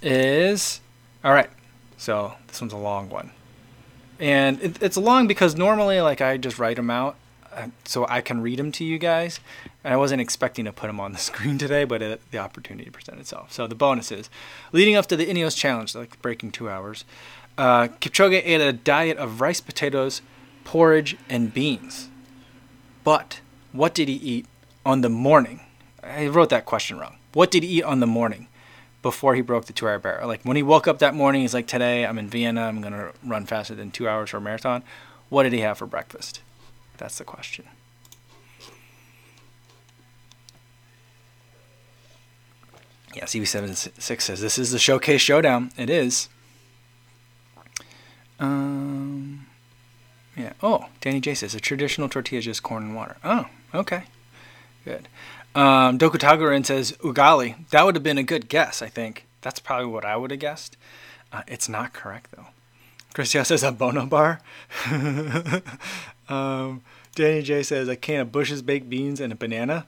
is 0.00 0.80
all 1.24 1.32
right. 1.32 1.50
So 1.96 2.34
this 2.46 2.60
one's 2.60 2.72
a 2.72 2.76
long 2.76 3.08
one. 3.08 3.32
And 4.18 4.62
it, 4.62 4.82
it's 4.82 4.96
long 4.96 5.26
because 5.26 5.56
normally, 5.56 6.00
like, 6.00 6.20
I 6.20 6.36
just 6.36 6.58
write 6.58 6.76
them 6.76 6.90
out 6.90 7.16
uh, 7.52 7.68
so 7.84 8.06
I 8.08 8.20
can 8.20 8.40
read 8.40 8.58
them 8.58 8.72
to 8.72 8.84
you 8.84 8.98
guys. 8.98 9.40
And 9.84 9.92
I 9.92 9.96
wasn't 9.96 10.20
expecting 10.20 10.64
to 10.64 10.72
put 10.72 10.86
them 10.86 11.00
on 11.00 11.12
the 11.12 11.18
screen 11.30 11.58
today, 11.58 11.84
but 11.84 12.02
it, 12.02 12.30
the 12.30 12.38
opportunity 12.38 12.90
presented 12.90 13.20
itself. 13.20 13.52
So 13.52 13.66
the 13.66 13.74
bonus 13.74 14.10
is 14.10 14.30
leading 14.72 14.96
up 14.96 15.06
to 15.06 15.16
the 15.16 15.26
Ineos 15.26 15.56
Challenge, 15.56 15.94
like 15.94 16.20
breaking 16.22 16.52
two 16.52 16.68
hours, 16.68 17.04
uh, 17.58 17.88
Kipchoge 18.00 18.42
ate 18.44 18.60
a 18.60 18.72
diet 18.72 19.16
of 19.16 19.40
rice, 19.40 19.60
potatoes, 19.60 20.20
porridge, 20.64 21.16
and 21.28 21.52
beans. 21.52 22.08
But 23.02 23.40
what 23.72 23.94
did 23.94 24.08
he 24.08 24.14
eat 24.14 24.46
on 24.84 25.00
the 25.00 25.08
morning? 25.08 25.60
I 26.02 26.26
wrote 26.26 26.50
that 26.50 26.66
question 26.66 26.98
wrong. 26.98 27.16
What 27.32 27.50
did 27.50 27.62
he 27.62 27.78
eat 27.78 27.84
on 27.84 28.00
the 28.00 28.06
morning 28.06 28.48
before 29.02 29.34
he 29.34 29.40
broke 29.40 29.66
the 29.66 29.72
two 29.72 29.88
hour 29.88 29.98
barrier? 29.98 30.26
Like 30.26 30.42
when 30.42 30.56
he 30.56 30.62
woke 30.62 30.86
up 30.88 30.98
that 30.98 31.14
morning, 31.14 31.42
he's 31.42 31.54
like, 31.54 31.66
Today 31.66 32.04
I'm 32.06 32.18
in 32.18 32.28
Vienna, 32.28 32.62
I'm 32.62 32.80
going 32.80 32.92
to 32.92 33.12
run 33.24 33.46
faster 33.46 33.74
than 33.74 33.90
two 33.90 34.08
hours 34.08 34.30
for 34.30 34.38
a 34.38 34.40
marathon. 34.40 34.82
What 35.28 35.42
did 35.44 35.52
he 35.52 35.60
have 35.60 35.78
for 35.78 35.86
breakfast? 35.86 36.40
That's 36.98 37.18
the 37.18 37.24
question. 37.24 37.66
Yeah, 43.14 43.24
CB76 43.24 44.20
says 44.20 44.40
this 44.42 44.58
is 44.58 44.72
the 44.72 44.78
showcase 44.78 45.22
showdown. 45.22 45.70
It 45.78 45.88
is. 45.88 46.28
Um, 48.38 49.46
yeah. 50.36 50.52
Oh, 50.62 50.86
Danny 51.00 51.20
J 51.20 51.34
says 51.34 51.54
a 51.54 51.60
traditional 51.60 52.10
tortilla 52.10 52.40
is 52.40 52.44
just 52.44 52.62
corn 52.62 52.82
and 52.82 52.94
water. 52.94 53.16
Oh, 53.24 53.46
okay. 53.74 54.04
Good. 54.84 55.08
Um, 55.56 55.98
says 55.98 56.92
ugali. 57.00 57.68
That 57.70 57.84
would 57.84 57.94
have 57.94 58.02
been 58.02 58.18
a 58.18 58.22
good 58.22 58.48
guess, 58.48 58.82
I 58.82 58.88
think. 58.88 59.26
That's 59.40 59.58
probably 59.58 59.86
what 59.86 60.04
I 60.04 60.16
would 60.16 60.30
have 60.30 60.40
guessed. 60.40 60.76
Uh, 61.32 61.42
it's 61.46 61.68
not 61.68 61.92
correct, 61.92 62.30
though. 62.36 62.46
Christian 63.14 63.44
says 63.44 63.62
a 63.62 63.72
Bono 63.72 64.04
bar. 64.04 64.40
um, 66.28 66.82
Danny 67.14 67.40
J 67.40 67.62
says 67.62 67.88
a 67.88 67.96
can 67.96 68.20
of 68.20 68.32
Bush's 68.32 68.60
baked 68.60 68.90
beans 68.90 69.20
and 69.20 69.32
a 69.32 69.36
banana. 69.36 69.86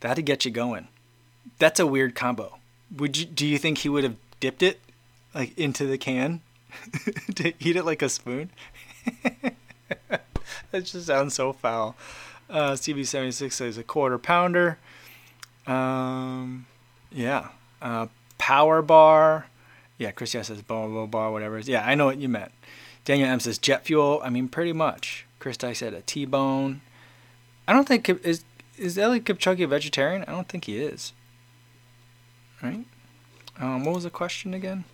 That'd 0.00 0.24
get 0.24 0.44
you 0.44 0.50
going. 0.50 0.88
That's 1.60 1.78
a 1.78 1.86
weird 1.86 2.16
combo. 2.16 2.58
Would 2.96 3.16
you? 3.16 3.24
Do 3.24 3.46
you 3.46 3.58
think 3.58 3.78
he 3.78 3.88
would 3.88 4.02
have 4.02 4.16
dipped 4.40 4.64
it 4.64 4.80
like 5.34 5.56
into 5.56 5.86
the 5.86 5.96
can 5.96 6.40
to 7.36 7.52
eat 7.60 7.76
it 7.76 7.84
like 7.84 8.02
a 8.02 8.08
spoon? 8.08 8.50
that 10.08 10.84
just 10.84 11.06
sounds 11.06 11.34
so 11.34 11.52
foul. 11.52 11.94
Uh, 12.50 12.72
CB76 12.72 13.52
says 13.52 13.78
a 13.78 13.84
quarter 13.84 14.18
pounder. 14.18 14.78
Um, 15.66 16.66
yeah. 17.10 17.48
Uh, 17.82 18.06
power 18.38 18.82
bar. 18.82 19.46
Yeah, 19.98 20.10
Chris 20.10 20.34
yeah 20.34 20.42
says 20.42 20.62
blah, 20.62 20.86
blah, 20.86 21.06
blah, 21.06 21.30
whatever. 21.30 21.58
Yeah, 21.58 21.86
I 21.86 21.94
know 21.94 22.06
what 22.06 22.18
you 22.18 22.28
meant. 22.28 22.52
Daniel 23.04 23.28
M 23.28 23.40
says 23.40 23.58
jet 23.58 23.84
fuel. 23.84 24.20
I 24.22 24.30
mean, 24.30 24.48
pretty 24.48 24.72
much. 24.72 25.26
Chris 25.38 25.56
said 25.60 25.94
a 25.94 26.02
T-bone. 26.02 26.80
I 27.68 27.72
don't 27.72 27.86
think 27.86 28.08
is 28.08 28.44
is 28.76 28.96
Eliud 28.96 29.22
Kipchoge 29.22 29.62
a 29.62 29.66
vegetarian? 29.66 30.24
I 30.28 30.32
don't 30.32 30.48
think 30.48 30.64
he 30.64 30.78
is. 30.78 31.12
Right? 32.62 32.84
Um, 33.58 33.84
what 33.84 33.94
was 33.94 34.04
the 34.04 34.10
question 34.10 34.52
again? 34.52 34.84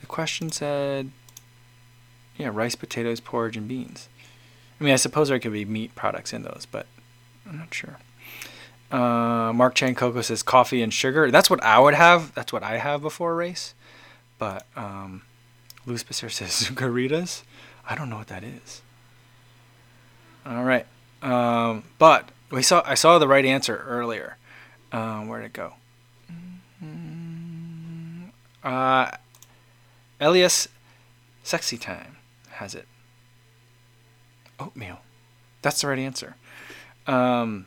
The 0.00 0.06
question 0.06 0.50
said, 0.50 1.10
yeah, 2.36 2.50
rice, 2.52 2.74
potatoes, 2.74 3.20
porridge, 3.20 3.56
and 3.56 3.68
beans. 3.68 4.08
I 4.80 4.84
mean, 4.84 4.92
I 4.92 4.96
suppose 4.96 5.28
there 5.28 5.38
could 5.38 5.52
be 5.52 5.64
meat 5.64 5.94
products 5.94 6.32
in 6.32 6.42
those, 6.42 6.66
but 6.70 6.86
I'm 7.48 7.58
not 7.58 7.72
sure. 7.72 7.98
Uh, 8.90 9.52
Mark 9.52 9.74
Chan 9.74 9.94
Coco 9.96 10.20
says 10.20 10.42
coffee 10.42 10.82
and 10.82 10.92
sugar. 10.94 11.30
That's 11.30 11.50
what 11.50 11.62
I 11.62 11.78
would 11.78 11.94
have. 11.94 12.34
That's 12.34 12.52
what 12.52 12.62
I 12.62 12.76
have 12.78 13.02
before 13.02 13.32
a 13.32 13.34
race. 13.34 13.74
But 14.38 14.66
um, 14.76 15.22
Luz 15.86 16.04
says 16.08 16.28
Zucaritas. 16.70 17.42
I 17.88 17.94
don't 17.94 18.10
know 18.10 18.16
what 18.16 18.28
that 18.28 18.44
is. 18.44 18.82
All 20.44 20.64
right. 20.64 20.86
Um, 21.22 21.84
but 21.98 22.30
we 22.50 22.62
saw 22.62 22.82
I 22.84 22.94
saw 22.94 23.18
the 23.18 23.28
right 23.28 23.44
answer 23.44 23.84
earlier. 23.86 24.36
Um, 24.92 25.28
where'd 25.28 25.44
it 25.44 25.52
go? 25.52 25.74
Mm-hmm. 26.82 28.26
Uh, 28.62 29.10
Elias 30.20 30.68
Sexy 31.42 31.76
Time 31.76 32.16
has 32.50 32.74
it. 32.74 32.86
Oatmeal. 34.58 35.00
That's 35.62 35.80
the 35.80 35.88
right 35.88 35.98
answer. 35.98 36.36
Um, 37.06 37.66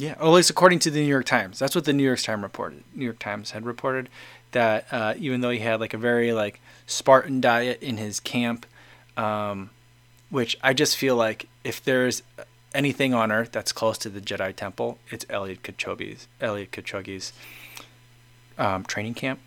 yeah, 0.00 0.12
at 0.12 0.26
least 0.28 0.48
according 0.48 0.78
to 0.80 0.90
the 0.90 1.00
New 1.00 1.06
York 1.08 1.26
Times. 1.26 1.58
That's 1.58 1.74
what 1.74 1.84
the 1.84 1.92
New 1.92 2.02
York 2.02 2.20
Times 2.20 2.42
reported. 2.42 2.82
New 2.94 3.04
York 3.04 3.18
Times 3.18 3.50
had 3.50 3.66
reported 3.66 4.08
that 4.52 4.86
uh, 4.90 5.14
even 5.18 5.42
though 5.42 5.50
he 5.50 5.58
had 5.58 5.78
like 5.78 5.92
a 5.92 5.98
very 5.98 6.32
like 6.32 6.60
Spartan 6.86 7.40
diet 7.40 7.82
in 7.82 7.98
his 7.98 8.18
camp, 8.18 8.64
um, 9.16 9.68
which 10.30 10.56
I 10.62 10.72
just 10.72 10.96
feel 10.96 11.16
like 11.16 11.48
if 11.64 11.84
there's 11.84 12.22
anything 12.74 13.12
on 13.12 13.30
Earth 13.30 13.52
that's 13.52 13.72
close 13.72 13.98
to 13.98 14.08
the 14.08 14.22
Jedi 14.22 14.56
Temple, 14.56 14.98
it's 15.10 15.26
Eliud 15.26 15.60
Kipchoge's 15.60 16.28
Eliud 16.40 16.70
Kipchoge's 16.70 17.34
um, 18.56 18.84
training 18.84 19.14
camp, 19.14 19.40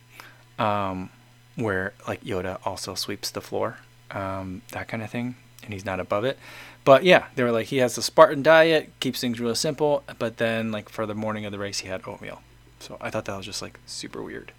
um, 0.60 1.10
where 1.56 1.94
like 2.08 2.24
Yoda 2.24 2.60
also 2.64 2.94
sweeps 2.94 3.32
the 3.32 3.42
floor, 3.42 3.78
um, 4.12 4.62
that 4.72 4.88
kind 4.88 5.02
of 5.02 5.10
thing, 5.10 5.36
and 5.64 5.74
he's 5.74 5.86
not 5.86 6.00
above 6.00 6.26
it. 6.26 6.38
But 6.86 7.04
yeah, 7.04 7.28
they 7.36 7.44
were 7.44 7.52
like 7.52 7.68
he 7.68 7.78
has 7.78 7.96
the 7.96 8.02
Spartan 8.02 8.44
diet, 8.44 8.92
keeps 9.00 9.22
things 9.22 9.40
really 9.40 9.56
simple, 9.56 10.04
but 10.20 10.38
then 10.38 10.72
like 10.72 10.90
for 10.90 11.06
the 11.06 11.16
morning 11.16 11.46
of 11.46 11.52
the 11.52 11.60
race, 11.60 11.80
he 11.80 11.88
had 11.88 12.06
oatmeal. 12.08 12.42
So 12.80 12.98
I 13.00 13.10
thought 13.10 13.26
that 13.26 13.38
was 13.38 13.46
just 13.46 13.62
like 13.62 13.80
super 13.86 14.22
weird 14.22 14.52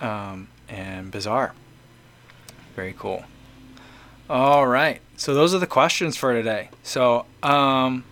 um, 0.00 0.48
and 0.68 1.10
bizarre. 1.10 1.54
Very 2.74 2.94
cool. 2.98 3.24
All 4.28 4.66
right. 4.66 5.00
So 5.16 5.34
those 5.34 5.54
are 5.54 5.58
the 5.58 5.66
questions 5.66 6.16
for 6.16 6.32
today. 6.34 6.68
So, 6.82 7.24
um, 7.42 8.04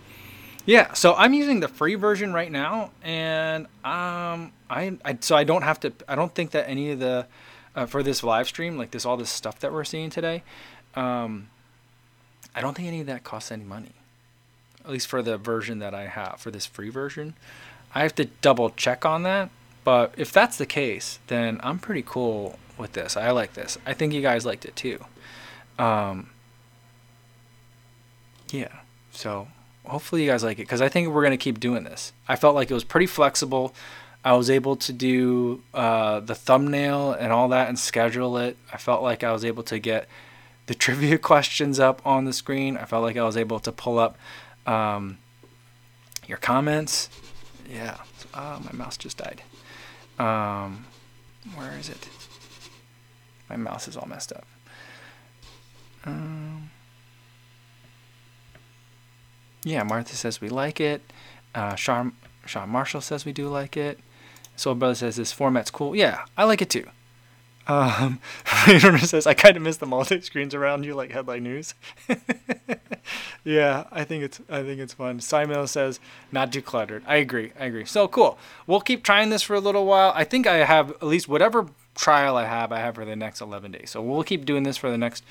yeah. 0.65 0.93
So 0.93 1.13
I'm 1.13 1.33
using 1.33 1.59
the 1.59 1.67
free 1.67 1.95
version 1.95 2.33
right 2.33 2.51
now, 2.51 2.91
and 3.03 3.65
um, 3.83 4.51
I, 4.69 4.97
I 5.03 5.17
so 5.19 5.35
I 5.35 5.43
don't 5.43 5.61
have 5.61 5.79
to. 5.81 5.93
I 6.07 6.15
don't 6.15 6.33
think 6.33 6.51
that 6.51 6.67
any 6.67 6.91
of 6.91 6.99
the 6.99 7.27
uh, 7.75 7.85
for 7.85 8.01
this 8.01 8.23
live 8.23 8.47
stream, 8.47 8.77
like 8.77 8.91
this, 8.91 9.05
all 9.05 9.17
this 9.17 9.29
stuff 9.29 9.59
that 9.59 9.71
we're 9.71 9.83
seeing 9.83 10.09
today, 10.09 10.41
um, 10.95 11.49
I 12.55 12.61
don't 12.61 12.75
think 12.75 12.87
any 12.87 13.01
of 13.01 13.07
that 13.07 13.23
costs 13.23 13.51
any 13.51 13.63
money. 13.63 13.91
At 14.83 14.91
least 14.91 15.07
for 15.07 15.21
the 15.21 15.37
version 15.37 15.79
that 15.79 15.93
I 15.93 16.07
have 16.07 16.39
for 16.39 16.51
this 16.51 16.65
free 16.65 16.89
version, 16.89 17.35
I 17.93 18.01
have 18.01 18.15
to 18.15 18.25
double 18.25 18.69
check 18.69 19.05
on 19.05 19.23
that. 19.23 19.49
But 19.83 20.13
if 20.17 20.31
that's 20.31 20.57
the 20.57 20.65
case, 20.65 21.19
then 21.27 21.59
I'm 21.63 21.79
pretty 21.79 22.03
cool 22.05 22.57
with 22.77 22.93
this. 22.93 23.15
I 23.17 23.31
like 23.31 23.53
this. 23.53 23.77
I 23.85 23.93
think 23.93 24.13
you 24.13 24.21
guys 24.21 24.45
liked 24.45 24.65
it 24.65 24.75
too. 24.75 25.03
Um, 25.77 26.29
yeah. 28.51 28.79
So 29.11 29.47
hopefully 29.85 30.23
you 30.23 30.29
guys 30.29 30.43
like 30.43 30.57
it 30.57 30.63
because 30.63 30.81
I 30.81 30.89
think 30.89 31.09
we're 31.09 31.23
gonna 31.23 31.37
keep 31.37 31.59
doing 31.59 31.83
this. 31.83 32.13
I 32.27 32.35
felt 32.35 32.55
like 32.55 32.71
it 32.71 32.73
was 32.73 32.83
pretty 32.83 33.07
flexible. 33.07 33.73
I 34.23 34.33
was 34.33 34.49
able 34.49 34.75
to 34.77 34.91
do 34.91 35.61
uh, 35.73 36.19
the 36.19 36.33
thumbnail 36.33 37.11
and 37.11 37.31
all 37.31 37.49
that 37.49 37.69
and 37.69 37.77
schedule 37.77 38.37
it. 38.37 38.57
I 38.73 38.77
felt 38.77 39.03
like 39.03 39.23
I 39.23 39.31
was 39.31 39.45
able 39.45 39.61
to 39.63 39.77
get 39.77 40.07
the 40.67 40.75
trivia 40.75 41.17
questions 41.31 41.79
up 41.79 42.01
on 42.05 42.25
the 42.25 42.33
screen. 42.33 42.77
I 42.77 42.85
felt 42.85 43.03
like 43.03 43.17
I 43.17 43.23
was 43.23 43.37
able 43.37 43.59
to 43.59 43.71
pull 43.71 43.99
up 43.99 44.17
um, 44.65 45.17
your 46.27 46.37
comments. 46.37 47.09
Yeah. 47.69 47.97
Oh, 48.33 48.61
my 48.63 48.71
mouse 48.71 48.97
just 48.97 49.17
died. 49.17 49.41
Um, 50.19 50.85
where 51.55 51.77
is 51.77 51.89
it? 51.89 52.09
My 53.49 53.55
mouse 53.55 53.87
is 53.87 53.95
all 53.95 54.07
messed 54.07 54.31
up. 54.33 54.45
Um, 56.05 56.69
yeah, 59.63 59.83
Martha 59.83 60.15
says 60.15 60.41
we 60.41 60.49
like 60.49 60.79
it. 60.79 61.01
Uh, 61.53 61.75
Sean, 61.75 62.13
Sean 62.45 62.69
Marshall 62.69 63.01
says 63.01 63.25
we 63.25 63.33
do 63.33 63.47
like 63.47 63.77
it. 63.77 63.99
Soul 64.55 64.75
Brother 64.75 64.95
says 64.95 65.15
this 65.15 65.31
format's 65.31 65.71
cool. 65.71 65.95
Yeah, 65.95 66.25
I 66.37 66.45
like 66.45 66.61
it 66.61 66.69
too. 66.69 66.87
Um, 67.67 68.19
says 68.99 69.25
I 69.25 69.33
kind 69.33 69.57
of 69.57 69.63
miss 69.63 69.77
the 69.77 69.85
multi 69.85 70.21
screens 70.21 70.53
around 70.53 70.83
you 70.83 70.93
like 70.93 71.11
headline 71.11 71.43
news. 71.43 71.73
yeah, 73.43 73.85
I 73.91 74.03
think 74.03 74.23
it's 74.23 74.39
I 74.49 74.63
think 74.63 74.79
it's 74.79 74.93
fun. 74.93 75.19
Simon 75.19 75.65
says 75.67 75.99
not 76.31 76.53
too 76.53 76.61
cluttered. 76.61 77.03
I 77.07 77.17
agree. 77.17 77.51
I 77.59 77.65
agree. 77.65 77.85
So 77.85 78.07
cool. 78.07 78.37
We'll 78.67 78.81
keep 78.81 79.03
trying 79.03 79.29
this 79.29 79.41
for 79.41 79.55
a 79.55 79.59
little 79.59 79.85
while. 79.85 80.11
I 80.15 80.23
think 80.23 80.45
I 80.47 80.57
have 80.57 80.91
at 80.91 81.03
least 81.03 81.27
whatever 81.27 81.67
trial 81.95 82.37
I 82.37 82.45
have. 82.45 82.71
I 82.71 82.79
have 82.79 82.95
for 82.95 83.05
the 83.05 83.15
next 83.15 83.41
11 83.41 83.71
days. 83.71 83.89
So 83.89 84.01
we'll 84.01 84.23
keep 84.23 84.45
doing 84.45 84.63
this 84.63 84.77
for 84.77 84.91
the 84.91 84.97
next 84.97 85.23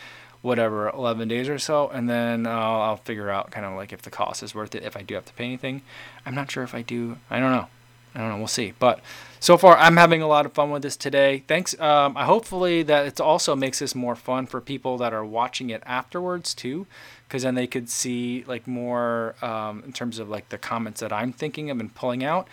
whatever 0.44 0.90
11 0.90 1.26
days 1.26 1.48
or 1.48 1.58
so 1.58 1.88
and 1.88 2.06
then 2.06 2.46
uh, 2.46 2.50
i'll 2.50 2.98
figure 2.98 3.30
out 3.30 3.50
kind 3.50 3.64
of 3.64 3.72
like 3.76 3.94
if 3.94 4.02
the 4.02 4.10
cost 4.10 4.42
is 4.42 4.54
worth 4.54 4.74
it 4.74 4.82
if 4.82 4.94
i 4.94 5.00
do 5.00 5.14
have 5.14 5.24
to 5.24 5.32
pay 5.32 5.44
anything 5.44 5.80
i'm 6.26 6.34
not 6.34 6.50
sure 6.50 6.62
if 6.62 6.74
i 6.74 6.82
do 6.82 7.16
i 7.30 7.40
don't 7.40 7.50
know 7.50 7.66
I 8.14 8.20
don't 8.20 8.28
know. 8.30 8.38
We'll 8.38 8.46
see. 8.46 8.72
But 8.78 9.00
so 9.40 9.58
far, 9.58 9.76
I'm 9.76 9.96
having 9.96 10.22
a 10.22 10.26
lot 10.26 10.46
of 10.46 10.52
fun 10.52 10.70
with 10.70 10.82
this 10.82 10.96
today. 10.96 11.42
Thanks. 11.46 11.78
Um, 11.80 12.16
I 12.16 12.24
hopefully 12.24 12.82
that 12.84 13.06
it 13.06 13.20
also 13.20 13.54
makes 13.54 13.80
this 13.80 13.94
more 13.94 14.14
fun 14.14 14.46
for 14.46 14.60
people 14.60 14.96
that 14.98 15.12
are 15.12 15.24
watching 15.24 15.70
it 15.70 15.82
afterwards 15.84 16.54
too, 16.54 16.86
because 17.28 17.42
then 17.42 17.54
they 17.54 17.66
could 17.66 17.90
see 17.90 18.44
like 18.46 18.66
more 18.66 19.34
um, 19.42 19.82
in 19.84 19.92
terms 19.92 20.18
of 20.18 20.28
like 20.28 20.48
the 20.48 20.58
comments 20.58 21.00
that 21.00 21.12
I'm 21.12 21.32
thinking 21.32 21.70
of 21.70 21.80
and 21.80 21.94
pulling 21.94 22.24
out. 22.24 22.48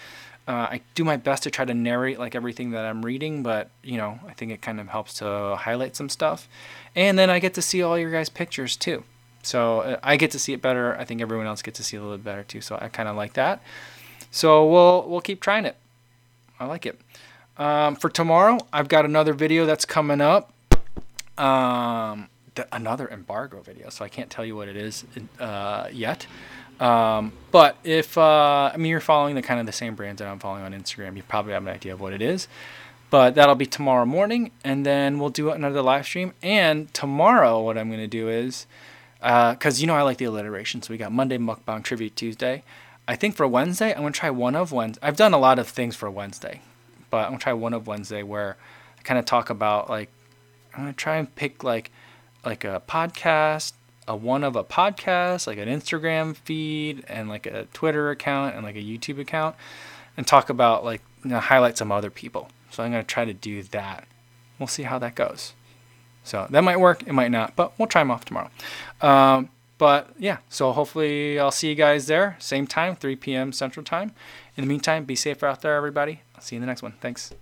Uh, 0.48 0.68
I 0.72 0.82
do 0.96 1.04
my 1.04 1.18
best 1.18 1.44
to 1.44 1.52
try 1.52 1.66
to 1.66 1.74
narrate 1.74 2.18
like 2.18 2.34
everything 2.34 2.72
that 2.72 2.84
I'm 2.84 3.06
reading, 3.06 3.44
but 3.44 3.70
you 3.84 3.98
know, 3.98 4.20
I 4.28 4.34
think 4.34 4.52
it 4.52 4.62
kind 4.62 4.80
of 4.80 4.90
helps 4.90 5.14
to 5.16 5.56
highlight 5.58 5.96
some 5.96 6.10
stuff. 6.10 6.50
And 6.96 7.18
then 7.18 7.30
I 7.30 7.40
get 7.40 7.54
to 7.54 7.62
see 7.62 7.84
all 7.84 7.98
your 7.98 8.12
guys' 8.12 8.28
pictures 8.28 8.76
too. 8.76 9.04
So 9.44 9.82
uh, 9.82 10.00
I 10.04 10.18
get 10.18 10.32
to 10.32 10.40
see 10.40 10.54
it 10.54 10.62
better. 10.62 10.98
I 10.98 11.06
think 11.06 11.22
everyone 11.22 11.48
else 11.48 11.62
gets 11.62 11.78
to 11.78 11.84
see 11.84 11.96
a 11.96 12.02
little 12.02 12.18
bit 12.18 12.26
better 12.26 12.44
too. 12.44 12.62
So 12.62 12.78
I 12.82 12.90
kind 12.90 13.08
of 13.08 13.16
like 13.16 13.34
that. 13.34 13.62
So 14.32 14.66
we'll 14.66 15.08
we'll 15.08 15.22
keep 15.22 15.42
trying 15.42 15.66
it. 15.66 15.76
I 16.60 16.66
like 16.66 16.86
it. 16.86 17.00
Um, 17.58 17.96
for 17.96 18.10
tomorrow, 18.10 18.58
I've 18.72 18.88
got 18.88 19.06
another 19.06 19.34
video 19.34 19.66
that's 19.66 19.86
coming 19.86 20.22
up. 20.22 20.54
Um, 21.38 22.30
the, 22.56 22.68
another 22.72 23.08
embargo 23.10 23.62
video, 23.62 23.90
so 23.90 24.04
I 24.04 24.10
can't 24.10 24.30
tell 24.30 24.46
you 24.46 24.56
what 24.56 24.68
it 24.68 24.76
is 24.76 25.06
uh, 25.40 25.88
yet. 25.92 26.28
Um, 26.80 27.34
but 27.52 27.78
if 27.84 28.18
uh, 28.18 28.72
I 28.74 28.78
mean 28.78 28.90
you're 28.90 29.00
following 29.00 29.36
the 29.36 29.42
kind 29.42 29.60
of 29.60 29.66
the 29.66 29.72
same 29.72 29.96
brands 29.96 30.20
that 30.20 30.28
I'm 30.28 30.40
following 30.40 30.64
on 30.64 30.74
Instagram, 30.74 31.16
you 31.16 31.24
probably 31.24 31.54
have 31.54 31.64
an 31.64 31.74
idea 31.74 31.94
of 31.94 32.02
what 32.02 32.14
it 32.14 32.22
is. 32.22 32.48
But 33.12 33.36
that'll 33.36 33.56
be 33.56 33.66
tomorrow 33.66 34.06
morning, 34.06 34.52
and 34.64 34.86
then 34.86 35.20
we'll 35.20 35.30
do 35.30 35.52
another 35.52 35.82
live 35.82 36.06
stream. 36.06 36.34
And 36.42 36.92
tomorrow, 36.94 37.62
what 37.62 37.78
I'm 37.78 37.90
going 37.90 38.00
to 38.00 38.08
do 38.08 38.30
is, 38.30 38.66
because 39.20 39.78
uh, 39.78 39.82
you 39.82 39.86
know 39.86 39.96
I 39.96 40.02
like 40.04 40.18
the 40.18 40.26
alliteration, 40.26 40.82
so 40.82 40.94
we 40.94 40.98
got 40.98 41.12
Monday 41.12 41.38
Mukbang 41.38 41.84
Tribute 41.84 42.16
Tuesday. 42.16 42.64
I 43.08 43.16
think 43.16 43.36
for 43.36 43.48
Wednesday, 43.48 43.92
I'm 43.94 44.02
going 44.02 44.14
to 44.14 44.20
try 44.20 44.30
one 44.30 44.56
of 44.56 44.72
Wednesday. 44.72 45.00
I've 45.02 45.18
done 45.18 45.34
a 45.34 45.38
lot 45.38 45.60
of 45.60 45.68
things 45.68 45.96
for 45.96 46.10
Wednesday, 46.10 46.62
but 47.10 47.26
I'm 47.26 47.30
going 47.30 47.40
to 47.40 47.44
try 47.44 47.54
one 47.54 47.74
of 47.74 47.88
Wednesday 47.88 48.24
where 48.24 48.58
I 48.98 49.02
kind 49.02 49.20
of 49.20 49.26
talk 49.26 49.50
about 49.50 49.90
like 49.90 50.10
I'm 50.74 50.84
going 50.84 50.94
to 50.94 50.98
try 50.98 51.18
and 51.18 51.34
pick 51.36 51.64
like 51.64 51.92
like 52.46 52.64
a 52.64 52.82
podcast 52.88 53.74
a 54.08 54.16
one 54.16 54.44
of 54.44 54.56
a 54.56 54.64
podcast, 54.64 55.48
like 55.48 55.58
an 55.58 55.70
Instagram 55.70 56.36
feed 56.36 57.04
and 57.08 57.30
like 57.30 57.46
a 57.46 57.66
Twitter 57.74 58.10
account 58.10 58.56
and 58.56 58.64
like 58.64 58.76
a 58.76 58.82
YouTube 58.82 59.20
account, 59.20 59.56
and 60.18 60.28
talk 60.28 60.50
about 60.50 60.84
like 60.84 61.02
you 61.24 61.32
know, 61.32 61.40
highlight 61.40 61.78
some 61.78 61.92
other 61.92 62.10
people. 62.10 62.50
So 62.70 62.84
I'm 62.84 62.92
gonna 62.92 63.04
try 63.04 63.26
to 63.26 63.34
do 63.34 63.64
that. 63.64 64.08
We'll 64.60 64.68
see 64.68 64.84
how 64.84 65.00
that 65.00 65.16
goes. 65.16 65.54
So 66.24 66.48
that 66.50 66.64
might 66.64 66.80
work, 66.80 67.04
it 67.08 67.14
might 67.14 67.32
not, 67.32 67.56
but 67.56 67.78
we'll 67.80 67.88
try 67.88 68.02
them 68.02 68.12
off 68.12 68.26
tomorrow. 68.26 68.52
Um, 69.02 69.50
but 69.82 70.14
yeah, 70.20 70.38
so 70.48 70.72
hopefully 70.74 71.40
I'll 71.40 71.50
see 71.50 71.70
you 71.70 71.74
guys 71.74 72.06
there, 72.06 72.36
same 72.38 72.68
time, 72.68 72.96
3 72.96 73.16
p.m. 73.16 73.52
Central 73.52 73.84
Time. 73.84 74.14
In 74.56 74.64
the 74.64 74.68
meantime, 74.68 75.06
be 75.06 75.16
safe 75.16 75.42
out 75.42 75.62
there, 75.62 75.76
everybody. 75.76 76.22
I'll 76.36 76.42
see 76.44 76.56
you 76.56 76.58
in 76.58 76.62
the 76.62 76.68
next 76.68 76.84
one. 76.84 76.94
Thanks. 77.02 77.34